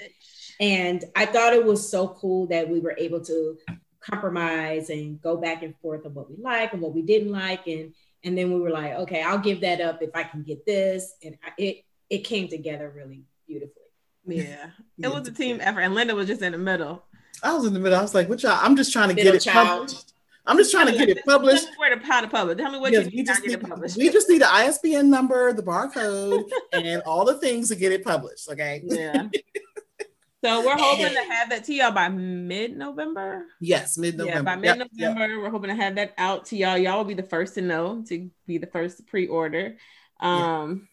And 0.61 1.05
I 1.17 1.27
thought 1.27 1.53
it 1.53 1.65
was 1.65 1.89
so 1.89 2.09
cool 2.09 2.47
that 2.49 2.69
we 2.69 2.79
were 2.81 2.95
able 2.97 3.21
to 3.25 3.59
compromise 4.01 4.89
and 4.91 5.21
go 5.21 5.37
back 5.37 5.63
and 5.63 5.75
forth 5.83 6.07
on 6.07 6.15
what 6.15 6.31
we 6.31 6.37
like 6.43 6.73
and 6.73 6.81
what 6.81 6.95
we 6.95 7.03
didn't 7.03 7.33
like. 7.33 7.67
And 7.67 7.95
and 8.23 8.37
then 8.37 8.53
we 8.53 8.61
were 8.61 8.71
like, 8.71 8.93
okay, 8.93 9.23
I'll 9.23 9.39
give 9.39 9.63
that 9.63 9.81
up 9.81 10.03
if 10.03 10.11
I 10.15 10.23
can 10.25 10.43
get 10.43 10.67
this. 10.67 11.15
And 11.25 11.37
I, 11.45 11.51
it 11.59 11.85
it 12.09 12.19
came 12.19 12.49
together 12.49 12.93
really 12.95 13.25
beautifully. 13.47 13.83
Yeah, 14.27 14.71
it 15.03 15.09
was 15.09 15.27
a 15.27 15.33
team 15.33 15.59
effort, 15.61 15.81
and 15.81 15.95
Lynda 15.95 16.15
was 16.15 16.27
just 16.27 16.43
in 16.43 16.53
the 16.53 16.59
middle. 16.59 17.03
I 17.43 17.55
was 17.55 17.65
in 17.65 17.73
the 17.73 17.81
middle. 17.81 17.99
I 17.99 18.03
was 18.03 18.15
like, 18.15 18.29
"What 18.29 18.43
y'all? 18.43 18.59
I'm 18.61 18.77
just 18.77 18.93
trying 18.93 19.09
to 19.09 19.15
Middle 19.15 19.33
get 19.33 19.41
it 19.41 19.45
child. 19.45 19.89
published. 19.89 20.10
I'm 20.47 20.57
just 20.57 20.71
trying 20.71 20.87
to 20.87 20.93
get 20.93 21.09
it 21.09 21.25
published. 21.25 21.65
Tell 21.65 21.73
me 21.73 21.79
where 21.79 21.97
to 21.97 22.05
how 22.05 22.21
to 22.21 22.29
publish. 22.29 22.59
Tell 22.59 22.71
me 22.73 22.79
what 22.79 22.93
Yes, 22.93 23.05
you 23.07 23.11
need 23.19 23.27
just 23.27 23.43
to 23.43 23.49
get 23.49 23.59
need 23.61 23.65
it 23.67 23.71
published. 23.71 23.97
we 23.97 24.11
just 24.11 24.29
need 24.29 24.41
the 24.41 24.53
ISBN 24.53 25.11
number, 25.11 25.53
the 25.53 25.63
barcode, 25.63 26.49
and 26.73 27.03
all 27.03 27.25
the 27.25 27.35
things 27.35 27.69
to 27.69 27.77
get 27.77 27.93
it 27.93 28.05
published. 28.05 28.49
Okay. 28.51 28.83
yeah. 28.85 29.29
So 30.43 30.65
we're 30.65 30.75
hoping 30.75 31.13
to 31.13 31.33
have 31.35 31.51
that 31.51 31.65
to 31.65 31.75
y'all 31.75 31.93
by 31.93 32.09
mid-November. 32.09 33.45
Yes, 33.61 33.99
mid 33.99 34.17
November. 34.17 34.39
Yeah, 34.39 34.43
by 34.43 34.57
mid-November, 34.57 35.39
we're 35.39 35.51
hoping 35.51 35.69
to 35.69 35.77
have 35.77 35.97
that 35.97 36.15
out 36.17 36.47
to 36.47 36.57
y'all. 36.57 36.79
Y'all 36.79 36.97
will 36.97 37.05
be 37.05 37.13
the 37.13 37.23
first 37.23 37.57
to 37.57 37.61
know, 37.61 38.03
to 38.09 38.31
be 38.47 38.57
the 38.57 38.67
first 38.67 38.97
to 38.97 39.03
pre-order. 39.03 39.77
Um 40.19 40.89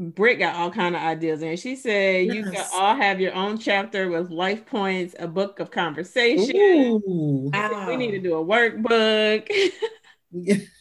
Britt 0.00 0.38
got 0.38 0.54
all 0.54 0.70
kind 0.70 0.94
of 0.94 1.02
ideas 1.02 1.42
and 1.42 1.58
she 1.58 1.74
said 1.74 2.26
you 2.26 2.44
can 2.44 2.64
all 2.72 2.94
have 2.94 3.20
your 3.20 3.34
own 3.34 3.58
chapter 3.58 4.08
with 4.08 4.30
life 4.30 4.64
points, 4.64 5.16
a 5.18 5.26
book 5.26 5.58
of 5.58 5.72
conversation. 5.72 6.56
Ooh. 6.56 7.50
We 7.88 7.96
need 7.96 8.12
to 8.12 8.20
do 8.20 8.36
a 8.36 8.44
workbook. 8.44 9.48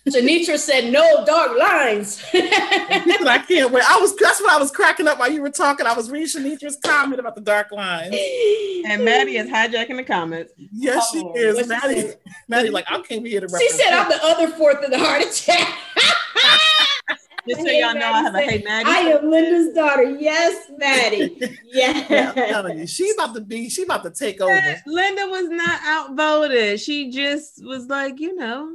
Shanitra 0.07 0.57
said 0.57 0.91
no 0.91 1.23
dark 1.25 1.57
lines. 1.57 2.21
Said, 2.31 2.49
I 2.51 3.43
can't 3.47 3.71
wait. 3.71 3.83
I 3.89 3.97
was 3.99 4.13
that's 4.17 4.41
what 4.41 4.51
I 4.51 4.57
was 4.59 4.71
cracking 4.71 5.07
up 5.07 5.19
while 5.19 5.31
you 5.31 5.41
were 5.41 5.49
talking. 5.49 5.85
I 5.85 5.93
was 5.93 6.11
reading 6.11 6.27
Shanitra's 6.27 6.77
comment 6.83 7.19
about 7.19 7.33
the 7.35 7.41
dark 7.41 7.71
lines. 7.71 8.13
and 8.13 9.03
Maddie 9.05 9.37
is 9.37 9.49
hijacking 9.49 9.95
the 9.97 10.03
comments. 10.03 10.51
Yes, 10.57 11.09
she 11.11 11.21
Oh, 11.23 11.33
is. 11.35 11.55
what's 11.55 11.67
she 11.67 11.73
Maddie, 11.87 12.01
say? 12.09 12.15
Maddie, 12.49 12.69
like 12.69 12.85
I 12.89 13.01
came 13.01 13.23
here 13.25 13.39
to 13.41 13.47
she 13.57 13.69
said 13.69 13.93
I'm 13.93 14.09
the 14.09 14.19
other 14.23 14.49
fourth 14.49 14.83
of 14.83 14.91
the 14.91 14.99
heart 14.99 15.23
attack. 15.23 15.77
Just 17.47 17.61
so 17.61 17.67
y'all 17.71 17.93
know, 17.93 18.11
I 18.11 18.21
have 18.23 18.35
a 18.35 18.41
hey 18.41 18.61
Maddie. 18.63 18.89
I 18.89 18.97
am 19.11 19.25
Lynda's 19.25 19.73
daughter. 19.73 20.03
Yes, 20.03 20.69
Maddie. 20.77 21.37
Yeah, 21.69 21.91
I'm 21.91 22.05
Yes. 22.09 22.49
telling 22.51 22.79
you, 22.79 22.87
she's 22.87 23.13
about 23.15 23.35
to 23.35 23.41
be. 23.41 23.69
She 23.69 23.83
about 23.83 24.03
to 24.03 24.09
take 24.11 24.41
over. 24.41 24.51
Lynda 24.87 25.29
was 25.29 25.47
not 25.49 25.79
outvoted. 25.83 26.79
She 26.79 27.11
just 27.11 27.63
was 27.63 27.87
like, 27.87 28.19
you 28.19 28.35
know, 28.35 28.71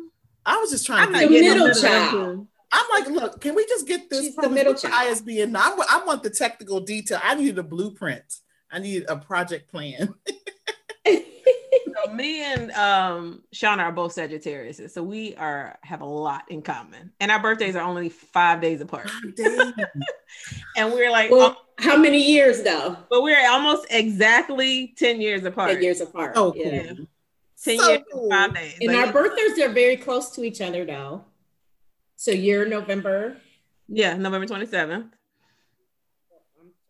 I 0.47 0.57
was 0.59 0.71
just 0.71 0.87
trying 0.87 1.01
I'm 1.01 1.13
to. 1.13 1.13
not 1.13 1.21
get 1.21 1.29
the 1.29 1.35
getting 1.35 1.49
middle 1.51 1.65
a 1.65 1.69
middle 1.69 1.83
child. 1.83 2.15
income. 2.15 2.49
I'm 2.75 2.87
like, 2.91 3.11
look, 3.23 3.41
can 3.41 3.55
we 3.55 3.67
just 3.67 3.87
get 3.87 4.09
this 4.09 4.21
She's 4.27 4.37
the 4.37 4.49
middle 4.49 4.73
with 4.73 4.83
the 4.83 4.89
child. 4.89 5.09
ISBN? 5.13 5.57
I, 5.57 5.77
I 5.91 6.03
want 6.07 6.23
the 6.23 6.31
technical 6.31 6.81
detail. 6.81 7.19
I 7.23 7.35
need 7.35 7.59
a 7.59 7.63
blueprint. 7.63 8.23
I 8.71 8.79
need 8.79 9.05
a 9.09 9.17
project 9.17 9.71
plan. 9.71 10.15
So 11.05 12.13
me 12.15 12.43
and 12.43 12.71
um 12.73 13.43
Shauna 13.55 13.79
are 13.81 13.93
both 13.93 14.13
Sagittarius, 14.13 14.81
so 14.93 15.03
we 15.03 15.35
are 15.37 15.79
have 15.83 16.01
a 16.01 16.07
lot 16.07 16.45
in 16.49 16.63
common, 16.63 17.13
and 17.21 17.31
our 17.31 17.41
birthdays 17.41 17.77
are 17.77 17.83
only 17.83 18.09
five 18.09 18.61
days 18.61 18.81
apart. 18.81 19.11
Damn. 19.37 19.75
And 20.77 20.93
we're 20.95 21.11
like, 21.11 21.31
Well, 21.31 21.49
um, 21.51 21.57
how 21.79 21.97
many 21.97 22.23
years 22.23 22.63
though? 22.63 22.97
but 23.11 23.23
we're 23.23 23.47
almost 23.51 23.87
exactly 23.91 24.95
ten 24.97 25.21
years 25.21 25.45
apart. 25.45 25.73
Ten 25.73 25.83
years 25.83 26.01
apart. 26.01 26.33
Oh, 26.37 26.53
cool. 26.53 26.63
Yeah. 26.65 26.83
ten 26.83 27.07
So 27.57 27.71
years 27.89 28.01
cool. 28.11 28.33
and 28.33 28.33
five 28.33 28.55
days. 28.55 28.79
And 28.81 28.93
Like, 28.93 29.07
our 29.09 29.13
birthdays 29.13 29.59
are 29.61 29.69
very 29.69 29.97
close 29.97 30.31
to 30.31 30.43
each 30.45 30.61
other 30.61 30.85
though. 30.87 31.25
So 32.17 32.31
you're 32.31 32.67
November 32.67 33.37
yeah, 33.89 34.17
November 34.17 34.47
twenty 34.47 34.67
seventh. 34.67 35.07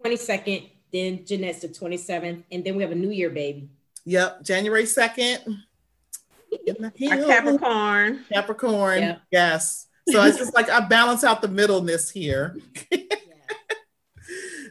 22nd, 0.05 0.69
then 0.93 1.25
Jeanette's 1.25 1.61
the 1.61 1.69
27th, 1.69 2.43
and 2.51 2.65
then 2.65 2.75
we 2.75 2.83
have 2.83 2.91
a 2.91 2.97
New 2.97 3.11
Year 3.11 3.31
baby. 3.31 3.71
Yep, 4.05 4.43
January 4.43 4.85
2nd. 4.85 5.47
In 6.67 6.77
the 6.81 6.91
Capricorn. 6.91 8.25
Capricorn. 8.31 9.01
Yep. 9.01 9.21
Yes. 9.31 9.87
So 10.09 10.23
it's 10.25 10.37
just 10.39 10.55
like 10.55 10.69
I 10.69 10.81
balance 10.81 11.25
out 11.25 11.41
the 11.43 11.49
middleness 11.49 12.11
here. 12.11 12.57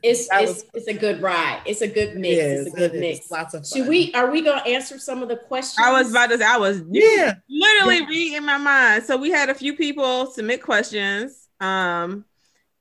It's 0.04 0.28
it's, 0.32 0.64
it's 0.74 0.88
a 0.88 0.94
good 0.94 1.22
ride. 1.22 1.62
It's 1.66 1.82
a 1.82 1.88
good 1.88 2.16
mix. 2.18 2.36
It 2.38 2.46
is, 2.46 2.66
it's 2.68 2.74
a 2.76 2.78
good 2.78 2.92
it 2.92 2.96
is. 2.96 3.02
mix. 3.02 3.32
Lots 3.32 3.54
of 3.54 3.68
Should 3.68 3.88
we 3.88 4.12
are 4.14 4.32
we 4.32 4.42
gonna 4.42 4.64
answer 4.68 4.98
some 4.98 5.22
of 5.22 5.30
the 5.30 5.36
questions? 5.38 5.78
I 5.86 5.92
was 5.92 6.10
about 6.10 6.32
to 6.32 6.40
say, 6.40 6.44
I 6.44 6.58
was 6.58 6.82
Yeah. 6.90 7.36
literally 7.48 8.08
reading 8.08 8.44
my 8.44 8.58
mind. 8.58 9.04
So 9.04 9.16
we 9.16 9.30
had 9.30 9.50
a 9.50 9.54
few 9.54 9.76
people 9.76 10.26
submit 10.32 10.64
questions. 10.64 11.48
Um, 11.60 12.26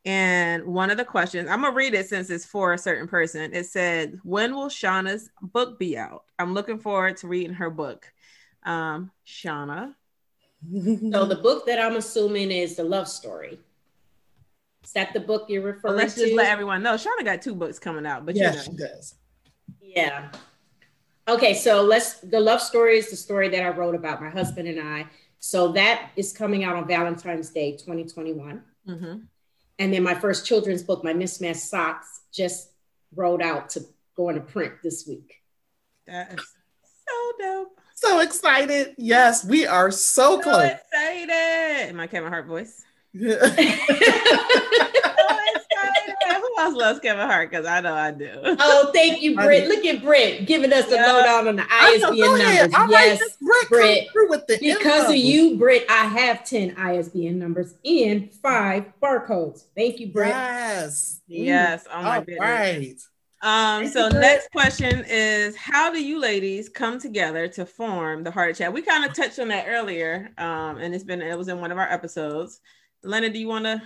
and 0.04 0.64
one 0.64 0.90
of 0.90 0.96
the 0.96 1.04
questions, 1.04 1.48
I'm 1.48 1.62
gonna 1.62 1.74
read 1.74 1.94
it 1.94 2.08
since 2.08 2.30
it's 2.30 2.44
for 2.44 2.72
a 2.72 2.78
certain 2.78 3.06
person. 3.08 3.52
It 3.52 3.66
said, 3.66 4.18
When 4.22 4.54
will 4.54 4.68
Shauna's 4.68 5.30
book 5.42 5.78
be 5.78 5.98
out? 5.98 6.24
I'm 6.38 6.54
looking 6.54 6.78
forward 6.78 7.16
to 7.18 7.28
reading 7.28 7.54
her 7.54 7.70
book. 7.70 8.10
Um, 8.64 9.10
Shauna. 9.26 9.94
so 10.72 11.24
the 11.24 11.38
book 11.42 11.66
that 11.66 11.78
I'm 11.80 11.96
assuming 11.96 12.50
is 12.50 12.76
the 12.76 12.84
love 12.84 13.08
story. 13.08 13.58
Is 14.84 14.92
that 14.92 15.12
the 15.12 15.20
book 15.20 15.46
you're 15.48 15.62
referring 15.62 15.94
referring 15.94 15.96
let's 15.98 16.14
to? 16.14 16.20
just 16.22 16.34
let 16.34 16.48
everyone 16.48 16.82
know. 16.82 16.94
Shauna 16.94 17.24
got 17.24 17.42
two 17.42 17.54
books 17.54 17.78
coming 17.78 18.06
out, 18.06 18.24
but 18.24 18.34
yeah, 18.36 18.54
you 18.54 18.60
she 18.62 18.72
does. 18.72 19.14
Yeah. 19.82 20.30
Okay, 21.28 21.54
so 21.54 21.82
let's 21.82 22.14
the 22.20 22.40
love 22.40 22.60
story 22.60 22.96
is 22.98 23.10
the 23.10 23.16
story 23.16 23.48
that 23.50 23.62
I 23.62 23.68
wrote 23.68 23.94
about 23.94 24.20
my 24.20 24.30
husband 24.30 24.66
and 24.68 24.80
I. 24.80 25.06
So 25.38 25.72
that 25.72 26.10
is 26.16 26.32
coming 26.32 26.64
out 26.64 26.76
on 26.76 26.86
Valentine's 26.88 27.50
Day 27.50 27.72
2021. 27.72 28.62
Mhm. 28.88 29.22
And 29.80 29.92
then 29.92 30.02
my 30.02 30.14
first 30.14 30.44
children's 30.46 30.82
book, 30.82 31.02
my 31.02 31.14
Mismatched 31.14 31.60
Socks, 31.60 32.20
just 32.32 32.68
rolled 33.16 33.40
out 33.40 33.70
to 33.70 33.80
go 34.14 34.28
into 34.28 34.42
print 34.42 34.74
this 34.84 35.06
week. 35.08 35.36
That 36.06 36.34
is 36.34 36.40
so 37.08 37.32
dope. 37.40 37.80
So 37.94 38.20
excited. 38.20 38.94
Yes, 38.98 39.42
we 39.44 39.66
are 39.66 39.90
so 39.90 40.36
So 40.36 40.42
close. 40.42 40.70
excited. 40.70 41.94
My 41.96 42.06
Kevin 42.06 42.28
Hart 42.28 42.46
voice. 42.46 42.82
Yeah. 46.60 46.66
So 46.66 46.70
excited. 46.70 46.74
Who 46.74 46.76
else 46.76 46.76
loves 46.76 47.00
Kevin 47.00 47.26
Hart? 47.26 47.50
Because 47.50 47.66
I 47.66 47.80
know 47.80 47.94
I 47.94 48.10
do. 48.10 48.30
oh, 48.58 48.90
thank 48.92 49.22
you, 49.22 49.34
I 49.38 49.44
Britt. 49.44 49.68
Look 49.68 49.84
at 49.84 50.02
Britt 50.02 50.46
giving 50.46 50.72
us 50.72 50.86
the 50.86 50.96
Yeah. 50.96 51.12
lowdown 51.12 51.48
on 51.48 51.56
the 51.56 51.64
I 51.70 51.96
know, 51.98 52.08
ISBN 52.10 52.16
go 52.16 52.36
ahead. 52.36 52.70
numbers. 52.70 52.74
All 52.78 52.86
right, 52.86 52.90
yes. 53.06 53.18
just 53.18 53.40
Britt, 53.40 53.60
come 53.68 53.78
Britt. 53.78 54.12
through 54.12 54.28
with 54.30 54.46
the 54.46 54.58
Because 54.60 55.00
info. 55.00 55.10
of 55.10 55.16
you, 55.16 55.56
Britt, 55.56 55.86
I 55.90 56.04
have 56.04 56.44
10 56.44 56.76
ISBN 56.76 57.38
numbers 57.38 57.74
and 57.84 58.32
five 58.32 58.92
barcodes. 59.02 59.64
Thank 59.76 60.00
you, 60.00 60.08
Britt. 60.08 60.28
Yes. 60.28 61.20
Yes. 61.26 61.84
Oh 61.92 62.02
my 62.02 62.16
All 62.16 62.22
goodness. 62.22 62.38
right. 62.40 62.96
Um, 63.42 63.88
so 63.88 64.08
next 64.10 64.50
question 64.52 65.02
is 65.08 65.56
how 65.56 65.90
do 65.90 66.02
you 66.04 66.18
ladies 66.20 66.68
come 66.68 67.00
together 67.00 67.48
to 67.48 67.64
form 67.64 68.22
the 68.22 68.30
heart 68.30 68.56
chat? 68.56 68.70
We 68.70 68.82
kind 68.82 69.02
of 69.02 69.14
touched 69.14 69.38
on 69.38 69.48
that 69.48 69.64
earlier. 69.66 70.28
Um, 70.36 70.76
and 70.76 70.94
it's 70.94 71.04
been 71.04 71.22
it 71.22 71.38
was 71.38 71.48
in 71.48 71.58
one 71.58 71.72
of 71.72 71.78
our 71.78 71.90
episodes. 71.90 72.60
Lena, 73.02 73.30
do 73.30 73.38
you 73.38 73.48
want 73.48 73.64
to 73.64 73.80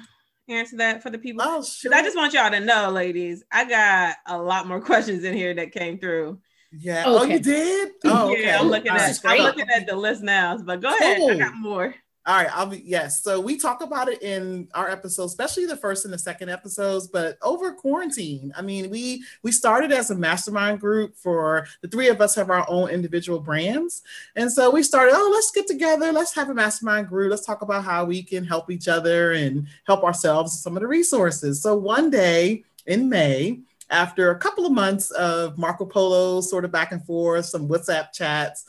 answer 0.48 0.76
that 0.76 1.02
for 1.02 1.10
the 1.10 1.18
people? 1.18 1.42
Oh, 1.44 1.62
sure. 1.62 1.94
I 1.94 2.02
just 2.02 2.16
want 2.16 2.32
y'all 2.32 2.50
to 2.50 2.60
know, 2.60 2.90
ladies, 2.90 3.42
I 3.50 3.68
got 3.68 4.16
a 4.26 4.38
lot 4.38 4.66
more 4.66 4.80
questions 4.90 5.24
in 5.24 5.34
here 5.34 5.54
that 5.54 5.72
came 5.72 5.98
through. 5.98 6.40
yeah. 6.72 7.04
Oh, 7.06 7.24
you 7.24 7.38
did? 7.40 7.92
Oh, 8.04 8.32
okay. 8.32 8.46
Yeah, 8.46 8.60
I'm 8.60 8.68
looking 8.68 8.92
at. 8.92 9.20
I'm 9.24 9.38
looking 9.38 9.68
at 9.70 9.86
the 9.86 9.96
list 9.96 10.22
now. 10.22 10.58
But 10.58 10.82
go 10.82 10.94
ahead, 10.94 11.20
I 11.22 11.38
got 11.38 11.54
more. 11.56 11.94
All 12.26 12.34
right, 12.34 12.48
I'll 12.54 12.66
be 12.66 12.82
yes. 12.86 13.22
So 13.22 13.38
we 13.38 13.58
talk 13.58 13.82
about 13.82 14.08
it 14.08 14.22
in 14.22 14.66
our 14.72 14.88
episodes, 14.88 15.32
especially 15.32 15.66
the 15.66 15.76
first 15.76 16.06
and 16.06 16.14
the 16.14 16.18
second 16.18 16.48
episodes. 16.48 17.06
But 17.06 17.36
over 17.42 17.70
quarantine, 17.72 18.50
I 18.56 18.62
mean, 18.62 18.88
we 18.88 19.22
we 19.42 19.52
started 19.52 19.92
as 19.92 20.10
a 20.10 20.14
mastermind 20.14 20.80
group 20.80 21.16
for 21.16 21.66
the 21.82 21.88
three 21.88 22.08
of 22.08 22.22
us 22.22 22.34
have 22.36 22.48
our 22.48 22.64
own 22.66 22.88
individual 22.88 23.40
brands, 23.40 24.00
and 24.36 24.50
so 24.50 24.70
we 24.70 24.82
started. 24.82 25.12
Oh, 25.14 25.30
let's 25.34 25.50
get 25.50 25.66
together. 25.66 26.12
Let's 26.12 26.34
have 26.34 26.48
a 26.48 26.54
mastermind 26.54 27.08
group. 27.08 27.30
Let's 27.30 27.44
talk 27.44 27.60
about 27.60 27.84
how 27.84 28.06
we 28.06 28.22
can 28.22 28.42
help 28.42 28.70
each 28.70 28.88
other 28.88 29.32
and 29.32 29.66
help 29.86 30.02
ourselves 30.02 30.54
with 30.54 30.62
some 30.62 30.78
of 30.78 30.80
the 30.80 30.88
resources. 30.88 31.60
So 31.60 31.76
one 31.76 32.08
day 32.08 32.64
in 32.86 33.10
May, 33.10 33.60
after 33.90 34.30
a 34.30 34.38
couple 34.38 34.64
of 34.64 34.72
months 34.72 35.10
of 35.10 35.58
Marco 35.58 35.84
Polo 35.84 36.40
sort 36.40 36.64
of 36.64 36.72
back 36.72 36.92
and 36.92 37.04
forth, 37.04 37.44
some 37.44 37.68
WhatsApp 37.68 38.14
chats. 38.14 38.64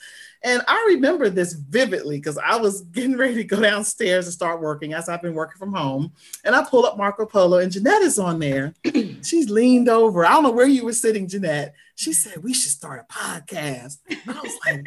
And 0.46 0.62
I 0.68 0.86
remember 0.90 1.32
this 1.32 1.54
vividly 1.54 2.18
because 2.18 2.38
I 2.38 2.56
was 2.56 2.82
getting 2.82 3.18
ready 3.18 3.34
to 3.34 3.44
go 3.44 3.60
downstairs 3.60 4.28
and 4.28 4.34
start 4.34 4.62
working 4.62 4.94
as 4.94 5.10
I've 5.10 5.24
been 5.24 5.34
working 5.34 5.58
from 5.58 5.74
home. 5.74 6.14
And 6.44 6.56
I 6.56 6.64
pull 6.64 6.86
up 6.86 6.98
Marco 6.98 7.26
Polo 7.26 7.58
and 7.58 7.72
Jeanette 7.72 8.04
is 8.04 8.20
on 8.20 8.38
there. 8.38 8.76
She's 9.24 9.50
leaned 9.50 9.90
over. 9.90 10.24
I 10.24 10.34
don't 10.34 10.44
know 10.44 10.52
where 10.52 10.68
you 10.68 10.86
were 10.86 10.94
sitting, 10.94 11.28
Jeanette. 11.28 11.74
She 11.96 12.14
said, 12.14 12.44
We 12.44 12.54
should 12.54 12.72
start 12.72 13.04
a 13.10 13.12
podcast. 13.12 13.98
I 14.10 14.40
was 14.40 14.58
like, 14.66 14.86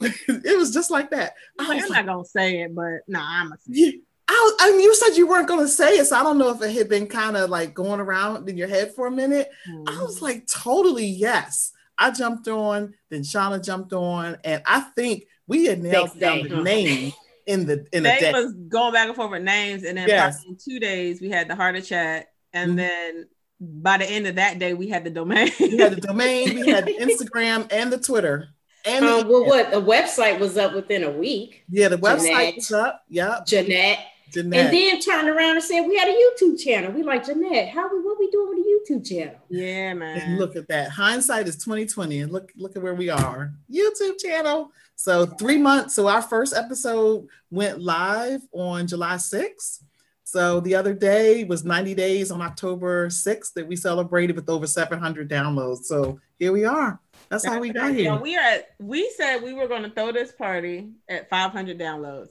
It 0.28 0.56
was 0.56 0.72
just 0.72 0.90
like 0.90 1.10
that. 1.10 1.34
I'm, 1.58 1.74
was 1.74 1.84
I'm 1.84 1.90
like, 1.90 2.06
not 2.06 2.14
gonna 2.14 2.24
say 2.24 2.60
it, 2.62 2.74
but 2.74 3.00
no, 3.08 3.20
I'm 3.20 3.52
a 3.52 3.56
yeah. 3.66 3.90
I, 4.28 4.56
I 4.60 4.70
mean, 4.70 4.80
you 4.80 4.94
said 4.94 5.16
you 5.16 5.26
weren't 5.26 5.48
going 5.48 5.60
to 5.60 5.68
say 5.68 5.98
it, 5.98 6.06
so 6.06 6.16
I 6.16 6.22
don't 6.22 6.38
know 6.38 6.50
if 6.50 6.62
it 6.62 6.72
had 6.72 6.88
been 6.88 7.06
kind 7.06 7.36
of 7.36 7.50
like 7.50 7.74
going 7.74 8.00
around 8.00 8.48
in 8.48 8.56
your 8.56 8.68
head 8.68 8.94
for 8.94 9.06
a 9.06 9.10
minute. 9.10 9.50
I 9.66 9.70
hmm. 9.70 10.00
was 10.00 10.22
like, 10.22 10.46
totally 10.46 11.06
yes. 11.06 11.72
I 12.06 12.10
jumped 12.10 12.48
on, 12.48 12.94
then 13.10 13.22
Shauna 13.22 13.64
jumped 13.64 13.92
on, 13.92 14.36
and 14.44 14.62
I 14.66 14.80
think 14.96 15.24
we 15.46 15.66
had 15.66 15.82
nailed 15.82 16.18
down 16.18 16.48
the 16.48 16.62
name 16.62 17.12
in 17.46 17.66
the 17.66 17.86
in 17.92 18.02
the 18.04 18.08
They 18.10 18.20
day. 18.20 18.32
was 18.32 18.52
going 18.68 18.92
back 18.92 19.08
and 19.08 19.16
forth 19.16 19.30
with 19.30 19.42
names, 19.42 19.82
and 19.84 19.96
then 19.98 20.08
Yes. 20.08 20.44
in 20.46 20.56
two 20.56 20.78
days 20.78 21.20
we 21.20 21.28
had 21.30 21.48
the 21.48 21.54
heart 21.54 21.76
of 21.76 21.84
chat, 21.86 22.28
and 22.52 22.72
Mhm. 22.72 22.76
then 22.76 23.28
by 23.60 23.96
the 23.98 24.04
end 24.06 24.26
of 24.26 24.34
that 24.36 24.58
day 24.58 24.74
we 24.74 24.88
had 24.88 25.04
the 25.04 25.10
domain. 25.10 25.50
We 25.60 25.76
had 25.78 25.92
the 25.92 26.00
domain, 26.08 26.54
we 26.60 26.68
had 26.68 26.84
the 26.86 26.94
Instagram 26.98 27.72
and 27.72 27.92
the 27.92 27.98
Twitter. 27.98 28.48
And 28.84 29.04
the 29.06 29.18
Um, 29.18 29.28
well, 29.28 29.44
what 29.46 29.70
the 29.70 29.80
website 29.80 30.40
was 30.40 30.56
up 30.56 30.74
within 30.74 31.04
a 31.04 31.10
week. 31.10 31.62
yeah, 31.68 31.86
the 31.88 31.98
website 31.98 32.22
Jeanette. 32.26 32.54
was 32.56 32.72
up. 32.72 33.04
Yep. 33.08 33.46
Jeanette, 33.46 33.98
Jeanette. 34.32 34.66
and 34.66 34.74
then 34.74 35.00
turned 35.00 35.28
around 35.28 35.56
and 35.56 35.62
said 35.62 35.82
we 35.86 35.96
had 35.96 36.08
a 36.08 36.12
YouTube 36.12 36.58
channel. 36.62 36.90
We 36.92 37.02
like 37.02 37.24
Jeanette. 37.26 37.68
How 37.70 37.92
we 37.92 38.00
what 38.02 38.18
we 38.18 38.30
doing 38.30 38.48
with 38.48 38.58
a 38.66 38.92
YouTube 38.92 39.06
channel? 39.08 39.36
yeah, 39.48 39.90
And 39.90 39.98
man. 39.98 40.38
look 40.38 40.56
at 40.56 40.68
that. 40.68 40.90
Hindsight 40.90 41.46
is 41.48 41.56
2020. 41.56 42.20
And 42.20 42.32
look, 42.32 42.52
look 42.56 42.76
at 42.76 42.82
where 42.82 42.94
we 42.94 43.10
are. 43.10 43.52
YouTube 43.72 44.18
channel. 44.18 44.70
So 44.96 45.26
three 45.26 45.58
months. 45.58 45.94
So 45.94 46.08
our 46.08 46.22
first 46.22 46.54
episode 46.54 47.26
went 47.50 47.80
live 47.80 48.40
on 48.52 48.86
July 48.86 49.16
6th. 49.16 49.82
So 50.24 50.60
the 50.60 50.74
other 50.76 50.94
day 50.94 51.44
was 51.44 51.62
90 51.64 51.94
days 51.94 52.30
on 52.30 52.40
October 52.40 53.08
6th 53.08 53.52
that 53.54 53.66
we 53.66 53.76
celebrated 53.76 54.34
with 54.34 54.48
over 54.48 54.66
700 54.66 55.28
downloads. 55.28 55.84
So 55.84 56.20
here 56.38 56.52
we 56.52 56.64
are. 56.64 56.98
That's 57.28 57.44
how 57.44 57.58
we 57.58 57.70
got 57.70 57.88
Yeah, 57.94 58.12
here. 58.12 58.16
we 58.16 58.36
are 58.36 58.40
at, 58.42 58.70
we 58.78 59.10
said 59.16 59.42
we 59.42 59.52
were 59.52 59.68
going 59.68 59.82
to 59.82 59.90
throw 59.90 60.10
this 60.12 60.32
party 60.32 60.88
at 61.08 61.28
500 61.28 61.78
downloads. 61.78 62.30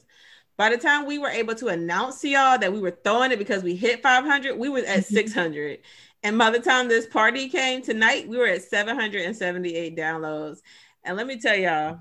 By 0.58 0.70
the 0.70 0.78
time 0.78 1.06
we 1.06 1.18
were 1.18 1.30
able 1.30 1.56
to 1.56 1.68
announce 1.70 2.22
to 2.22 2.30
y'all 2.30 2.58
that 2.60 2.72
we 2.72 2.80
were 2.80 2.92
throwing 3.04 3.32
it 3.32 3.40
because 3.40 3.64
we 3.64 3.76
hit 3.76 4.02
500, 4.04 4.58
we 4.58 4.70
was 4.70 4.84
at 4.84 5.00
Mhm. 5.06 5.14
600. 5.14 5.80
And 6.24 6.38
by 6.38 6.52
the 6.52 6.60
time 6.60 6.88
this 6.88 7.08
party 7.08 7.50
came 7.50 7.82
tonight, 7.82 8.28
we 8.28 8.38
were 8.38 8.46
at 8.46 8.62
778 8.64 9.98
downloads. 9.98 10.60
And 11.04 11.18
let 11.18 11.26
me 11.26 11.40
tell 11.40 11.56
y'all, 11.56 12.00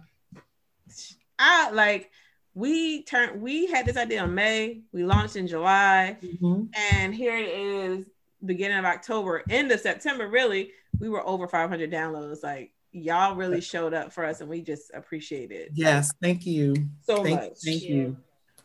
I 1.39 1.71
like 1.71 2.11
we 2.55 3.03
turned 3.05 3.41
we 3.41 3.67
had 3.67 3.87
this 3.87 3.97
idea 3.97 4.25
in 4.25 4.35
May, 4.35 4.83
we 4.93 5.05
launched 5.05 5.37
in 5.37 5.47
July, 5.47 6.19
Mhm. 6.21 6.69
and 6.75 7.15
here 7.15 7.37
it 7.37 7.49
is 7.49 8.07
beginning 8.45 8.79
of 8.79 8.85
October, 8.85 9.43
end 9.49 9.71
of 9.73 9.81
September, 9.81 10.27
really, 10.29 10.73
we 10.99 11.09
were 11.09 11.27
over 11.27 11.47
500 11.49 11.91
downloads. 11.91 12.43
Like 12.43 12.73
y'all 12.93 13.37
really 13.37 13.61
showed 13.63 13.95
up 13.95 14.13
for 14.13 14.25
us 14.27 14.41
and 14.41 14.51
we 14.51 14.61
just 14.61 14.91
appreciate 14.93 15.53
it 15.53 15.71
Yes. 15.75 16.13
Thank 16.21 16.45
you. 16.45 16.75
so 17.07 17.23
Thank, 17.23 17.41
much. 17.41 17.59
thank 17.65 17.83
you. 17.83 18.17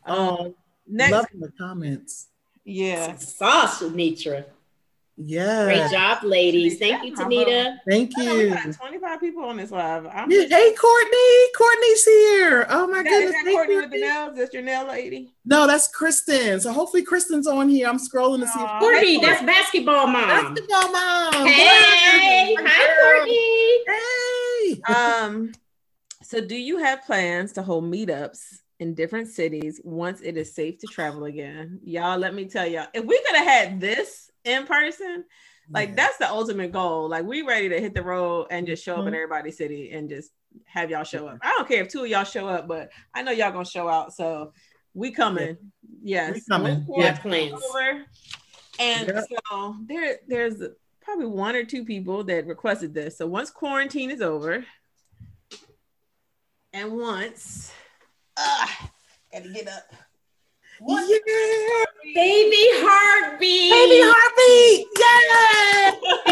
Um, 0.06 0.54
next, 0.88 1.12
Loving 1.12 1.40
the 1.40 1.52
comments. 1.58 2.28
yeah. 2.64 3.16
Sauce, 3.18 3.82
Nitra. 3.82 4.46
Yeah. 5.18 5.64
Great 5.64 5.92
job, 5.92 6.24
ladies. 6.24 6.78
Thank 6.78 7.06
you, 7.06 7.16
Tanita. 7.16 7.78
Thank 7.90 8.12
I 8.20 8.26
know 8.26 8.36
we 8.36 8.42
you. 8.44 8.50
got 8.50 8.74
25 8.74 9.20
people 9.22 9.46
on 9.46 9.56
this 9.56 9.72
live. 9.72 10.06
I'm 10.08 10.30
Yeah, 10.30 10.42
Hey, 10.50 10.74
Courtney. 10.74 11.52
Courtney's 11.58 12.04
here. 12.04 12.66
Oh 12.70 12.86
my 12.88 12.98
Is 12.98 13.04
that- 13.06 13.10
goodness. 13.10 13.30
is 13.30 13.32
that 13.32 13.46
Hey, 13.46 13.54
Courtney 13.54 13.76
with 13.78 13.84
the 13.86 13.90
Courtney. 13.92 14.02
nails? 14.02 14.36
That's 14.36 14.54
your 14.54 14.64
nail 14.64 14.88
lady? 14.88 15.34
No, 15.46 15.68
that's 15.68 15.88
Kristen. 15.88 16.60
So 16.60 16.74
hopefully 16.74 17.02
Kristen's 17.04 17.48
on 17.48 17.70
here. 17.70 17.88
I'm 17.88 17.98
scrolling 17.98 18.42
to 18.42 18.48
see 18.48 18.60
if 18.60 18.70
Courtney, 18.80 19.22
that's 19.22 19.42
basketball 19.46 20.08
mom. 20.08 20.28
basketball 20.28 20.92
mom. 20.92 21.48
Hey, 21.48 22.56
Yes. 22.58 22.68
hi, 22.68 24.76
Courtney. 24.76 24.82
Hey. 24.88 24.94
Um, 24.94 25.54
so 26.24 26.42
do 26.42 26.58
you 26.58 26.78
have 26.80 27.06
plans 27.06 27.54
to 27.54 27.64
hold 27.64 27.86
meetups 27.86 28.60
in 28.80 28.94
different 28.94 29.28
cities 29.28 29.80
once 29.84 30.22
it 30.22 30.38
is 30.38 30.54
safe 30.54 30.78
to 30.80 30.88
travel 30.88 31.26
again? 31.26 31.80
Y'all, 31.84 32.18
let 32.18 32.34
me 32.34 32.46
tell 32.46 32.68
y'all, 32.68 32.88
if 32.94 33.06
we 33.06 33.22
could 33.26 33.36
have 33.38 33.48
had 33.48 33.80
this 33.80 34.30
in 34.44 34.66
person, 34.66 35.24
like 35.72 35.90
Yeah. 35.90 35.96
that's 35.96 36.18
the 36.18 36.30
ultimate 36.30 36.72
goal. 36.72 37.10
Like 37.10 37.26
we 37.26 37.42
ready 37.42 37.70
to 37.70 37.80
hit 37.80 37.94
the 37.94 38.04
road 38.04 38.48
and 38.52 38.68
just 38.68 38.84
show 38.84 38.96
up 38.96 39.08
in 39.08 39.14
Mhm. 39.14 39.16
everybody's 39.16 39.58
city 39.58 39.92
and 39.92 40.10
just 40.10 40.32
have 40.66 40.90
y'all 40.92 41.04
show 41.04 41.28
up. 41.28 41.40
I 41.42 41.50
don't 41.58 41.68
care 41.68 41.82
if 41.82 41.90
two 41.90 42.04
of 42.04 42.08
y'all 42.10 42.24
show 42.24 42.48
up, 42.48 42.68
but 42.68 42.92
I 43.14 43.24
know 43.24 43.32
y'all 43.32 43.52
gonna 43.52 43.66
show 43.66 43.88
out. 43.90 44.14
So 44.14 44.54
we 44.94 45.12
coming. 45.12 45.58
Yes. 46.04 46.36
We 46.36 46.42
coming. 46.50 46.86
Yeah, 46.96 47.18
plans. 47.18 47.54
over, 47.54 48.06
and 48.80 49.08
Yeah. 49.08 49.22
so 49.50 49.76
there, 49.86 50.20
there's 50.28 50.62
probably 51.02 51.26
one 51.26 51.56
or 51.56 51.64
two 51.66 51.84
people 51.86 52.24
that 52.26 52.46
requested 52.46 52.94
this. 52.94 53.18
So 53.18 53.26
once 53.28 53.50
quarantine 53.50 54.12
is 54.12 54.22
over, 54.22 54.66
and 56.74 56.94
once, 56.94 57.72
uh, 58.38 58.68
gotta 59.32 59.50
get 59.50 59.68
up. 59.68 59.84
Once, 60.82 61.10
Yeah. 61.10 61.86
Baby 62.14 62.66
heartbeat. 62.84 63.72
Baby 63.72 64.02
heartbeat. 64.04 64.88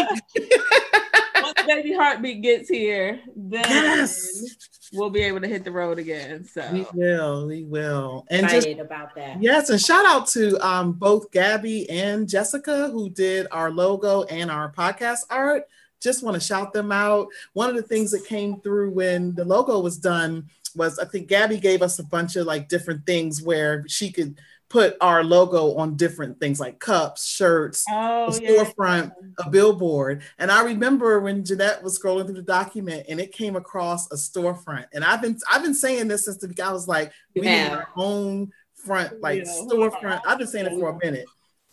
Yeah. 0.04 1.42
once 1.42 1.62
baby 1.66 1.92
heartbeat 1.94 2.42
gets 2.42 2.68
here, 2.68 3.20
then 3.34 3.64
Yes. 3.68 4.56
we'll 4.92 5.10
be 5.10 5.22
able 5.22 5.40
to 5.40 5.48
hit 5.48 5.64
the 5.64 5.72
road 5.72 5.98
again. 5.98 6.44
So 6.44 6.66
We 6.72 6.86
will. 6.94 7.46
We 7.46 7.64
will. 7.64 8.26
And 8.30 8.42
just 8.48 8.66
Excited 8.66 8.80
about 8.80 9.14
that. 9.16 9.42
Yes, 9.42 9.70
and 9.70 9.80
shout 9.80 10.04
out 10.06 10.26
to 10.28 10.56
um, 10.66 10.92
both 10.92 11.30
Gabby 11.30 11.88
and 11.90 12.28
Jessica 12.28 12.90
who 12.90 13.08
did 13.10 13.46
our 13.50 13.70
logo 13.70 14.24
and 14.24 14.50
our 14.50 14.70
podcast 14.72 15.20
art. 15.30 15.64
Just 16.00 16.22
want 16.22 16.34
to 16.34 16.40
shout 16.40 16.72
them 16.74 16.92
out. 16.92 17.28
One 17.54 17.70
of 17.70 17.76
the 17.76 17.82
things 17.82 18.10
that 18.10 18.26
came 18.26 18.60
through 18.60 18.90
when 18.90 19.34
the 19.34 19.44
logo 19.44 19.80
was 19.80 19.96
done 19.96 20.48
was 20.74 20.98
I 20.98 21.04
think 21.04 21.28
Gabby 21.28 21.58
gave 21.58 21.82
us 21.82 21.98
a 21.98 22.04
bunch 22.04 22.36
of 22.36 22.46
like 22.46 22.68
different 22.68 23.06
things 23.06 23.42
where 23.42 23.84
she 23.88 24.10
could 24.10 24.38
put 24.70 24.96
our 25.00 25.22
logo 25.22 25.76
on 25.76 25.96
different 25.96 26.40
things 26.40 26.58
like 26.58 26.80
cups, 26.80 27.26
shirts, 27.26 27.84
oh 27.88 28.26
a 28.26 28.40
yeah. 28.40 28.50
storefront, 28.50 29.12
a 29.38 29.48
billboard. 29.48 30.22
And 30.38 30.50
I 30.50 30.64
remember 30.64 31.20
when 31.20 31.44
Jeanette 31.44 31.82
was 31.82 31.98
scrolling 31.98 32.24
through 32.24 32.34
the 32.34 32.42
document 32.42 33.06
and 33.08 33.20
it 33.20 33.32
came 33.32 33.56
across 33.56 34.10
a 34.10 34.16
storefront. 34.16 34.86
And 34.92 35.04
I've 35.04 35.22
been 35.22 35.38
I've 35.50 35.62
been 35.62 35.74
saying 35.74 36.08
this 36.08 36.24
since 36.24 36.38
the 36.38 36.48
beginning. 36.48 36.70
I 36.70 36.72
was 36.72 36.88
like, 36.88 37.12
You 37.34 37.42
we 37.42 37.48
need 37.48 37.68
our 37.68 37.88
own 37.96 38.50
front, 38.74 39.20
like 39.20 39.44
Yeah. 39.44 39.52
storefront. 39.62 40.22
I've 40.26 40.38
been 40.38 40.46
saying 40.48 40.66
it 40.66 40.78
for 40.78 40.90
a 40.90 40.98
minute. 41.04 41.26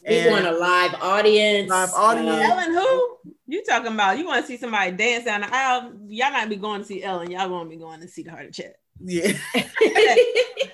We 0.08 0.18
And 0.18 0.32
want 0.32 0.46
a 0.48 0.52
live 0.52 0.96
audience. 1.02 1.70
Live 1.70 1.94
audience. 1.94 2.52
Ellen, 2.52 2.74
who 2.74 3.18
you 3.48 3.64
talking 3.64 3.94
about? 3.94 4.18
You 4.18 4.26
want 4.26 4.42
to 4.42 4.48
see 4.48 4.58
somebody 4.58 4.92
dance 4.92 5.26
down 5.26 5.42
the 5.42 5.56
aisle? 5.56 5.94
Y'all 6.08 6.32
not 6.32 6.50
be 6.50 6.56
going 6.56 6.82
to 6.82 6.86
see 6.86 7.04
Ellen. 7.04 7.30
Y'all 7.30 7.50
gonna 7.50 7.70
be 7.70 7.78
going 7.78 8.02
to 8.02 8.08
see 8.08 8.24
the 8.24 8.32
heart 8.32 8.48
of 8.48 8.54
chat. 8.54 8.76
Yeah, 9.04 9.34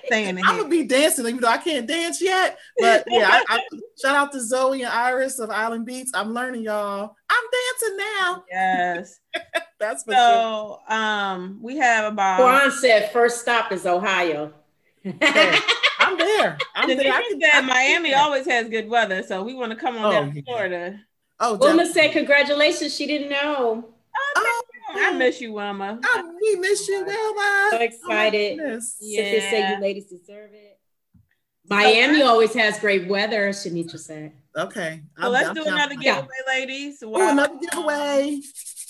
Staying 0.06 0.38
in 0.38 0.46
I'm 0.46 0.58
gonna 0.58 0.70
be 0.70 0.84
dancing, 0.84 1.26
even 1.28 1.42
though 1.42 1.50
I 1.50 1.58
can't 1.58 1.86
dance 1.88 2.22
yet. 2.22 2.58
But 2.80 3.04
yeah, 3.08 3.28
I, 3.30 3.44
I, 3.50 3.80
shout 4.02 4.16
out 4.16 4.32
to 4.32 4.42
Zoe 4.42 4.82
and 4.84 4.92
Iris 4.92 5.40
of 5.40 5.50
Island 5.50 5.86
Beats. 5.86 6.12
I'm 6.14 6.34
learning, 6.34 6.64
y'all. 6.64 7.16
I'm 7.30 7.44
dancing 7.52 7.98
now. 7.98 8.44
Yes. 8.50 9.20
That's 9.80 10.04
for 10.04 10.14
sure. 10.14 10.80
So 10.88 10.94
um, 10.96 11.60
we 11.62 11.78
have 11.78 12.12
about. 12.14 12.40
Juan 12.42 12.72
said 12.72 13.12
first 13.12 13.42
stop 13.42 13.72
is 13.72 13.86
Ohio. 13.86 14.54
I'm 15.06 15.14
there. 15.20 15.62
I'm 16.00 16.18
there. 16.18 16.58
I 16.76 16.86
Denise 16.88 17.14
can, 17.30 17.42
said 17.42 17.62
Miami 17.62 18.14
always 18.14 18.46
has 18.48 18.70
good 18.70 18.90
weather, 18.90 19.24
so 19.24 19.44
we 19.44 19.54
want 19.54 19.72
to 19.72 19.78
come 19.78 19.98
on 19.98 20.06
Oh, 20.06 20.12
down 20.12 20.30
to 20.32 20.36
yeah. 20.36 20.42
Florida. 20.46 21.00
oh, 21.40 21.56
Wilma 21.58 21.84
definitely. 21.84 21.94
said 22.02 22.12
congratulations. 22.14 22.96
She 22.96 23.06
didn't 23.08 23.30
know. 23.30 23.86
oh, 24.38 24.57
I 24.90 25.14
miss 25.14 25.42
you, 25.42 25.54
Wilma. 25.54 26.00
Oh, 26.04 26.38
we 26.42 26.56
miss 26.60 26.88
you, 26.88 27.04
Wilma. 27.06 27.68
So 27.72 27.78
excited. 27.80 28.54
Oh, 28.54 28.58
my 28.58 28.64
goodness. 28.64 28.96
Cynthia 29.00 29.42
said 29.42 29.76
you 29.76 29.82
ladies 29.82 30.06
deserve 30.06 30.52
it. 30.54 30.80
Miami 31.70 32.22
always 32.22 32.54
has 32.54 32.80
great 32.80 33.08
weather, 33.10 33.50
Shanitra 33.50 34.00
said. 34.00 34.32
Okay. 34.56 35.02
So 35.18 35.24
I'm- 35.24 35.32
let's 35.34 35.50
I'm 35.50 35.56
do 35.56 35.64
down 35.66 35.74
another 35.74 35.96
for 35.96 36.04
that. 36.04 36.16
giveaway, 36.16 36.38
ladies. 36.48 37.00
Wow. 37.06 37.32
another 37.32 37.58
giveaway. 37.60 38.40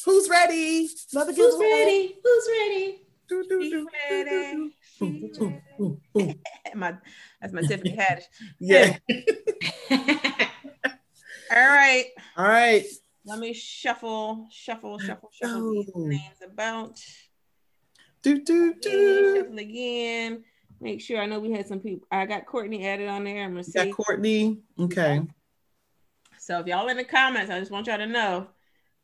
Who's 0.06 0.30
ready? 0.30 0.88
Another 1.12 1.34
Who's 1.34 1.54
giveaway. 1.56 1.70
ready? 1.72 2.16
Who's 2.24 2.48
ready? 2.52 3.02
Do, 3.28 3.44
do, 3.50 3.62
She's 3.62 3.72
do, 3.72 3.80
do, 3.80 3.90
ready. 4.16 4.52
do, 4.56 4.72
She's 5.00 5.38
do. 5.38 5.44
Ooh, 5.44 5.62
ooh, 5.84 6.02
ooh, 6.16 6.22
ooh. 6.22 6.34
My, 6.76 6.96
that's 7.42 7.52
my 7.54 7.62
Tiffany 7.62 7.96
Haddish. 7.98 8.24
Yeah. 8.60 8.98
All 11.52 11.58
right. 11.68 12.06
All 12.38 12.46
right. 12.48 12.86
Let 13.28 13.40
me 13.40 13.52
shuffle, 13.52 14.48
shuffle, 14.50 15.00
shuffle, 15.00 15.30
shuffle 15.34 15.72
these 15.72 15.92
Oh. 15.94 16.00
names 16.06 16.42
about. 16.42 16.98
Do, 18.22 18.42
do, 18.42 18.74
do. 18.76 19.36
Shuffle 19.42 19.60
again. 19.60 20.46
Make 20.80 21.02
sure 21.02 21.20
I 21.20 21.26
know 21.26 21.40
we 21.40 21.52
had 21.52 21.68
some 21.68 21.82
people. 21.82 22.08
I 22.10 22.26
got 22.26 22.46
Courtney 22.46 22.88
added 22.88 23.10
on 23.10 23.26
there. 23.26 23.44
I'm 23.44 23.52
gonna 23.52 23.66
say 23.66 23.92
Courtney. 23.92 24.62
Okay. 24.80 25.24
so. 26.40 26.60
If 26.60 26.68
y'all 26.68 26.88
in 26.88 26.96
the 26.96 27.04
comments, 27.04 27.52
I 27.52 27.60
just 27.60 27.70
want 27.72 27.88
y'all 27.88 27.98
to 27.98 28.08
know 28.08 28.48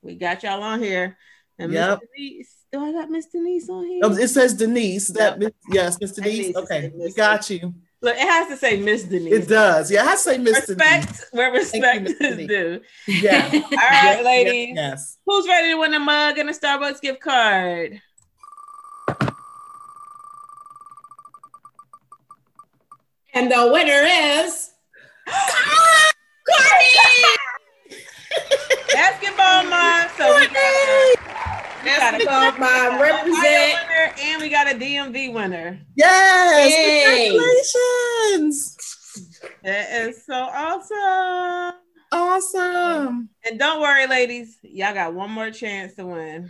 we 0.02 0.16
got 0.16 0.42
y'all 0.42 0.64
on 0.64 0.82
here. 0.82 1.18
And 1.60 1.74
Yep. 1.74 2.00
Miss 2.00 2.10
Denise, 2.16 2.56
do 2.72 2.84
I 2.84 2.92
got 2.94 3.10
Miss 3.10 3.26
Denise 3.26 3.70
on 3.70 3.84
oh, 3.84 3.88
here? 3.88 4.00
Oh, 4.04 4.12
it 4.14 4.30
says 4.30 4.54
Denise. 4.54 5.10
That 5.10 5.42
Yep. 5.42 5.54
yes, 5.70 6.00
Miss 6.00 6.14
Denise. 6.14 6.56
Okay, 6.56 6.92
we 6.96 7.12
got 7.14 7.50
you. 7.50 7.74
Look, 8.04 8.16
it 8.18 8.20
has 8.28 8.50
to 8.50 8.58
say 8.58 8.82
Miss 8.82 9.04
Denise. 9.04 9.32
It 9.34 9.48
does. 9.48 9.90
Yeah, 9.90 10.02
I 10.02 10.08
have 10.08 10.18
to 10.18 10.24
say 10.24 10.38
Miss 10.38 10.66
Denise. 10.66 10.78
Respect 10.78 11.24
where 11.32 11.52
respect 11.54 12.02
Miss 12.04 12.12
is 12.12 12.20
Denise. 12.20 12.48
due. 12.50 12.82
Yeah. 13.08 13.50
All 13.54 13.62
right, 13.62 13.72
Yes, 13.72 14.26
ladies. 14.26 14.76
Yes. 14.76 15.18
Who's 15.26 15.48
ready 15.48 15.70
to 15.70 15.76
win 15.76 15.94
a 15.94 16.00
mug 16.00 16.38
and 16.38 16.50
a 16.50 16.54
Starbucks 16.54 17.00
gift 17.00 17.22
card? 17.22 18.02
And 23.34 23.52
the 23.52 23.70
winner 23.72 24.04
is 24.46 24.72
Courtney! 26.46 27.24
Basketball 28.94 29.64
mom. 29.64 30.08
So 30.18 30.36
we 30.38 30.48
got 30.48 31.23
a, 31.84 31.86
we 31.86 31.96
got 31.98 32.22
a 32.22 32.26
Basketball 32.26 32.52
mom 32.60 33.02
represent. 33.02 33.78
Winner 33.88 34.14
and 34.20 34.42
we 34.42 34.50
got 34.50 34.72
a 34.72 34.76
DMV 34.76 35.34
winner. 35.34 35.80
Yes, 35.96 36.72
Yay. 36.72 37.30
congratulations. 37.30 38.78
That 39.64 40.08
is 40.08 40.26
so 40.26 40.34
awesome. 40.36 41.80
Awesome. 42.12 43.30
And 43.46 43.60
don't 43.60 43.82
worry, 43.82 44.08
ladies, 44.08 44.58
y'all 44.62 44.94
got 44.94 45.14
one 45.14 45.32
more 45.32 45.50
chance 45.52 45.96
to 45.96 46.06
win. 46.06 46.50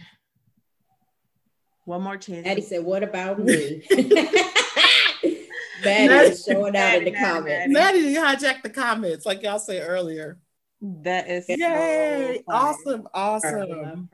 One 1.85 2.01
more 2.01 2.17
chance. 2.17 2.47
Eddie 2.47 2.61
said, 2.61 2.83
"What 2.83 3.03
about 3.03 3.39
me?" 3.39 3.83
Maddie 3.91 4.09
Maddie- 5.83 6.29
is 6.31 6.43
showing 6.45 6.75
out 6.77 6.95
in 6.95 7.03
the 7.05 7.11
Maddie, 7.11 7.11
Maddie, 7.11 7.17
comments. 7.17 7.73
Maddie, 7.73 7.99
you 7.99 8.19
hijacked 8.21 8.63
the 8.63 8.69
comments, 8.69 9.25
like 9.25 9.41
y'all 9.43 9.59
said 9.59 9.83
earlier. 9.85 10.37
That 10.81 11.29
is 11.29 11.47
so 11.47 11.53
Yay! 11.57 12.41
fun. 12.45 12.55
Awesome, 12.55 13.07
I 13.13 13.29
love 13.29 13.43
awesome. 13.43 14.09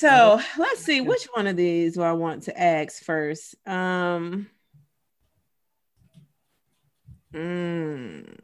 Her. 0.00 0.38
So 0.38 0.42
let's 0.58 0.82
see 0.82 1.00
which 1.00 1.26
one 1.34 1.46
of 1.46 1.56
these 1.56 1.94
do 1.94 2.02
I 2.02 2.12
want 2.12 2.44
to 2.44 2.60
ask 2.60 3.02
first. 3.02 3.54
Um, 3.66 4.48
mm, 7.34 8.36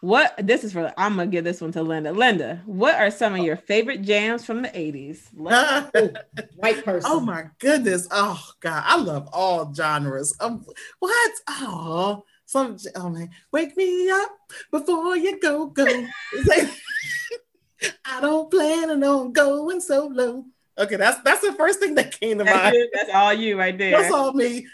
what 0.00 0.34
this 0.38 0.62
is 0.62 0.72
for? 0.72 0.92
I'm 0.96 1.16
gonna 1.16 1.26
give 1.28 1.44
this 1.44 1.60
one 1.60 1.72
to 1.72 1.80
Lynda. 1.80 2.14
Lynda, 2.14 2.64
what 2.64 2.94
are 2.94 3.10
some 3.10 3.34
of 3.34 3.44
your 3.44 3.56
favorite 3.56 4.02
jams 4.02 4.44
from 4.44 4.62
the 4.62 4.68
'80s? 4.68 5.32
White 6.56 6.84
person. 6.84 7.10
oh 7.10 7.20
my 7.20 7.46
goodness. 7.58 8.06
Oh 8.10 8.42
God, 8.60 8.82
I 8.86 8.96
love 8.96 9.28
all 9.32 9.72
genres. 9.74 10.36
Um, 10.40 10.64
what? 11.00 11.32
Oh, 11.48 12.24
some 12.44 12.76
oh 12.94 13.08
man, 13.08 13.30
wake 13.52 13.76
me 13.76 14.08
up 14.10 14.30
before 14.70 15.16
you 15.16 15.40
go 15.40 15.66
go. 15.66 15.84
It's 17.80 17.88
like, 17.88 17.94
I 18.04 18.20
don't 18.20 18.50
plan 18.50 19.02
on 19.02 19.32
going 19.32 19.80
solo. 19.80 20.44
Okay, 20.78 20.96
that's 20.96 21.20
that's 21.22 21.40
the 21.40 21.52
first 21.54 21.78
thing 21.80 21.94
that 21.94 22.18
came 22.18 22.38
to 22.38 22.44
That's, 22.44 22.56
mind. 22.56 22.74
you- 22.74 22.90
that's 22.92 23.10
all 23.14 23.32
you 23.32 23.58
right 23.58 23.76
there. 23.76 23.92
That's 24.00 24.12
all 24.14 24.32
me. 24.32 24.66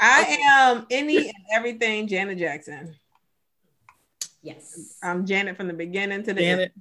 I 0.00 0.38
am 0.42 0.86
any 0.90 1.16
and 1.28 1.34
everything 1.52 2.06
Janet 2.06 2.38
Jackson. 2.38 2.94
yes. 4.42 4.96
I'm 5.02 5.26
Janet 5.26 5.56
from 5.56 5.66
the 5.68 5.74
beginning 5.74 6.22
to 6.22 6.32
the 6.32 6.40
Janet, 6.40 6.72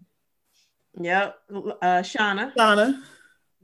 end. 0.97 1.05
Yep. 1.05 1.39
Uh, 1.51 2.01
Shauna. 2.03 2.53
Donna. 2.55 3.03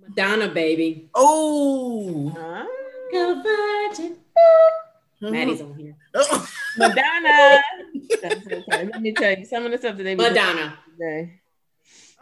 Madonna, 0.02 0.50
baby. 0.50 1.10
Oh, 1.16 2.30
Uh, 2.38 2.66
Go 3.12 3.42
virgin. 3.42 4.18
Maddie's 5.22 5.62
on 5.62 5.76
here. 5.76 5.96
Oh. 6.16 6.50
Madonna. 6.78 7.62
Let 8.68 9.02
me 9.02 9.14
tell 9.14 9.38
you 9.38 9.46
some 9.46 9.66
of 9.66 9.72
the 9.72 9.78
stuff 9.78 9.96
that 9.98 10.04
they 10.04 10.16
be 10.16 10.24
Madonna. 10.24 10.78
today. 11.00 11.40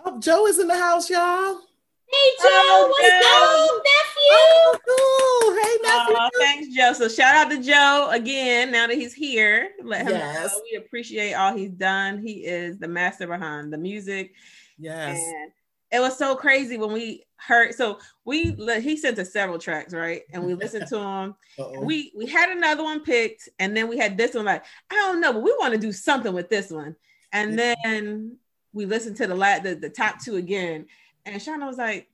Oh, 0.04 0.20
Joe 0.20 0.48
is 0.48 0.60
in 0.60 0.68
the 0.68 0.78
house, 0.78 1.10
y'all. 1.10 1.60
Hey 2.08 2.30
Joe, 2.42 2.50
Oh, 2.50 2.88
what's 2.90 3.10
Joe. 3.10 3.78
up, 3.78 3.84
nephew? 3.86 4.32
Oh, 4.34 4.78
cool. 4.86 5.54
Hey, 5.64 5.78
nephew. 5.82 6.16
Aw, 6.16 6.30
thanks, 6.40 6.76
Joe. 6.76 6.94
So 6.94 7.08
shout 7.08 7.36
out 7.36 7.50
to 7.52 7.62
Joe 7.62 8.10
again. 8.12 8.72
Now 8.72 8.88
that 8.88 8.98
he's 8.98 9.14
here, 9.14 9.70
let 9.84 10.02
him 10.02 10.10
Yes. 10.10 10.52
know 10.52 10.62
we 10.72 10.78
appreciate 10.78 11.34
all 11.34 11.56
he's 11.56 11.72
done. 11.72 12.22
He 12.22 12.46
is 12.46 12.78
the 12.80 12.88
master 12.88 13.28
behind 13.28 13.72
the 13.72 13.78
music, 13.78 14.34
yes. 14.78 15.18
and 15.18 15.52
it 15.92 16.00
was 16.02 16.18
so 16.18 16.36
crazy 16.36 16.78
when 16.78 16.92
we 16.92 17.24
heard. 17.38 17.74
So 17.76 18.00
we 18.26 18.52
he 18.82 18.98
sent 18.98 19.18
us 19.20 19.32
several 19.32 19.58
tracks, 19.60 19.94
right? 19.94 20.24
And 20.34 20.44
we 20.46 20.54
listened 20.54 20.88
to 20.88 20.96
them. 20.96 21.36
We 21.82 22.12
we 22.16 22.26
had 22.28 22.50
another 22.50 22.84
one 22.84 23.02
picked, 23.04 23.48
and 23.60 23.76
then 23.76 23.88
we 23.88 23.98
had 23.98 24.18
this 24.18 24.34
one. 24.36 24.46
Like 24.46 24.66
I 24.90 24.96
don't 24.96 25.22
know, 25.22 25.32
but 25.34 25.44
we 25.44 25.56
want 25.60 25.74
to 25.74 25.80
do 25.80 25.94
something 25.94 26.34
with 26.34 26.50
this 26.50 26.72
one. 26.72 26.96
And 27.32 27.58
then 27.58 28.38
we 28.74 28.86
listened 28.86 29.18
to 29.18 29.28
the 29.28 29.36
la- 29.36 29.60
the, 29.60 29.76
the 29.76 29.90
top 29.90 30.24
two 30.24 30.36
again, 30.36 30.86
and 31.26 31.42
Shauna 31.42 31.68
was 31.68 31.78
like, 31.78 32.08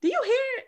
"Do 0.00 0.08
you 0.08 0.20
hear 0.24 0.58
it? 0.58 0.64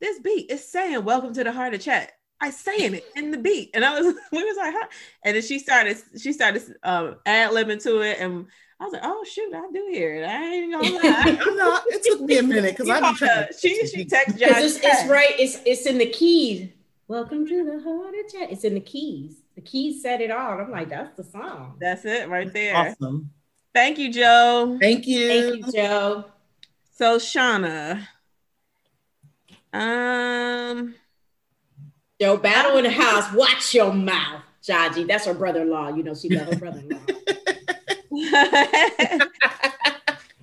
This 0.00 0.18
beat 0.20 0.50
is 0.50 0.66
saying 0.66 1.04
welcome 1.04 1.32
to 1.34 1.44
the 1.44 1.52
heart 1.52 1.74
of 1.74 1.80
chat." 1.80 2.12
I 2.40 2.50
saying 2.50 2.94
it 2.94 3.04
in 3.16 3.30
the 3.30 3.38
beat, 3.38 3.70
and 3.74 3.84
I 3.84 3.98
was 3.98 4.14
we 4.32 4.44
was 4.44 4.56
like, 4.56 4.74
huh? 4.76 4.86
And 5.24 5.36
then 5.36 5.42
she 5.42 5.58
started 5.58 5.96
she 6.18 6.32
started 6.32 6.62
um, 6.82 7.16
ad 7.24 7.50
libbing 7.50 7.82
to 7.84 8.00
it, 8.00 8.18
and 8.20 8.46
I 8.78 8.84
was 8.84 8.92
like, 8.92 9.02
"Oh 9.04 9.24
shoot, 9.24 9.54
I 9.54 9.70
do 9.72 9.88
hear 9.90 10.16
it. 10.16 10.26
I 10.26 10.44
ain't 10.44 10.72
gonna 10.72 10.84
lie." 10.84 11.22
I'm 11.40 11.82
it 11.86 12.04
took 12.04 12.20
me 12.20 12.38
a 12.38 12.42
minute 12.42 12.76
because 12.76 12.90
I 12.90 13.00
called 13.00 13.14
be 13.14 13.26
trying 13.26 13.46
to. 13.46 13.58
she 13.58 13.86
she 13.86 14.04
text 14.04 14.38
Josh. 14.38 14.62
It's, 14.62 14.76
it's 14.76 15.08
right. 15.08 15.34
It's 15.38 15.60
it's 15.64 15.86
in 15.86 15.98
the 15.98 16.10
keys. 16.10 16.70
Welcome 17.08 17.46
to 17.46 17.64
the 17.64 17.80
heart 17.80 18.14
of 18.14 18.32
chat. 18.32 18.50
It's 18.50 18.64
in 18.64 18.74
the 18.74 18.80
keys. 18.80 19.40
The 19.54 19.60
keys 19.60 20.02
said 20.02 20.20
it 20.20 20.30
all. 20.30 20.60
I'm 20.60 20.70
like, 20.70 20.88
that's 20.88 21.16
the 21.16 21.22
song. 21.22 21.76
That's 21.80 22.04
it 22.04 22.28
right 22.28 22.52
there. 22.52 22.76
Awesome. 22.76 23.30
Thank 23.76 23.98
you, 23.98 24.10
Joe. 24.10 24.78
Thank 24.80 25.06
you. 25.06 25.28
Thank 25.28 25.66
you, 25.66 25.70
Joe. 25.70 26.24
So 26.94 27.18
Shauna, 27.18 28.06
um, 29.70 30.94
Joe, 32.18 32.38
battle 32.38 32.78
in 32.78 32.84
the 32.84 32.90
house. 32.90 33.30
Watch 33.34 33.74
your 33.74 33.92
mouth, 33.92 34.40
Jaji. 34.66 35.06
That's 35.06 35.26
her 35.26 35.34
brother-in-law. 35.34 35.88
You 35.90 36.04
know 36.04 36.14
she 36.14 36.30
love 36.30 36.46
her 36.46 36.56
brother-in-law. 36.56 37.02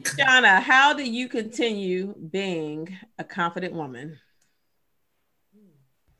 Shauna, 0.03 0.61
how 0.61 0.93
do 0.93 1.03
you 1.03 1.27
continue 1.27 2.13
being 2.13 2.95
a 3.17 3.23
confident 3.23 3.73
woman? 3.73 4.19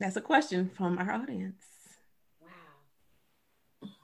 That's 0.00 0.16
a 0.16 0.20
question 0.20 0.68
from 0.76 0.98
our 0.98 1.12
audience. 1.12 1.73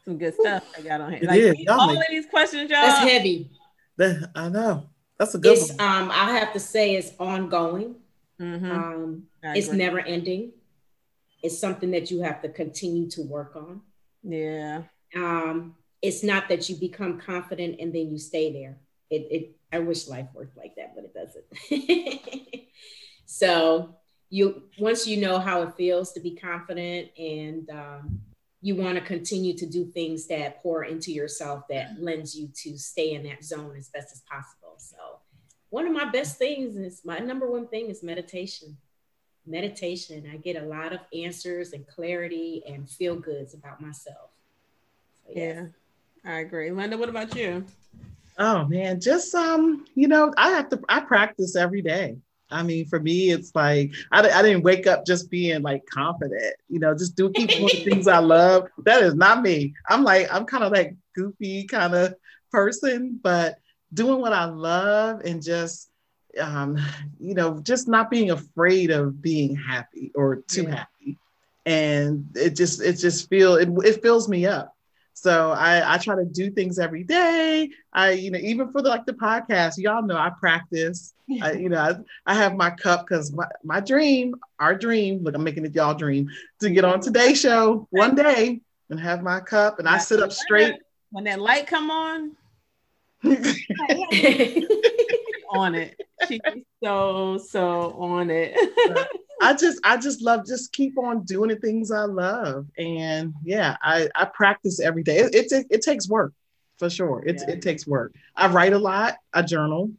Wow, 0.07 0.13
Some 0.13 0.19
good 0.19 0.35
stuff 0.35 0.65
I 0.77 0.83
got 0.83 1.01
on 1.01 1.13
here. 1.13 1.21
It 1.23 1.27
Like 1.27 1.39
is. 1.41 1.59
Y'all 1.61 1.81
all 1.81 1.87
make- 1.89 1.99
of 1.99 2.05
these 2.11 2.27
questions, 2.27 2.71
y'all. 2.71 2.81
that's 2.83 2.99
heavy. 3.11 3.51
That- 3.97 4.31
I 4.35 4.49
know. 4.49 4.89
That's 5.19 5.35
a 5.35 5.39
good 5.39 5.59
It's 5.59 5.71
one. 5.73 5.81
um, 5.81 6.11
I 6.11 6.39
have 6.39 6.53
to 6.55 6.61
say, 6.61 6.95
it's 6.97 7.13
ongoing. 7.19 7.97
Mhm, 8.41 8.71
Um, 8.71 9.27
it's 9.43 9.71
never 9.71 10.01
ending. 10.01 10.53
It's 11.43 11.59
something 11.59 11.91
that 11.91 12.11
you 12.11 12.23
have 12.23 12.41
to 12.43 12.49
continue 12.49 13.09
to 13.11 13.23
work 13.23 13.55
on. 13.57 13.83
Yeah. 14.23 14.83
um, 15.17 15.77
it's 16.03 16.23
not 16.23 16.49
that 16.49 16.69
you 16.71 16.77
become 16.77 17.19
confident 17.21 17.79
and 17.81 17.93
then 17.95 18.11
you 18.11 18.17
stay 18.19 18.53
there. 18.53 18.79
It, 19.11 19.27
it 19.31 19.57
I 19.73 19.81
wish 19.81 20.09
life 20.09 20.29
worked 20.33 20.57
like 20.57 20.75
that, 20.77 20.95
but 20.95 21.05
it 21.05 21.13
doesn't. 21.15 21.45
so 23.27 23.97
you 24.31 24.63
once 24.79 25.07
you 25.07 25.21
know 25.21 25.39
how 25.39 25.63
it 25.63 25.75
feels 25.77 26.13
to 26.13 26.21
be 26.21 26.35
confident 26.37 27.11
and 27.19 27.69
um, 27.71 28.21
you 28.63 28.77
want 28.77 28.97
to 28.97 29.01
continue 29.01 29.57
to 29.57 29.67
do 29.67 29.87
things 29.87 30.27
that 30.27 30.63
pour 30.63 30.85
into 30.85 31.13
yourself 31.13 31.65
that 31.71 32.01
lends 32.01 32.35
you 32.35 32.49
to 32.55 32.77
stay 32.77 33.15
in 33.15 33.23
that 33.23 33.43
zone 33.43 33.75
as 33.77 33.89
best 33.89 34.13
as 34.13 34.23
possible. 34.31 34.75
So 34.77 34.97
one 35.71 35.87
of 35.87 35.93
my 35.93 36.05
best 36.11 36.37
things 36.37 36.77
is 36.77 37.03
my 37.05 37.19
number 37.19 37.51
one 37.51 37.67
thing 37.69 37.89
is 37.89 38.03
meditation. 38.03 38.77
Meditation. 39.47 40.29
I 40.33 40.37
get 40.37 40.63
a 40.63 40.67
lot 40.67 40.93
of 40.93 41.01
answers 41.15 41.73
and 41.73 41.87
clarity 41.87 42.63
and 42.69 42.89
feel 42.89 43.17
goods 43.17 43.55
about 43.55 43.81
myself. 43.81 44.31
So, 45.25 45.33
yes. 45.35 45.57
Yeah. 46.25 46.31
I 46.31 46.41
agree. 46.41 46.69
Lynda, 46.69 46.99
what 46.99 47.09
about 47.09 47.35
you? 47.35 47.65
Oh 48.39 48.65
man, 48.67 49.01
just 49.01 49.35
um, 49.35 49.87
you 49.95 50.09
know, 50.09 50.33
I 50.37 50.51
have 50.51 50.69
to. 50.71 50.81
I 50.89 51.01
practice 51.01 51.57
every 51.57 51.83
day. 51.83 52.17
I 52.51 52.63
mean, 52.63 52.87
for 52.87 53.01
me, 53.01 53.31
it's 53.31 53.55
like 53.55 53.93
I, 54.13 54.29
I 54.29 54.43
didn't 54.43 54.63
wake 54.65 54.87
up 54.87 55.07
just 55.07 55.31
being 55.31 55.63
like 55.63 55.85
confident. 55.87 56.55
You 56.69 56.81
know, 56.81 56.95
just 56.95 57.17
do 57.17 57.31
keep 57.31 57.55
doing 57.55 57.71
things 57.85 58.09
I 58.09 58.19
love. 58.21 58.69
That 58.85 59.03
is 59.03 59.15
not 59.15 59.43
me. 59.43 59.75
I'm 59.89 60.03
like 60.05 60.33
I'm 60.33 60.45
kind 60.47 60.65
of 60.65 60.73
like 60.73 60.97
goofy 61.15 61.65
kind 61.67 61.95
of 61.95 62.15
person, 62.51 63.19
but 63.23 63.59
doing 63.93 64.21
what 64.21 64.33
I 64.33 64.45
love 64.45 65.21
and 65.25 65.43
just 65.43 65.91
um, 66.41 66.79
you 67.19 67.35
know, 67.35 67.61
just 67.61 67.89
not 67.89 68.11
being 68.11 68.31
afraid 68.31 68.91
of 68.91 69.21
being 69.21 69.57
happy 69.57 70.13
or 70.15 70.37
too 70.49 70.63
Yeah. 70.65 70.77
happy, 70.77 71.19
and 71.67 72.27
it 72.37 72.57
just 72.57 72.81
it 72.83 72.95
just 72.95 73.29
feel 73.29 73.57
it, 73.57 73.69
it 73.85 74.03
fills 74.03 74.29
me 74.29 74.47
up. 74.47 74.75
So 75.15 75.51
I, 75.51 75.95
I 75.95 75.99
try 75.99 76.17
to 76.17 76.25
do 76.25 76.51
things 76.51 76.79
every 76.79 77.05
day. 77.05 77.71
I, 77.93 78.13
you 78.13 78.31
know, 78.31 78.39
even 78.39 78.71
for 78.73 78.81
the, 78.81 78.89
like 78.89 79.05
the 79.07 79.13
podcast, 79.13 79.77
y'all 79.77 80.03
know 80.03 80.17
I 80.17 80.31
practice. 80.31 81.13
I, 81.43 81.53
you 81.53 81.69
know, 81.69 81.79
I, 81.79 81.95
I 82.33 82.35
have 82.35 82.57
my 82.57 82.71
cup 82.71 83.07
because 83.07 83.33
my, 83.33 83.47
my 83.63 83.81
dream, 83.81 84.35
our 84.59 84.75
dream, 84.75 85.23
look, 85.23 85.35
I'm 85.35 85.45
making 85.45 85.67
it 85.67 85.75
y'all 85.75 85.95
dream 85.95 86.31
to 86.61 86.71
get 86.71 86.85
on 86.85 87.01
today's 87.01 87.41
show 87.41 87.87
one 87.91 88.15
day 88.15 88.61
and 88.89 88.99
have 88.99 89.23
my 89.23 89.41
cup 89.41 89.79
and 89.79 89.89
I 89.89 89.99
sit 89.99 90.21
up 90.21 90.33
straight. 90.33 90.75
When 91.11 91.25
that 91.25 91.41
light 91.41 91.67
come 91.67 91.91
on, 91.91 92.37
on 95.53 95.75
it. 95.75 96.01
She's 96.27 96.41
so 96.83 97.39
so 97.39 97.93
on 97.99 98.31
it. 98.31 98.57
I 99.41 99.55
just 99.55 99.81
I 99.85 99.97
just 99.97 100.21
love 100.23 100.47
just 100.47 100.73
keep 100.73 100.99
on 100.99 101.25
doing 101.25 101.49
the 101.49 101.57
things 101.57 101.91
I 101.91 102.05
love. 102.05 102.67
And 102.77 103.33
yeah, 103.43 103.77
I, 103.83 104.09
I 104.15 104.27
practice 104.27 104.81
every 104.81 105.03
day. 105.03 105.19
It, 105.19 105.51
it, 105.53 105.67
it 105.71 105.83
takes 105.83 106.09
work 106.09 106.33
for 106.79 106.91
sure. 106.91 107.23
It, 107.27 107.37
Yeah. 107.41 107.55
it 107.55 107.63
takes 107.63 107.87
work. 107.87 108.15
I 108.37 108.49
write 108.49 108.73
a 108.75 108.79
lot, 108.79 109.17
I 109.33 109.43
journal, 109.43 109.91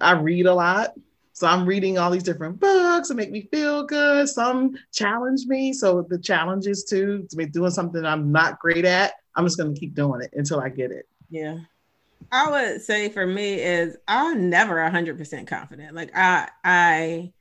I 0.00 0.12
read 0.12 0.46
a 0.46 0.54
lot. 0.54 0.94
So 1.32 1.46
I'm 1.46 1.66
reading 1.66 1.98
all 1.98 2.10
these 2.10 2.24
different 2.24 2.58
books 2.58 3.08
that 3.08 3.14
make 3.14 3.30
me 3.30 3.42
feel 3.42 3.84
good. 3.84 4.28
Some 4.28 4.76
challenge 4.92 5.46
me. 5.46 5.72
So 5.72 6.02
the 6.02 6.18
challenges 6.18 6.82
too, 6.84 7.26
to 7.30 7.36
be 7.36 7.46
doing 7.46 7.70
something 7.70 8.04
I'm 8.04 8.32
not 8.32 8.58
great 8.58 8.84
at, 8.84 9.12
I'm 9.36 9.46
just 9.46 9.56
gonna 9.56 9.74
keep 9.74 9.94
doing 9.94 10.20
it 10.20 10.30
until 10.34 10.60
I 10.60 10.68
get 10.68 10.90
it. 10.90 11.06
Yeah. 11.30 11.58
I 12.32 12.50
would 12.50 12.82
say 12.82 13.08
for 13.08 13.24
me 13.24 13.54
is 13.54 13.96
I'm 14.08 14.50
never 14.50 14.74
100% 14.76 15.46
confident. 15.46 15.94
Like 15.94 16.10
I 16.16 16.48
I 16.64 17.32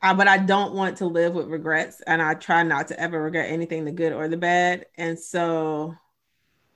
I, 0.00 0.14
but 0.14 0.28
I 0.28 0.38
don't 0.38 0.74
want 0.74 0.98
to 0.98 1.06
live 1.06 1.34
with 1.34 1.48
regrets 1.48 2.00
and 2.06 2.22
I 2.22 2.34
try 2.34 2.62
not 2.62 2.88
to 2.88 3.00
ever 3.00 3.20
regret 3.20 3.50
anything 3.50 3.84
the 3.84 3.92
good 3.92 4.12
or 4.12 4.28
the 4.28 4.36
bad. 4.36 4.86
And 4.96 5.18
so 5.18 5.96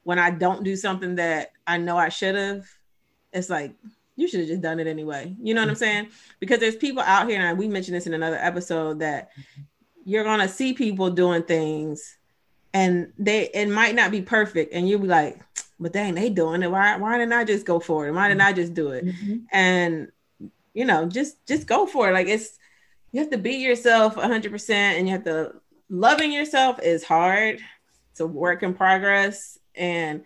when 0.02 0.18
I 0.18 0.30
don't 0.30 0.64
do 0.64 0.74
something 0.74 1.16
that 1.16 1.52
I 1.66 1.78
know 1.78 1.96
I 1.96 2.08
should 2.08 2.34
have, 2.34 2.66
it's 3.32 3.48
like 3.48 3.74
you 4.16 4.28
should 4.28 4.40
have 4.40 4.48
just 4.48 4.62
done 4.62 4.80
it 4.80 4.86
anyway. 4.86 5.36
You 5.40 5.54
know 5.54 5.60
what 5.60 5.68
I'm 5.68 5.74
mm-hmm. 5.74 5.80
saying? 5.80 6.08
Because 6.40 6.58
there's 6.58 6.76
people 6.76 7.02
out 7.02 7.28
here, 7.28 7.40
and 7.40 7.58
we 7.58 7.68
mentioned 7.68 7.96
this 7.96 8.06
in 8.06 8.14
another 8.14 8.36
episode 8.36 8.98
that 8.98 9.30
mm-hmm. 9.30 9.62
you're 10.04 10.24
gonna 10.24 10.48
see 10.48 10.74
people 10.74 11.10
doing 11.10 11.42
things 11.42 12.18
and 12.74 13.12
they 13.18 13.48
it 13.50 13.68
might 13.68 13.94
not 13.94 14.10
be 14.10 14.22
perfect, 14.22 14.72
and 14.72 14.88
you'll 14.88 15.00
be 15.00 15.08
like, 15.08 15.40
but 15.78 15.92
dang, 15.92 16.14
they 16.14 16.30
doing 16.30 16.62
it. 16.62 16.70
Why 16.70 16.96
why 16.96 17.18
didn't 17.18 17.32
I 17.32 17.44
just 17.44 17.66
go 17.66 17.80
for 17.80 18.06
it? 18.06 18.12
Why 18.12 18.28
didn't 18.28 18.40
mm-hmm. 18.40 18.48
I 18.48 18.52
just 18.52 18.74
do 18.74 18.90
it? 18.90 19.06
Mm-hmm. 19.06 19.36
And 19.50 20.12
you 20.74 20.84
know, 20.84 21.06
just 21.06 21.44
just 21.46 21.66
go 21.66 21.86
for 21.86 22.08
it. 22.08 22.12
Like 22.12 22.28
it's 22.28 22.58
you 23.12 23.20
have 23.20 23.30
to 23.30 23.38
beat 23.38 23.60
yourself 23.60 24.16
100% 24.16 24.70
and 24.70 25.06
you 25.06 25.12
have 25.14 25.24
to 25.24 25.54
loving 25.88 26.32
yourself 26.32 26.80
is 26.82 27.04
hard. 27.04 27.60
It's 28.10 28.20
a 28.20 28.26
work 28.26 28.62
in 28.62 28.74
progress. 28.74 29.58
And 29.74 30.24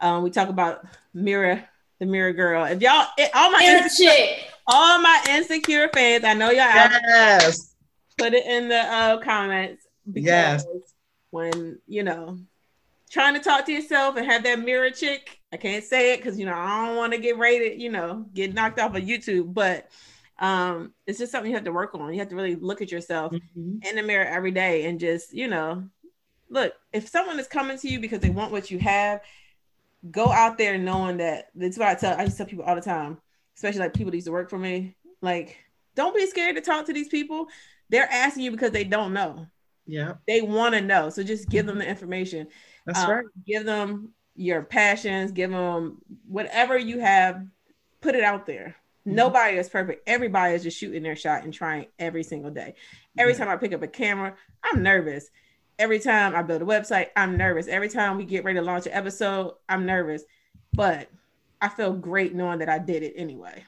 um, 0.00 0.22
we 0.22 0.30
talk 0.30 0.48
about 0.48 0.84
mirror 1.12 1.64
the 1.98 2.06
mirror 2.06 2.32
girl. 2.32 2.64
If 2.64 2.80
y'all, 2.80 3.06
it, 3.18 3.30
all 3.34 3.50
my 3.50 3.60
insecure, 3.60 4.12
chick. 4.12 4.38
all 4.68 5.00
my 5.00 5.24
insecure 5.30 5.88
fans, 5.92 6.24
I 6.24 6.34
know 6.34 6.50
y'all 6.50 6.60
out 6.62 6.90
Yes. 6.92 7.74
put 8.16 8.34
it 8.34 8.46
in 8.46 8.68
the 8.68 8.78
uh, 8.78 9.18
comments 9.18 9.84
because 10.06 10.24
Yes. 10.24 10.64
when 11.30 11.78
you 11.88 12.04
know 12.04 12.38
trying 13.10 13.34
to 13.34 13.40
talk 13.40 13.66
to 13.66 13.72
yourself 13.72 14.16
and 14.16 14.26
have 14.26 14.44
that 14.44 14.60
mirror 14.60 14.90
chick, 14.90 15.40
I 15.52 15.56
can't 15.56 15.82
say 15.82 16.14
it 16.14 16.18
because 16.18 16.38
you 16.38 16.46
know 16.46 16.54
I 16.54 16.86
don't 16.86 16.96
want 16.96 17.12
to 17.14 17.18
get 17.18 17.36
rated, 17.38 17.80
you 17.80 17.90
know, 17.90 18.26
get 18.32 18.54
knocked 18.54 18.78
off 18.78 18.94
of 18.94 19.02
YouTube, 19.02 19.52
but 19.52 19.88
um, 20.38 20.92
it's 21.06 21.18
just 21.18 21.32
something 21.32 21.50
you 21.50 21.56
have 21.56 21.64
to 21.64 21.72
work 21.72 21.94
on. 21.94 22.12
You 22.12 22.20
have 22.20 22.28
to 22.28 22.36
really 22.36 22.54
look 22.56 22.80
at 22.82 22.92
yourself 22.92 23.32
Mhm. 23.32 23.84
in 23.88 23.96
the 23.96 24.02
mirror 24.02 24.24
every 24.24 24.50
day 24.50 24.84
and 24.86 24.98
just 25.00 25.32
you 25.32 25.48
know 25.48 25.84
look 26.50 26.72
if 26.92 27.08
someone 27.08 27.38
is 27.38 27.46
coming 27.46 27.78
to 27.78 27.88
you 27.88 28.00
because 28.00 28.20
they 28.20 28.30
want 28.30 28.50
what 28.52 28.70
you 28.70 28.78
have 28.78 29.20
go 30.10 30.30
out 30.32 30.58
there 30.58 30.78
knowing 30.78 31.16
that 31.18 31.46
that's 31.54 31.78
what 31.78 31.88
i 31.88 31.94
tell 31.94 32.18
i 32.18 32.24
to 32.24 32.30
tell 32.36 32.46
people 32.46 32.64
all 32.64 32.74
the 32.74 32.80
time 32.80 33.18
especially 33.56 33.80
like 33.80 33.94
people 33.94 34.10
that 34.10 34.16
used 34.16 34.26
to 34.26 34.32
work 34.32 34.48
for 34.50 34.58
me 34.58 34.96
like 35.20 35.56
don't 35.94 36.14
be 36.14 36.26
scared 36.26 36.56
to 36.56 36.62
talk 36.62 36.86
to 36.86 36.92
these 36.92 37.08
people 37.08 37.46
they're 37.88 38.10
asking 38.10 38.44
you 38.44 38.50
because 38.50 38.70
they 38.72 38.84
don't 38.84 39.12
know 39.12 39.46
Yeah, 39.86 40.14
they 40.26 40.40
want 40.40 40.74
to 40.74 40.80
know 40.80 41.10
so 41.10 41.22
just 41.22 41.48
give 41.48 41.66
them 41.66 41.78
the 41.78 41.86
information 41.88 42.48
that's 42.86 42.98
Um, 43.00 43.10
right. 43.10 43.24
give 43.46 43.64
them 43.64 44.12
your 44.34 44.62
passions 44.62 45.30
give 45.32 45.50
them 45.50 46.00
whatever 46.26 46.78
you 46.78 46.98
have 47.00 47.44
put 48.00 48.14
it 48.14 48.24
out 48.24 48.46
there 48.46 48.66
Mm-hmm. 48.66 48.87
Nobody 49.14 49.56
is 49.56 49.68
perfect. 49.68 50.08
Everybody 50.08 50.54
is 50.54 50.62
just 50.62 50.78
shooting 50.78 51.02
their 51.02 51.16
shot 51.16 51.44
and 51.44 51.52
trying 51.52 51.86
every 51.98 52.22
single 52.22 52.50
day. 52.50 52.74
Every 53.16 53.32
Yeah. 53.32 53.38
time 53.40 53.48
i 53.48 53.56
pick 53.56 53.72
up 53.72 53.82
a 53.82 53.88
camera 53.88 54.34
i'm 54.64 54.82
nervous. 54.82 55.30
Every 55.78 55.98
time 55.98 56.34
i 56.34 56.42
build 56.42 56.62
a 56.62 56.64
website 56.66 57.08
i'm 57.16 57.36
nervous. 57.36 57.68
Every 57.68 57.88
time 57.88 58.16
we 58.16 58.24
get 58.24 58.44
ready 58.44 58.58
to 58.58 58.64
launch 58.64 58.86
an 58.86 58.92
episode 58.92 59.54
i'm 59.68 59.86
nervous. 59.86 60.22
But 60.72 61.10
i 61.60 61.68
feel 61.68 61.92
great 61.92 62.34
knowing 62.34 62.58
that 62.60 62.68
i 62.68 62.78
did 62.78 63.02
it 63.02 63.14
anyway. 63.16 63.64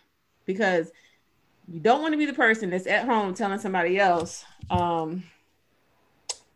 Because 0.46 0.90
you 1.68 1.80
don't 1.80 2.02
want 2.02 2.12
to 2.12 2.18
be 2.18 2.26
the 2.26 2.32
person 2.32 2.70
that's 2.70 2.86
at 2.86 3.06
home 3.06 3.34
telling 3.34 3.58
somebody 3.60 3.98
else 3.98 4.44
um 4.70 5.22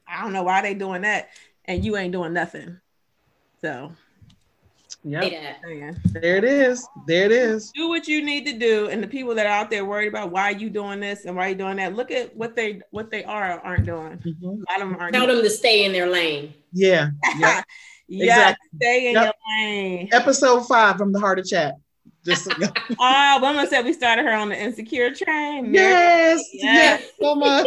i 0.09 0.23
don't 0.23 0.33
know 0.33 0.43
why 0.43 0.61
they 0.63 0.75
doing 0.75 1.03
that 1.03 1.29
and 1.67 1.85
you 1.85 1.97
ain't 1.97 2.13
doing 2.13 2.33
nothing. 2.33 2.79
So 3.61 3.93
Yeah, 5.07 5.23
Yeah. 5.25 5.93
there 6.15 6.37
it 6.39 6.45
is. 6.45 6.89
There 7.07 7.27
it 7.27 7.33
is. 7.33 7.71
do 7.75 7.89
what 7.91 8.09
you 8.09 8.25
need 8.25 8.47
to 8.47 8.59
do 8.59 8.89
and 8.89 9.03
the 9.03 9.07
people 9.07 9.35
that 9.35 9.45
are 9.45 9.51
out 9.53 9.69
there 9.71 9.85
worried 9.85 10.09
about 10.09 10.31
why 10.31 10.49
you 10.51 10.71
doing 10.71 10.99
this 10.99 11.27
and 11.27 11.37
why 11.37 11.49
you 11.49 11.55
doing 11.55 11.77
that 11.77 11.95
look 11.95 12.11
at 12.11 12.35
what 12.35 12.57
they 12.57 12.81
what 12.91 13.11
they 13.11 13.23
are 13.25 13.53
or 13.59 13.61
aren't 13.67 13.85
doing 13.85 14.17
Mhm. 14.25 14.63
a 14.67 14.73
lot 14.73 14.81
of 14.83 14.89
them 14.89 14.97
aren't 14.99 15.13
Tell 15.15 15.27
doing 15.27 15.37
them 15.37 15.45
to 15.45 15.51
stay 15.51 15.85
in 15.85 15.93
their 15.93 16.09
lane. 16.09 16.55
Yeah, 16.73 17.11
yeah. 17.39 17.63
yeah 18.09 18.25
Exactly. 18.25 18.69
stay 18.81 19.09
in 19.09 19.15
Yep. 19.15 19.25
your 19.25 19.35
lane 19.59 20.09
Episode 20.13 20.67
five 20.67 20.97
from 20.97 21.13
the 21.13 21.21
Heart 21.21 21.41
of 21.41 21.47
Chat. 21.47 21.75
Just 22.25 22.49
oh 22.99 23.39
woman 23.43 23.67
said 23.69 23.85
we 23.85 23.93
started 23.93 24.25
her 24.25 24.33
on 24.33 24.49
the 24.49 24.59
insecure 24.59 25.13
train 25.15 25.75
yes, 25.75 26.41
Yes. 26.55 26.63
yes, 26.65 27.11
so 27.21 27.35
much. 27.45 27.67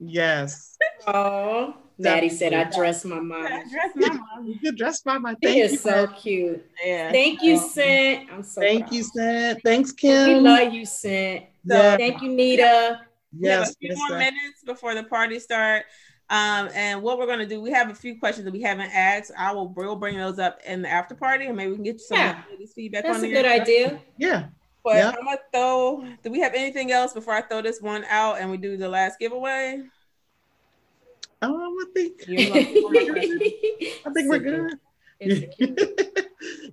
yes. 0.00 0.76
Oh, 1.06 1.74
Daddy 2.00 2.28
said 2.28 2.52
I 2.52 2.64
dress 2.70 3.04
my 3.04 3.20
mom. 3.20 3.46
I 3.46 3.64
dressed 3.70 3.94
my 3.96 4.08
mom. 4.08 4.58
You're 4.62 4.72
dressed 4.72 5.04
by 5.04 5.18
my 5.18 5.36
He 5.40 5.46
thank 5.46 5.58
is 5.64 5.72
you. 5.72 5.78
so 5.78 6.06
cute. 6.08 6.66
yeah 6.84 7.12
Thank 7.12 7.42
you. 7.42 7.56
Sent. 7.58 8.30
I'm 8.32 8.42
so 8.42 8.60
Thank 8.60 8.80
proud. 8.86 8.94
you, 8.94 9.02
Seth. 9.04 9.58
Thanks, 9.62 9.92
Kim. 9.92 10.28
We 10.28 10.34
love 10.40 10.72
you, 10.74 10.84
Sent. 10.86 11.44
Yeah. 11.64 11.96
Thank 11.96 12.20
you, 12.22 12.28
Nita. 12.30 13.00
we 13.40 13.48
have 13.48 13.58
a 13.58 13.60
Yes, 13.62 13.76
few 13.80 13.88
yes, 13.90 13.98
more 13.98 14.08
sir. 14.08 14.18
minutes 14.18 14.62
before 14.66 14.94
the 14.94 15.04
party 15.04 15.38
start. 15.38 15.84
Um, 16.30 16.68
and 16.74 17.02
what 17.02 17.18
we're 17.18 17.26
gonna 17.26 17.46
do, 17.46 17.60
we 17.60 17.70
have 17.70 17.90
a 17.90 17.94
few 17.94 18.18
questions 18.18 18.44
that 18.46 18.52
we 18.52 18.62
haven't 18.62 18.90
asked. 18.92 19.30
I 19.38 19.52
will 19.52 19.68
we'll 19.68 19.94
bring 19.96 20.16
those 20.16 20.38
up 20.38 20.58
in 20.66 20.82
the 20.82 20.88
after 20.88 21.14
party, 21.14 21.46
and 21.46 21.56
maybe 21.56 21.70
we 21.70 21.76
can 21.76 21.84
get 21.84 22.00
some 22.00 22.16
Yeah. 22.18 22.42
ladies' 22.50 22.72
feedback 22.74 23.04
That's 23.04 23.18
on 23.18 23.24
a 23.24 23.28
there. 23.30 23.42
good 23.42 23.60
idea. 23.60 24.00
Yeah. 24.18 24.44
But 24.82 24.96
Yeah. 24.96 25.08
I'm 25.10 25.24
gonna 25.24 25.36
throw. 25.52 26.04
Do 26.22 26.30
we 26.30 26.40
have 26.40 26.54
anything 26.54 26.92
else 26.92 27.12
before 27.12 27.34
I 27.34 27.42
throw 27.42 27.60
this 27.62 27.80
one 27.82 28.04
out 28.08 28.38
and 28.40 28.50
we 28.50 28.56
do 28.56 28.76
the 28.76 28.88
last 28.88 29.18
giveaway? 29.18 29.82
Um, 31.44 31.76
I 31.80 31.84
think 31.94 32.26
You 32.26 32.50
wanna- 32.50 32.60
you 32.60 32.84
wanna- 32.84 33.00
I 34.06 34.12
think 34.12 34.28
we're 34.30 34.38
good. 34.38 34.78
Insecure. 35.20 35.74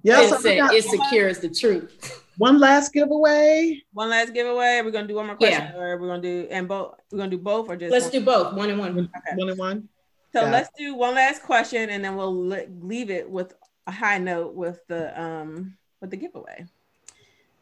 yes, 0.03 0.31
I 0.31 0.35
It's, 0.35 0.41
forgot. 0.41 0.73
insecure 0.73 1.27
is 1.27 1.39
the 1.39 1.49
truth. 1.49 2.23
one 2.37 2.59
last 2.59 2.91
giveaway. 2.93 3.81
one 3.93 4.09
last 4.09 4.33
giveaway. 4.33 4.81
We're 4.83 4.91
gonna 4.91 5.07
do 5.07 5.15
one 5.15 5.27
more 5.27 5.35
question, 5.35 5.61
Yeah. 5.61 5.77
or 5.79 5.97
we're 5.99 6.07
gonna 6.07 6.21
do 6.21 6.47
and 6.49 6.67
both. 6.67 6.95
We're 7.11 7.19
gonna 7.19 7.29
do 7.31 7.37
both, 7.37 7.69
or 7.69 7.75
just 7.75 7.91
Let's 7.91 8.05
one? 8.05 8.11
do 8.13 8.21
both, 8.25 8.53
one 8.55 8.69
and 8.69 8.79
one. 8.79 8.97
Okay. 8.99 9.35
One 9.35 9.49
and 9.49 9.59
one. 9.59 9.89
So 10.33 10.41
Got 10.41 10.51
let's 10.51 10.69
do 10.77 10.95
one 10.95 11.13
last 11.15 11.43
question, 11.43 11.89
and 11.89 12.03
then 12.03 12.15
we'll 12.15 12.47
le- 12.47 12.65
leave 12.81 13.09
it 13.11 13.29
with 13.29 13.53
a 13.87 13.91
high 13.91 14.17
note 14.17 14.53
with 14.55 14.79
the 14.87 15.19
um 15.21 15.77
with 15.99 16.09
the 16.09 16.17
giveaway. 16.17 16.65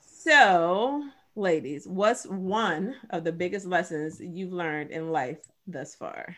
So, 0.02 1.04
ladies, 1.36 1.88
what's 1.88 2.26
one 2.26 2.96
of 3.10 3.24
the 3.24 3.32
biggest 3.32 3.66
lessons 3.66 4.20
you've 4.20 4.54
learned 4.54 4.92
in 4.92 5.12
life 5.12 5.40
thus 5.68 5.96
far? 5.96 6.36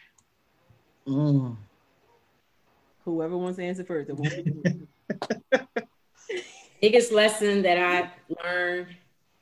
Mm. 1.11 1.57
Whoever 3.05 3.37
wants 3.37 3.57
to 3.57 3.63
answer 3.63 3.83
first. 3.83 4.09
it 4.09 4.17
won't 4.17 4.45
be 4.45 4.51
me. 4.51 4.81
Biggest 6.81 7.11
lesson 7.11 7.61
that 7.63 7.77
I've 7.77 8.37
learned 8.43 8.87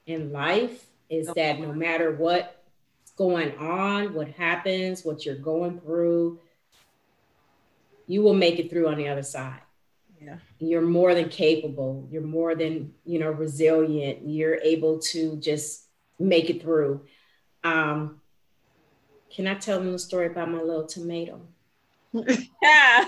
in 0.05 0.31
life 0.31 0.85
is 1.09 1.27
that 1.35 1.59
no 1.59 1.73
matter 1.73 2.11
what's 2.11 3.11
going 3.15 3.55
on, 3.57 4.13
what 4.13 4.29
happens, 4.29 5.05
what 5.05 5.25
you're 5.25 5.35
going 5.35 5.79
through, 5.79 6.39
you 8.07 8.23
will 8.23 8.33
make 8.33 8.59
it 8.59 8.69
through 8.69 8.87
on 8.87 8.97
the 8.97 9.07
other 9.07 9.23
side. 9.23 9.61
yeah. 10.19 10.37
you're 10.57 10.81
more 10.81 11.13
than 11.15 11.29
capable 11.29 12.07
you're 12.11 12.21
more 12.21 12.55
than 12.55 12.93
you 13.05 13.19
know 13.19 13.29
resilient 13.31 14.27
you're 14.27 14.55
able 14.55 14.99
to 14.99 15.37
just 15.37 15.87
make 16.17 16.49
it 16.49 16.61
through 16.61 16.99
um 17.63 18.19
can 19.33 19.47
i 19.47 19.53
tell 19.53 19.79
them 19.79 19.91
the 19.93 19.99
story 19.99 20.25
about 20.25 20.49
my 20.49 20.59
little 20.59 20.85
tomato 20.85 21.39
Yeah. 22.13 23.05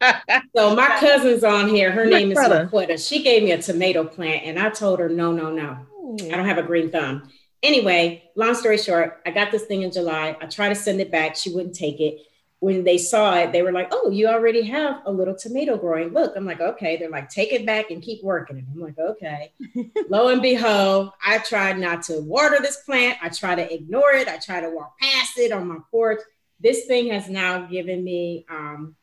so 0.56 0.74
my 0.76 0.96
cousin's 1.00 1.42
on 1.42 1.68
here 1.68 1.90
her 1.90 2.06
name 2.06 2.30
is. 2.30 2.38
Laquetta. 2.38 3.08
she 3.08 3.22
gave 3.22 3.42
me 3.42 3.50
a 3.52 3.60
tomato 3.60 4.04
plant 4.04 4.44
and 4.44 4.58
i 4.58 4.70
told 4.70 5.00
her 5.00 5.08
no 5.08 5.32
no 5.32 5.50
no 5.50 5.78
mm. 6.00 6.32
i 6.32 6.36
don't 6.36 6.46
have 6.46 6.58
a 6.58 6.62
green 6.62 6.90
thumb 6.90 7.28
anyway 7.62 8.22
long 8.36 8.54
story 8.54 8.78
short 8.78 9.20
i 9.26 9.32
got 9.32 9.50
this 9.50 9.64
thing 9.64 9.82
in 9.82 9.90
july 9.90 10.36
i 10.40 10.46
tried 10.46 10.68
to 10.68 10.76
send 10.76 11.00
it 11.00 11.10
back 11.10 11.34
she 11.34 11.52
wouldn't 11.52 11.74
take 11.74 12.00
it 12.00 12.20
when 12.60 12.84
they 12.84 12.96
saw 12.96 13.36
it, 13.36 13.52
they 13.52 13.62
were 13.62 13.72
like, 13.72 13.88
"Oh, 13.90 14.10
you 14.10 14.28
already 14.28 14.62
have 14.62 15.02
a 15.04 15.12
little 15.12 15.34
tomato 15.34 15.76
growing. 15.76 16.08
Look." 16.08 16.34
I'm 16.36 16.46
like, 16.46 16.60
"Okay." 16.60 16.96
They're 16.96 17.10
like, 17.10 17.28
"Take 17.28 17.52
it 17.52 17.66
back 17.66 17.90
and 17.90 18.02
keep 18.02 18.24
working 18.24 18.56
it." 18.58 18.64
I'm 18.72 18.80
like, 18.80 18.98
"Okay." 18.98 19.52
Lo 20.08 20.28
and 20.28 20.40
behold, 20.40 21.12
I 21.24 21.38
tried 21.38 21.78
not 21.78 22.02
to 22.04 22.20
water 22.20 22.58
this 22.60 22.78
plant. 22.78 23.18
I 23.22 23.28
try 23.28 23.54
to 23.54 23.72
ignore 23.72 24.12
it. 24.12 24.26
I 24.26 24.38
try 24.38 24.60
to 24.60 24.70
walk 24.70 24.98
past 24.98 25.38
it 25.38 25.52
on 25.52 25.68
my 25.68 25.78
porch. 25.90 26.20
This 26.60 26.86
thing 26.86 27.08
has 27.08 27.28
now 27.28 27.66
given 27.66 28.02
me 28.02 28.46
um, 28.50 28.96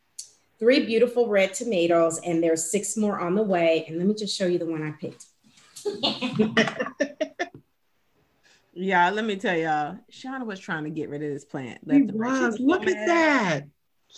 three 0.58 0.84
beautiful 0.84 1.28
red 1.28 1.54
tomatoes, 1.54 2.20
and 2.24 2.42
there's 2.42 2.70
six 2.70 2.96
more 2.96 3.20
on 3.20 3.34
the 3.34 3.42
way. 3.42 3.84
And 3.88 3.98
let 3.98 4.06
me 4.06 4.14
just 4.14 4.36
show 4.36 4.46
you 4.46 4.58
the 4.58 4.66
one 4.66 4.82
I 4.82 4.92
picked. 4.92 5.26
Yeah, 8.76 9.10
let 9.10 9.24
me 9.24 9.36
tell 9.36 9.56
y'all, 9.56 9.98
Shauna 10.10 10.44
was 10.44 10.58
trying 10.58 10.84
to 10.84 10.90
get 10.90 11.08
rid 11.08 11.22
of 11.22 11.32
this 11.32 11.44
plant. 11.44 11.78
He 11.84 11.92
left 11.92 12.10
and 12.10 12.20
right. 12.20 12.36
She 12.36 12.44
was. 12.44 12.60
Look 12.60 12.86
at 12.86 13.06
that. 13.06 13.62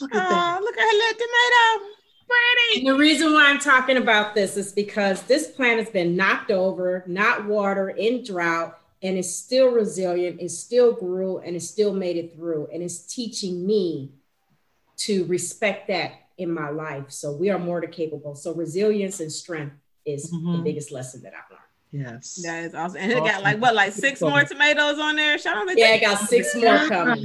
Look 0.01 0.15
at 0.15 0.29
that. 0.29 0.59
Oh, 0.59 0.65
look 0.65 0.77
at 0.77 0.81
her 0.81 0.97
little 0.97 1.19
tomato. 1.19 1.93
pretty. 2.27 2.81
And 2.81 2.89
the 2.89 2.99
reason 2.99 3.33
why 3.33 3.51
I'm 3.51 3.59
talking 3.59 3.99
about 3.99 4.35
this 4.35 4.57
is 4.57 4.73
because 4.73 5.23
this 5.23 5.49
plant 5.49 5.79
has 5.79 5.91
been 5.91 6.17
knocked 6.17 6.51
over, 6.51 7.05
not 7.07 7.45
water, 7.47 7.91
in 7.91 8.25
drought, 8.25 8.79
and 9.03 9.17
it's 9.19 9.35
still 9.35 9.69
resilient, 9.71 10.41
it 10.41 10.51
still 10.51 10.93
grew, 10.93 11.39
and 11.39 11.55
it 11.55 11.61
still 11.61 11.93
made 11.93 12.17
it 12.17 12.35
through. 12.35 12.69
And 12.73 12.83
it's 12.83 12.99
teaching 12.99 13.67
me 13.67 14.13
to 14.99 15.25
respect 15.27 15.89
that 15.89 16.13
in 16.39 16.51
my 16.51 16.71
life. 16.71 17.11
So 17.11 17.33
we 17.33 17.51
are 17.51 17.59
more 17.59 17.81
than 17.81 17.91
capable. 17.91 18.35
So 18.35 18.55
resilience 18.55 19.21
and 19.21 19.31
strength 19.31 19.77
is 20.05 20.31
the 20.31 20.37
Mhm. 20.37 20.65
biggest 20.65 20.91
lesson 20.91 21.23
that 21.23 21.33
I've 21.35 21.51
learned. 21.51 21.63
Yes. 22.15 22.41
That 22.43 22.65
is 22.65 22.75
awesome. 22.75 22.99
And 23.01 23.13
it 23.13 23.25
got 23.25 23.43
like 23.43 23.61
what, 23.61 23.75
like 23.75 23.93
six 23.93 24.21
more 24.21 24.45
tomatoes 24.45 24.99
on 24.99 25.17
there? 25.17 25.39
Shout 25.39 25.57
out 25.57 25.69
to 25.69 25.79
Yeah, 25.79 25.87
I 25.89 25.99
got 25.99 26.29
six 26.29 26.55
more 26.55 26.89
coming. 26.89 27.25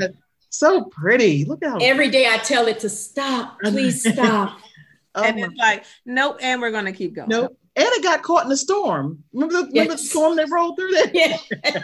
So 0.49 0.83
pretty. 0.85 1.45
Look 1.45 1.63
at 1.63 1.69
how 1.71 1.77
Every 1.79 2.09
day 2.09 2.27
I 2.27 2.37
tell 2.37 2.67
it 2.67 2.79
to 2.79 2.89
stop, 2.89 3.59
please 3.61 4.01
stop. 4.13 4.59
oh 5.15 5.23
and 5.23 5.39
it's 5.39 5.55
like, 5.57 5.85
nope, 6.05 6.37
and 6.41 6.61
we're 6.61 6.71
gonna 6.71 6.91
keep 6.91 7.13
going. 7.13 7.29
Nope. 7.29 7.57
And 7.75 7.85
it 7.87 8.03
got 8.03 8.21
caught 8.21 8.45
in 8.45 8.51
a 8.51 8.57
storm. 8.57 9.23
Remember 9.33 9.61
the, 9.61 9.67
remember 9.67 9.93
the 9.93 9.97
storm 9.97 10.35
that 10.35 10.49
rolled 10.51 10.77
through 10.77 10.91
there? 10.91 11.11
Yeah. 11.13 11.37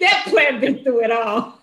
that 0.00 0.22
plant 0.26 0.60
been 0.60 0.82
through 0.84 1.04
it 1.04 1.10
all. 1.10 1.58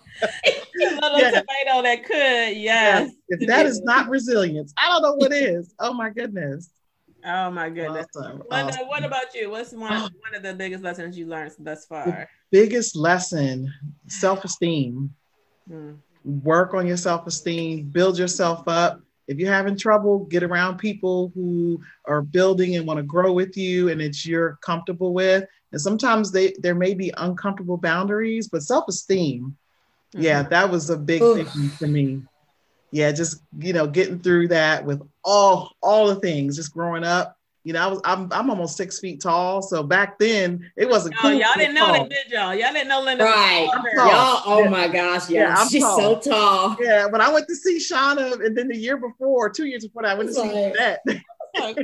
little 0.76 1.18
Yeah. 1.18 1.30
tomato 1.30 1.82
that 1.82 2.04
could, 2.04 2.56
yes. 2.56 3.10
If 3.28 3.48
that 3.48 3.64
is 3.64 3.80
not 3.80 4.08
resilience, 4.08 4.74
I 4.76 4.88
don't 4.88 5.02
know 5.02 5.14
what 5.14 5.32
is. 5.32 5.74
Oh 5.78 5.94
my 5.94 6.10
goodness. 6.10 6.68
Oh 7.24 7.50
my 7.50 7.70
goodness. 7.70 8.06
Awesome. 8.14 8.42
Lynda, 8.50 8.68
Awesome. 8.68 8.88
what 8.88 9.04
about 9.04 9.34
you? 9.34 9.50
What's 9.50 9.72
one 9.72 9.90
one 9.92 10.34
of 10.34 10.42
the 10.42 10.54
biggest 10.54 10.82
lessons 10.82 11.16
you 11.16 11.26
learned 11.26 11.52
thus 11.60 11.86
far? 11.86 12.28
Biggest 12.50 12.96
lesson 12.96 13.72
self-esteem. 14.08 15.14
Hmm. 15.68 15.92
Work 16.24 16.74
on 16.74 16.86
your 16.86 16.96
self-esteem, 16.98 17.88
build 17.88 18.18
yourself 18.18 18.68
up. 18.68 19.00
If 19.30 19.38
you're 19.38 19.52
having 19.52 19.76
trouble, 19.76 20.24
get 20.24 20.42
around 20.42 20.78
people 20.78 21.30
who 21.36 21.80
are 22.04 22.20
building 22.20 22.74
and 22.74 22.84
want 22.84 22.98
to 22.98 23.04
grow 23.04 23.32
with 23.32 23.56
you 23.56 23.88
and 23.88 24.00
that 24.00 24.26
you're 24.26 24.58
comfortable 24.60 25.14
with. 25.14 25.44
And 25.70 25.80
sometimes 25.80 26.32
they 26.32 26.52
there 26.58 26.74
may 26.74 26.94
be 26.94 27.12
uncomfortable 27.16 27.76
boundaries, 27.76 28.48
but 28.48 28.64
self-esteem, 28.64 29.56
yeah, 30.14 30.40
mm-hmm. 30.40 30.50
that 30.50 30.68
was 30.68 30.90
a 30.90 30.96
big 30.96 31.22
Oof. 31.22 31.48
thing 31.48 31.68
for 31.68 31.86
me. 31.86 32.22
Yeah, 32.90 33.12
just 33.12 33.40
you 33.56 33.72
know, 33.72 33.86
getting 33.86 34.18
through 34.18 34.48
that 34.48 34.84
with 34.84 35.00
all 35.24 35.76
all 35.80 36.08
the 36.08 36.16
things, 36.16 36.56
just 36.56 36.74
growing 36.74 37.04
up. 37.04 37.36
You 37.64 37.74
know, 37.74 37.80
I 37.80 37.86
was 37.88 38.00
I'm 38.04 38.32
I'm 38.32 38.48
almost 38.48 38.76
six 38.76 38.98
feet 39.00 39.20
tall. 39.20 39.60
So 39.60 39.82
back 39.82 40.18
then 40.18 40.70
it 40.76 40.88
wasn't 40.88 41.14
Oh, 41.18 41.22
cool. 41.28 41.32
y'all 41.32 41.48
didn't 41.56 41.74
know 41.74 41.86
tall. 41.86 41.92
that, 41.92 42.08
did 42.10 42.30
y'all? 42.32 42.54
Y'all 42.54 42.72
didn't 42.72 42.88
know 42.88 43.02
Lynda. 43.02 43.20
Right. 43.24 43.68
Y'all, 43.96 44.42
oh 44.46 44.62
Yeah. 44.64 44.68
my 44.70 44.88
gosh, 44.88 45.28
Yeah, 45.28 45.40
yeah, 45.48 45.54
I'm 45.58 45.68
she's 45.68 45.82
tall. 45.82 46.20
so 46.22 46.30
tall. 46.30 46.76
Yeah, 46.80 47.06
when 47.06 47.20
I 47.20 47.30
went 47.30 47.46
to 47.48 47.54
see 47.54 47.76
Shauna, 47.78 48.44
and 48.44 48.56
then 48.56 48.68
the 48.68 48.76
year 48.76 48.96
before, 48.96 49.50
two 49.50 49.66
years 49.66 49.84
before 49.86 50.02
that, 50.04 50.12
I 50.12 50.14
went 50.14 50.28
to 50.30 50.34
see 50.34 50.40
Right. 50.40 50.74
that. 50.78 51.00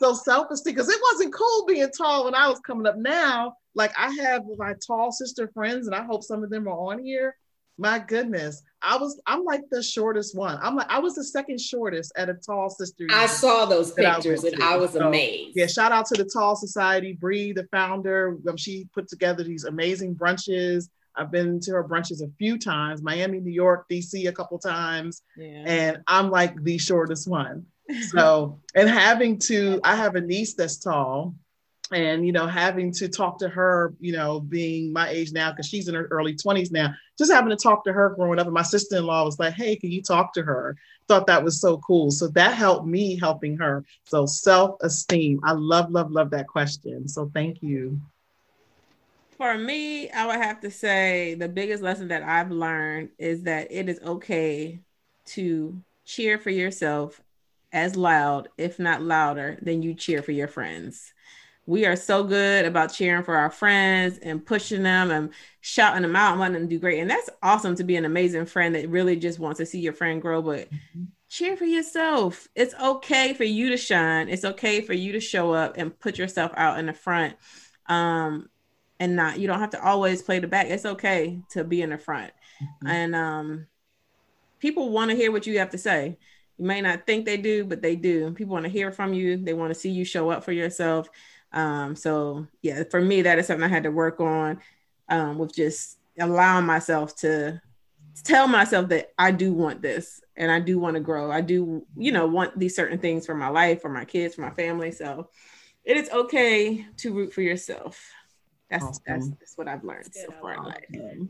So 0.00 0.12
self-esteem, 0.12 0.74
because 0.74 0.90
it 0.90 1.00
wasn't 1.12 1.32
cool 1.32 1.64
being 1.66 1.88
tall 1.96 2.26
when 2.26 2.34
I 2.34 2.48
was 2.48 2.60
coming 2.60 2.86
up. 2.86 2.98
Now, 2.98 3.54
like 3.74 3.92
I 3.98 4.10
have 4.10 4.42
my 4.58 4.74
tall 4.86 5.10
sister 5.10 5.48
friends, 5.54 5.86
and 5.86 5.96
I 5.96 6.04
hope 6.04 6.22
some 6.22 6.44
of 6.44 6.50
them 6.50 6.68
are 6.68 6.72
on 6.92 6.98
here. 7.02 7.34
My 7.78 7.98
goodness, 7.98 8.62
I 8.80 8.96
was 8.96 9.20
I'm 9.26 9.44
like 9.44 9.62
the 9.70 9.82
shortest 9.82 10.36
one. 10.36 10.58
I'm 10.62 10.76
like 10.76 10.88
I 10.88 10.98
was 10.98 11.14
the 11.14 11.24
second 11.24 11.60
shortest 11.60 12.12
at 12.16 12.28
a 12.30 12.34
tall 12.34 12.70
sister. 12.70 13.06
I 13.10 13.26
saw 13.26 13.66
those 13.66 13.94
That 13.94 14.06
I 14.06 14.14
pictures 14.14 14.44
and. 14.44 14.62
I 14.62 14.76
was 14.76 14.92
So, 14.92 15.08
amazed. 15.08 15.56
Yeah, 15.56 15.66
shout 15.66 15.92
out 15.92 16.06
to 16.06 16.14
the 16.14 16.24
Tall 16.24 16.56
Society. 16.56 17.12
Bree, 17.12 17.52
the 17.52 17.66
founder, 17.70 18.38
um, 18.48 18.56
she 18.56 18.88
put 18.94 19.08
together 19.08 19.44
these 19.44 19.64
amazing 19.64 20.14
brunches. 20.14 20.88
I've 21.18 21.30
been 21.30 21.60
to 21.60 21.72
her 21.72 21.84
brunches 21.84 22.22
a 22.22 22.30
few 22.38 22.58
times, 22.58 23.02
Miami, 23.02 23.40
New 23.40 23.50
York, 23.52 23.86
DC 23.90 24.28
a 24.28 24.32
couple 24.32 24.58
times, 24.58 25.22
yeah. 25.36 25.64
and 25.66 26.02
I'm 26.06 26.30
like 26.30 26.62
the 26.62 26.78
shortest 26.78 27.28
one. 27.28 27.66
So, 28.10 28.60
and 28.74 28.88
having 28.88 29.38
to, 29.46 29.80
I 29.84 29.94
have 29.94 30.16
a 30.16 30.20
niece 30.20 30.54
that's 30.54 30.76
tall, 30.76 31.36
and 31.92 32.26
you 32.26 32.32
know, 32.32 32.46
having 32.46 32.92
to 32.92 33.08
talk 33.08 33.38
to 33.38 33.48
her, 33.48 33.94
you 34.00 34.12
know, 34.12 34.40
being 34.40 34.92
my 34.92 35.08
age 35.08 35.32
now, 35.32 35.50
because 35.50 35.66
she's 35.66 35.88
in 35.88 35.94
her 35.94 36.08
early 36.10 36.34
20s 36.34 36.72
now, 36.72 36.92
just 37.16 37.32
having 37.32 37.50
to 37.50 37.56
talk 37.56 37.84
to 37.84 37.92
her 37.92 38.10
growing 38.10 38.38
up. 38.38 38.46
And 38.46 38.54
my 38.54 38.62
sister 38.62 38.96
in 38.96 39.06
law 39.06 39.24
was 39.24 39.38
like, 39.38 39.54
Hey, 39.54 39.76
can 39.76 39.90
you 39.90 40.02
talk 40.02 40.32
to 40.34 40.42
her? 40.42 40.76
Thought 41.08 41.26
that 41.28 41.44
was 41.44 41.60
so 41.60 41.78
cool. 41.78 42.10
So 42.10 42.28
that 42.28 42.54
helped 42.54 42.86
me 42.86 43.18
helping 43.18 43.56
her. 43.58 43.84
So 44.04 44.26
self 44.26 44.76
esteem. 44.82 45.40
I 45.44 45.52
love, 45.52 45.90
love, 45.90 46.10
love 46.10 46.30
that 46.30 46.48
question. 46.48 47.08
So 47.08 47.30
thank 47.32 47.62
you. 47.62 48.00
For 49.36 49.58
me, 49.58 50.08
I 50.10 50.26
would 50.26 50.36
have 50.36 50.60
to 50.60 50.70
say 50.70 51.34
the 51.34 51.48
biggest 51.48 51.82
lesson 51.82 52.08
that 52.08 52.22
I've 52.22 52.50
learned 52.50 53.10
is 53.18 53.42
that 53.42 53.68
it 53.70 53.88
is 53.88 54.00
okay 54.00 54.80
to 55.26 55.82
cheer 56.06 56.38
for 56.38 56.48
yourself 56.48 57.20
as 57.70 57.96
loud, 57.96 58.48
if 58.56 58.78
not 58.78 59.02
louder, 59.02 59.58
than 59.60 59.82
you 59.82 59.92
cheer 59.92 60.22
for 60.22 60.32
your 60.32 60.48
friends. 60.48 61.12
We 61.66 61.84
are 61.84 61.96
so 61.96 62.22
good 62.24 62.64
about 62.64 62.92
cheering 62.92 63.24
for 63.24 63.36
our 63.36 63.50
friends 63.50 64.18
and 64.18 64.44
pushing 64.44 64.82
them 64.84 65.10
and 65.10 65.30
shouting 65.60 66.02
them 66.02 66.16
out 66.16 66.32
and 66.32 66.40
letting 66.40 66.54
them 66.54 66.68
do 66.68 66.78
great. 66.78 67.00
And 67.00 67.10
that's 67.10 67.28
awesome 67.42 67.74
to 67.76 67.84
be 67.84 67.96
an 67.96 68.04
amazing 68.04 68.46
friend 68.46 68.74
that 68.74 68.88
really 68.88 69.16
just 69.16 69.38
wants 69.38 69.58
to 69.58 69.66
see 69.66 69.80
your 69.80 69.92
friend 69.92 70.22
grow. 70.22 70.40
But 70.42 70.68
cheer 71.28 71.56
for 71.56 71.64
yourself. 71.64 72.46
It's 72.54 72.74
okay 72.80 73.34
for 73.34 73.44
you 73.44 73.70
to 73.70 73.76
shine. 73.76 74.28
It's 74.28 74.44
okay 74.44 74.80
for 74.80 74.92
you 74.92 75.12
to 75.12 75.20
show 75.20 75.52
up 75.52 75.74
and 75.76 75.98
put 75.98 76.18
yourself 76.18 76.52
out 76.56 76.78
in 76.78 76.86
the 76.86 76.92
front. 76.92 77.34
Um, 77.86 78.48
and 78.98 79.16
not 79.16 79.38
you 79.38 79.46
don't 79.46 79.60
have 79.60 79.70
to 79.70 79.84
always 79.84 80.22
play 80.22 80.38
the 80.38 80.46
back. 80.46 80.66
It's 80.68 80.86
okay 80.86 81.40
to 81.50 81.64
be 81.64 81.82
in 81.82 81.90
the 81.90 81.98
front. 81.98 82.32
Mm-hmm. 82.62 82.86
And 82.86 83.14
um 83.14 83.66
people 84.58 84.90
want 84.90 85.10
to 85.10 85.16
hear 85.16 85.32
what 85.32 85.46
you 85.46 85.58
have 85.58 85.70
to 85.70 85.78
say. 85.78 86.18
You 86.58 86.64
may 86.64 86.80
not 86.80 87.06
think 87.06 87.26
they 87.26 87.36
do, 87.36 87.64
but 87.64 87.82
they 87.82 87.96
do. 87.96 88.32
People 88.32 88.54
want 88.54 88.64
to 88.64 88.70
hear 88.70 88.90
from 88.90 89.12
you. 89.12 89.36
They 89.36 89.52
want 89.52 89.72
to 89.72 89.78
see 89.78 89.90
you 89.90 90.04
show 90.04 90.30
up 90.30 90.42
for 90.44 90.52
yourself. 90.52 91.08
Um, 91.52 91.96
so 91.96 92.46
yeah, 92.62 92.84
for 92.90 93.00
me, 93.00 93.22
that 93.22 93.38
is 93.38 93.46
something 93.46 93.64
I 93.64 93.72
had 93.72 93.84
to 93.84 93.90
work 93.90 94.20
on 94.20 94.60
um, 95.08 95.38
with 95.38 95.54
just 95.54 95.98
allowing 96.18 96.66
myself 96.66 97.16
to 97.16 97.60
tell 98.24 98.48
myself 98.48 98.88
that 98.88 99.12
I 99.18 99.30
do 99.30 99.52
want 99.52 99.82
this 99.82 100.20
and 100.36 100.50
I 100.50 100.60
do 100.60 100.78
want 100.78 100.94
to 100.94 101.00
grow. 101.00 101.30
I 101.30 101.40
do, 101.40 101.86
you 101.96 102.12
know, 102.12 102.26
want 102.26 102.58
these 102.58 102.74
certain 102.74 102.98
things 102.98 103.26
for 103.26 103.34
my 103.34 103.48
life, 103.48 103.82
for 103.82 103.88
my 103.88 104.04
kids, 104.04 104.34
for 104.34 104.42
my 104.42 104.50
family. 104.50 104.90
So 104.90 105.28
it 105.84 105.96
is 105.96 106.10
okay 106.10 106.86
to 106.98 107.14
root 107.14 107.32
for 107.32 107.42
yourself. 107.42 108.02
That's 108.70 108.84
that's, 108.84 109.00
Awesome. 109.08 109.36
that's 109.38 109.56
what 109.56 109.68
I've 109.68 109.84
learned 109.84 110.12
so 110.12 110.32
far 110.40 110.54
in 110.54 110.62
life. 110.64 111.28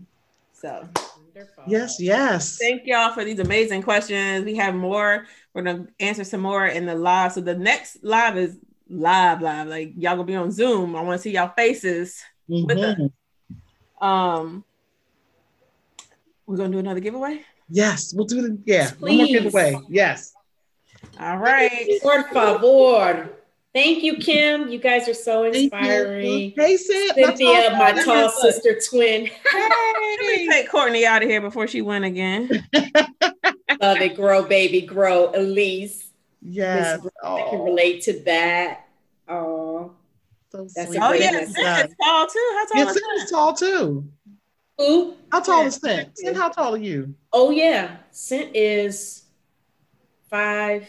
So 0.52 0.88
Wonderful. 1.36 1.64
Yes, 1.66 2.00
yes. 2.00 2.56
thank 2.56 2.86
y'all 2.86 3.12
for 3.12 3.22
these 3.22 3.40
amazing 3.40 3.82
questions. 3.82 4.44
We 4.46 4.56
have 4.56 4.74
more. 4.74 5.26
We're 5.52 5.62
gonna 5.62 5.86
answer 6.00 6.24
some 6.24 6.40
more 6.40 6.66
in 6.66 6.86
the 6.86 6.94
live. 6.94 7.32
So 7.32 7.42
the 7.42 7.54
next 7.54 8.02
live 8.02 8.38
is 8.38 8.56
live, 8.88 9.40
live. 9.42 9.68
Like 9.68 9.92
y'all 9.96 10.16
gonna 10.16 10.24
be 10.24 10.36
on 10.36 10.50
Zoom. 10.50 10.96
I 10.96 11.02
want 11.02 11.18
to 11.18 11.22
see 11.22 11.32
y'all 11.32 11.52
faces. 11.56 12.22
with 12.48 12.78
us. 12.78 12.98
Mhm. 12.98 14.04
Um, 14.06 14.64
we're 16.46 16.56
gonna 16.56 16.70
do 16.70 16.78
another 16.78 17.00
giveaway. 17.00 17.42
Yes, 17.68 18.14
we'll 18.14 18.26
do 18.26 18.42
the 18.42 18.58
yeah. 18.64 18.92
One 19.00 19.16
more 19.16 19.26
giveaway. 19.26 19.76
Yes. 19.88 20.32
All 21.18 21.38
right. 21.38 21.98
Por 22.02 22.22
favor. 22.28 23.30
Thank 23.74 24.02
you, 24.02 24.16
Kim. 24.16 24.68
You 24.68 24.78
guys 24.78 25.06
are 25.06 25.12
so 25.14 25.44
inspiring. 25.44 25.70
Thank 25.70 25.76
you. 26.24 26.44
inspiring. 26.46 26.52
Hey, 26.56 26.76
Sid. 26.78 27.14
Cynthia, 27.14 27.70
my 27.72 27.92
tall 27.92 28.04
tall 28.04 28.30
sister 28.30 28.78
twin. 28.88 29.28
Let 29.52 30.20
me 30.20 30.48
take 30.48 30.70
Courtney 30.70 31.04
out 31.04 31.22
of 31.22 31.28
here 31.28 31.42
before 31.42 31.66
she 31.66 31.82
win 31.82 32.04
again. 32.04 32.48
Love 32.74 34.00
it. 34.00 34.16
Grow, 34.16 34.42
baby, 34.44 34.80
grow. 34.80 35.30
Elise. 35.34 36.05
Yes. 36.48 37.02
Miss 37.02 37.12
I 37.24 37.42
can 37.50 37.60
oh. 37.60 37.64
relate 37.64 38.02
to 38.02 38.20
that. 38.20 38.86
Oh, 39.28 39.92
so 40.50 40.68
That's 40.74 40.88
sweet. 40.88 41.00
Oh 41.02 41.08
great 41.08 41.22
yeah, 41.22 41.32
message. 41.32 41.56
Is 41.56 41.96
tall 42.02 42.26
too. 42.26 42.50
How 42.54 42.66
tall 42.66 42.76
Yeah, 42.76 42.86
is 42.86 42.92
Sid 42.94 43.02
that? 43.02 43.22
is 43.24 43.30
tall 43.30 43.54
too. 43.54 44.08
Who? 44.78 45.14
How 45.32 45.40
tall 45.40 45.62
Yeah. 45.62 45.66
is 45.66 45.74
Sid? 45.76 46.10
Sid, 46.14 46.36
how 46.36 46.48
tall 46.48 46.74
are 46.74 46.78
you? 46.78 47.14
Oh 47.32 47.50
yeah, 47.50 47.96
Scent 48.12 48.54
is 48.54 49.24
five. 50.30 50.88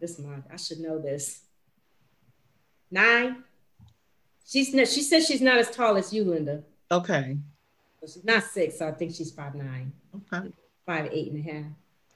This 0.00 0.18
month, 0.18 0.44
I 0.52 0.56
should 0.56 0.80
know 0.80 0.98
this. 0.98 1.40
Nine. 2.90 3.44
She's 4.46 4.74
not, 4.74 4.88
she 4.88 5.02
says 5.02 5.26
she's 5.26 5.40
not 5.40 5.58
as 5.58 5.70
tall 5.70 5.96
as 5.96 6.12
you, 6.12 6.24
Lynda. 6.24 6.64
Okay. 6.90 7.36
So 8.00 8.06
she's 8.06 8.24
not 8.24 8.42
six, 8.44 8.78
so 8.78 8.88
I 8.88 8.92
think 8.92 9.14
she's 9.14 9.30
five 9.30 9.54
nine, 9.54 9.92
Okay. 10.14 10.50
five 10.86 11.08
eight 11.12 11.30
and 11.32 11.46
a 11.46 11.52
half. 11.52 11.72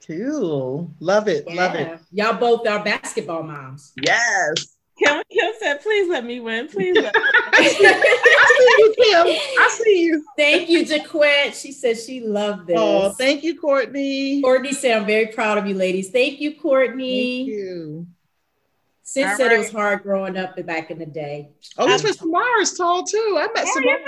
Cool. 0.06 0.90
Love 1.00 1.28
it. 1.28 1.46
Love 1.46 1.74
it. 1.74 1.98
Y'all 2.12 2.38
both 2.38 2.66
are 2.66 2.84
basketball 2.84 3.42
moms. 3.42 3.92
Yes. 4.02 4.76
Kim, 4.98 5.22
Kim 5.30 5.52
said, 5.58 5.80
"Please 5.82 6.08
let 6.08 6.24
me 6.24 6.40
win. 6.40 6.68
Please." 6.68 6.94
Let 6.94 7.14
me. 7.14 7.20
I 7.52 7.68
see 8.58 8.74
you, 8.78 8.94
Kim. 8.96 9.26
I 9.26 9.78
see 9.82 10.04
you. 10.04 10.24
Thank 10.36 10.68
you, 10.68 10.84
Jaquette. 10.84 11.60
She 11.60 11.72
said 11.72 11.98
she 11.98 12.20
loved 12.20 12.68
this. 12.68 12.76
Oh, 12.78 13.10
thank 13.10 13.42
you, 13.42 13.58
Courtney. 13.58 14.40
Courtney 14.42 14.72
said, 14.72 14.96
I'm 14.96 15.06
very 15.06 15.26
proud 15.28 15.58
of 15.58 15.66
you, 15.66 15.74
ladies. 15.74 16.10
Thank 16.10 16.40
you, 16.40 16.54
Courtney. 16.60 17.46
Thank 17.46 17.48
you. 17.48 18.06
Sid 19.06 19.26
All 19.26 19.36
said 19.36 19.52
it 19.52 19.58
was 19.58 19.70
hard 19.70 20.02
growing 20.02 20.36
up 20.38 20.56
back 20.66 20.90
in 20.90 20.98
the 20.98 21.04
day. 21.06 21.50
Oh, 21.76 21.86
this 21.86 22.02
was 22.02 22.18
Samara's 22.18 22.72
tall 22.76 23.04
too. 23.04 23.36
I 23.38 23.48
met 23.54 23.66
Oh, 23.66 23.72
Samara. 23.74 23.98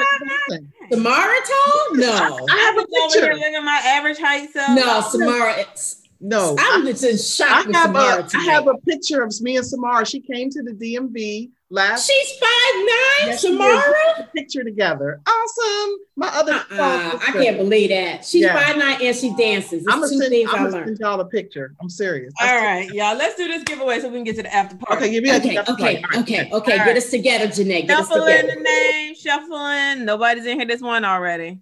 yeah. 0.51 0.59
Samara 0.91 1.37
tall? 1.47 1.87
No. 1.97 2.47
I 2.51 2.57
have 2.57 2.77
a 2.77 2.81
I'm 2.81 3.03
over 3.03 3.13
here 3.13 3.23
picture. 3.27 3.35
looking 3.35 3.55
at 3.57 3.63
my 3.63 3.81
average 3.85 4.19
height. 4.19 4.49
So 4.55 4.75
No, 4.75 5.03
Samara, 5.03 5.53
it's- 5.61 6.03
No, 6.19 6.57
I'm 6.59 6.87
just 6.87 7.05
in 7.05 7.13
I 7.15 7.17
shock 7.17 7.67
with 7.67 7.77
have 7.77 7.87
Samara 7.89 8.23
a 8.23 8.25
I 8.25 8.29
tonight. 8.29 8.45
have 8.51 8.67
a 8.69 8.75
picture 8.89 9.23
of 9.23 9.35
me 9.43 9.59
and 9.59 9.67
Samara. 9.67 10.07
She 10.07 10.21
came 10.21 10.49
to 10.49 10.63
the 10.63 10.73
DMV 10.73 11.51
last. 11.71 12.07
She's 12.11 12.31
five 12.39 12.75
nine, 12.75 13.29
Yes, 13.29 13.41
she. 13.41 13.49
Samara. 13.49 13.77
We 13.77 14.23
took 14.23 14.27
a 14.27 14.31
picture 14.37 14.65
together. 14.65 15.21
Awesome. 15.27 15.97
My 16.17 16.29
other. 16.29 16.53
Uh-uh, 16.53 17.19
I 17.21 17.31
can't 17.33 17.59
believe 17.59 17.91
that. 17.91 18.25
She's 18.25 18.43
Yeah. 18.45 18.55
five 18.55 18.77
nine 18.77 18.99
and 19.03 19.17
she 19.17 19.35
dances. 19.37 19.85
It's 19.85 19.93
I'm 19.93 20.01
gonna 20.01 20.11
two 20.13 20.19
send, 20.19 20.31
things 20.31 20.49
I'm 20.51 20.55
I 20.55 20.59
gonna 20.65 20.71
learned. 20.71 20.87
send 20.87 20.99
y'all 21.01 21.21
a 21.21 21.25
picture. 21.25 21.75
I'm 21.81 21.89
serious. 21.91 22.33
All 22.41 22.47
right, 22.57 22.89
y'all. 22.91 23.17
Let's 23.17 23.35
do 23.37 23.49
this 23.49 23.63
giveaway 23.65 24.01
so 24.01 24.09
we 24.09 24.15
can 24.17 24.25
get 24.25 24.37
to 24.37 24.43
the 24.43 24.55
after 24.55 24.77
party. 24.77 25.05
Okay, 25.05 25.13
give 25.13 25.25
me 25.25 25.31
a 25.31 25.37
Okay, 25.37 25.55
that's 25.57 25.71
okay, 25.71 26.03
right. 26.13 26.21
Okay, 26.23 26.51
okay. 26.53 26.53
All 26.53 26.61
Get 26.79 26.87
right. 26.87 26.97
us 26.97 27.11
together, 27.11 27.47
Janae. 27.49 27.87
Get 27.87 27.99
us 27.99 28.09
Shuffling 28.09 28.27
together. 28.27 28.55
the 28.55 28.61
name, 28.63 29.15
shuffling. 29.15 30.05
Nobody's 30.05 30.47
in 30.47 30.59
here 30.59 30.67
this 30.67 30.81
one 30.81 31.05
already. 31.05 31.59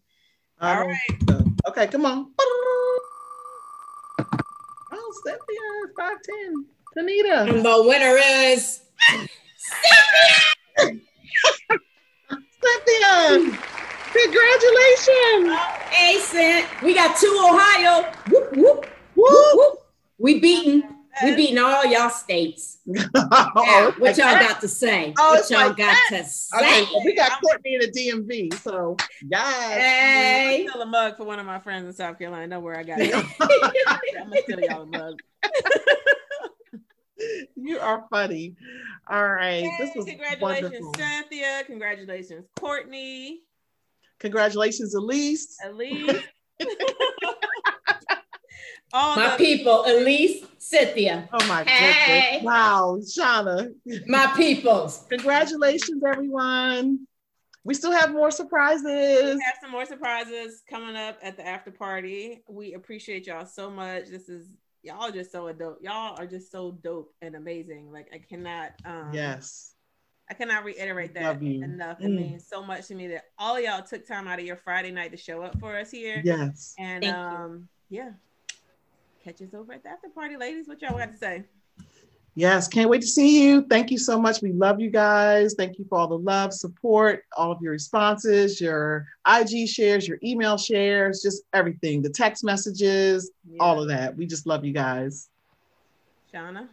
All 0.61 0.76
All 0.76 0.86
right. 0.86 0.96
right. 1.28 1.42
Okay, 1.68 1.86
come 1.88 2.05
on. 2.07 2.30
Oh, 4.92 5.22
Cynthia, 5.24 5.94
five 5.96 6.16
ten. 6.22 6.66
Tanita. 6.96 7.48
And 7.57 7.64
the 7.64 7.82
winner 7.88 8.16
is 8.52 8.80
Cynthia. 12.64 13.58
Congratulations. 14.12 15.58
A 16.00 16.18
cent. 16.20 16.82
We 16.82 16.94
got 16.94 17.16
two 17.16 17.36
Ohio. 17.40 18.10
Whoop, 18.30 18.56
whoop, 18.56 18.86
whoop, 19.14 19.54
whoop. 19.54 19.78
We 20.18 20.40
beating. 20.40 20.82
We 21.22 21.36
beating 21.36 21.58
all 21.58 21.84
y'all 21.84 22.10
states. 22.10 22.78
Now, 22.86 23.50
oh, 23.56 23.94
what 23.98 24.18
y'all 24.18 24.38
got 24.38 24.60
to 24.60 24.68
say? 24.68 25.14
Oh, 25.18 25.34
what 25.34 25.48
y'all 25.48 25.68
like 25.68 25.76
got 25.78 25.96
that. 26.10 26.18
to 26.18 26.24
say? 26.24 26.58
Okay, 26.58 26.82
well, 26.92 27.04
we 27.04 27.14
got 27.14 27.40
Courtney 27.40 27.74
in 27.76 27.80
the 27.80 27.90
DMV, 27.90 28.54
so 28.60 28.96
yes. 29.22 29.80
Hey. 29.80 30.66
Steal 30.68 30.82
a 30.82 30.86
mug 30.86 31.16
for 31.16 31.24
one 31.24 31.38
of 31.38 31.46
my 31.46 31.58
friends 31.60 31.86
in 31.86 31.92
South 31.94 32.18
Carolina. 32.18 32.46
Don't 32.48 32.62
worry, 32.62 32.76
I 32.76 32.82
got 32.82 33.00
it. 33.00 33.14
I'm 34.20 34.28
gonna 34.28 34.42
steal 34.42 34.60
y'all 34.60 34.82
a 34.82 34.86
mug. 34.86 35.18
you 37.56 37.78
are 37.78 38.04
funny. 38.10 38.54
All 39.10 39.28
right, 39.28 39.68
this 39.78 39.90
was 39.94 40.06
congratulations, 40.06 40.62
wonderful. 40.72 40.94
Cynthia. 40.94 41.62
Congratulations, 41.66 42.46
Courtney. 42.58 43.40
Congratulations, 44.20 44.94
Elise. 44.94 45.56
Elise. 45.64 46.22
All 48.92 49.16
My 49.16 49.30
the 49.30 49.36
people, 49.44 49.84
Elise, 49.86 50.44
Cynthia, 50.58 51.28
Oh 51.32 51.46
my 51.48 51.64
Hey. 51.64 52.38
goodness! 52.38 52.44
Wow, 52.44 52.98
Shauna. 53.02 53.72
my 54.06 54.32
peoples. 54.36 55.04
Congratulations, 55.08 56.02
everyone. 56.06 57.06
We 57.64 57.74
still 57.74 57.92
have 57.92 58.12
more 58.12 58.30
surprises. 58.30 58.84
We 59.36 59.42
have 59.42 59.56
some 59.60 59.70
more 59.72 59.86
surprises 59.86 60.62
coming 60.68 60.96
up 60.96 61.18
at 61.22 61.36
the 61.36 61.46
after 61.46 61.70
party. 61.70 62.44
We 62.48 62.74
appreciate 62.74 63.26
y'all 63.26 63.46
so 63.46 63.70
much. 63.70 64.06
This 64.06 64.28
is 64.28 64.46
y'all 64.85 65.11
just 65.11 65.32
so 65.32 65.51
dope. 65.53 65.78
Y'all 65.82 66.14
are 66.18 66.26
just 66.26 66.53
so 66.53 66.72
dope 66.82 67.12
and 67.22 67.35
amazing. 67.35 67.91
Like 67.93 68.09
I 68.14 68.18
cannot 68.18 68.72
um 68.85 69.11
Yes. 69.12 69.72
I 70.30 70.35
cannot 70.35 70.64
reiterate 70.64 71.12
that 71.14 71.22
Love 71.24 71.43
you. 71.43 71.62
enough. 71.62 72.01
It 72.01 72.07
Mm. 72.07 72.16
means 72.16 72.47
so 72.47 72.62
much 72.62 72.87
to 72.89 72.95
me 72.95 73.09
that 73.09 73.24
all 73.39 73.61
y'all 73.61 73.82
took 73.82 74.07
time 74.07 74.26
out 74.26 74.39
of 74.39 74.45
your 74.47 74.57
Friday 74.57 74.91
night 74.91 75.11
to 75.11 75.16
show 75.18 75.43
up 75.43 75.59
for 75.61 75.76
us 75.76 75.91
here. 75.91 76.22
Yes. 76.24 76.74
And 76.78 77.03
Thank 77.03 77.14
you. 77.14 77.20
um 77.20 77.68
yeah. 77.91 78.11
Catch 79.22 79.43
us 79.43 79.55
over 79.55 79.72
at 79.72 79.82
the 79.82 79.89
after 79.91 80.09
party, 80.11 80.37
ladies. 80.37 80.68
What 80.68 80.82
y'all 80.82 80.97
got 80.99 81.12
to 81.12 81.16
say? 81.18 81.45
Yes. 82.37 82.66
Can't 82.66 82.91
wait 82.91 83.01
to 83.01 83.07
see 83.07 83.45
you. 83.45 83.62
Thank 83.62 83.91
you 83.91 83.99
so 83.99 84.20
much. 84.20 84.43
We 84.43 84.53
love 84.53 84.80
you 84.80 84.91
guys. 84.91 85.55
Thank 85.55 85.78
you 85.78 85.85
for 85.89 85.99
all 85.99 86.09
the 86.09 86.18
love, 86.18 86.53
support, 86.53 87.22
all 87.37 87.53
of 87.53 87.62
your 87.62 87.72
responses, 87.72 88.61
your 88.61 89.07
IG 89.28 89.68
shares, 89.68 90.09
your 90.09 90.18
email 90.24 90.57
shares, 90.57 91.22
just 91.22 91.45
everything, 91.53 92.03
the 92.03 92.11
text 92.11 92.43
messages, 92.43 93.30
all 93.61 93.80
of 93.80 93.89
that. 93.89 94.16
We 94.16 94.26
just 94.26 94.47
love 94.47 94.64
you 94.64 94.72
guys. 94.72 95.28
Shauna. 96.32 96.68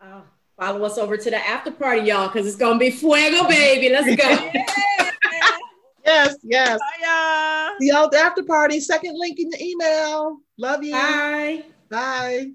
Uh, 0.00 0.20
follow 0.56 0.84
us 0.84 0.96
over 0.96 1.16
to 1.16 1.30
the 1.30 1.48
after 1.48 1.72
party, 1.72 2.02
y'all, 2.02 2.28
because 2.28 2.46
it's 2.46 2.56
gonna 2.56 2.78
be 2.78 2.90
fuego, 2.90 3.48
baby. 3.48 3.88
Let's 3.88 4.14
go. 4.14 4.50
Yes. 6.04 6.36
Yes. 6.42 6.80
Bye 6.80 7.06
y'all. 7.06 7.78
See 7.80 7.88
y'all 7.88 8.04
at 8.06 8.10
the 8.10 8.18
after 8.18 8.42
party. 8.42 8.80
Second 8.80 9.16
link 9.18 9.38
in 9.38 9.50
the 9.50 9.62
email. 9.62 10.38
Love 10.58 10.82
you. 10.82 10.92
Bye. 10.92 11.64
Bye. 11.88 12.50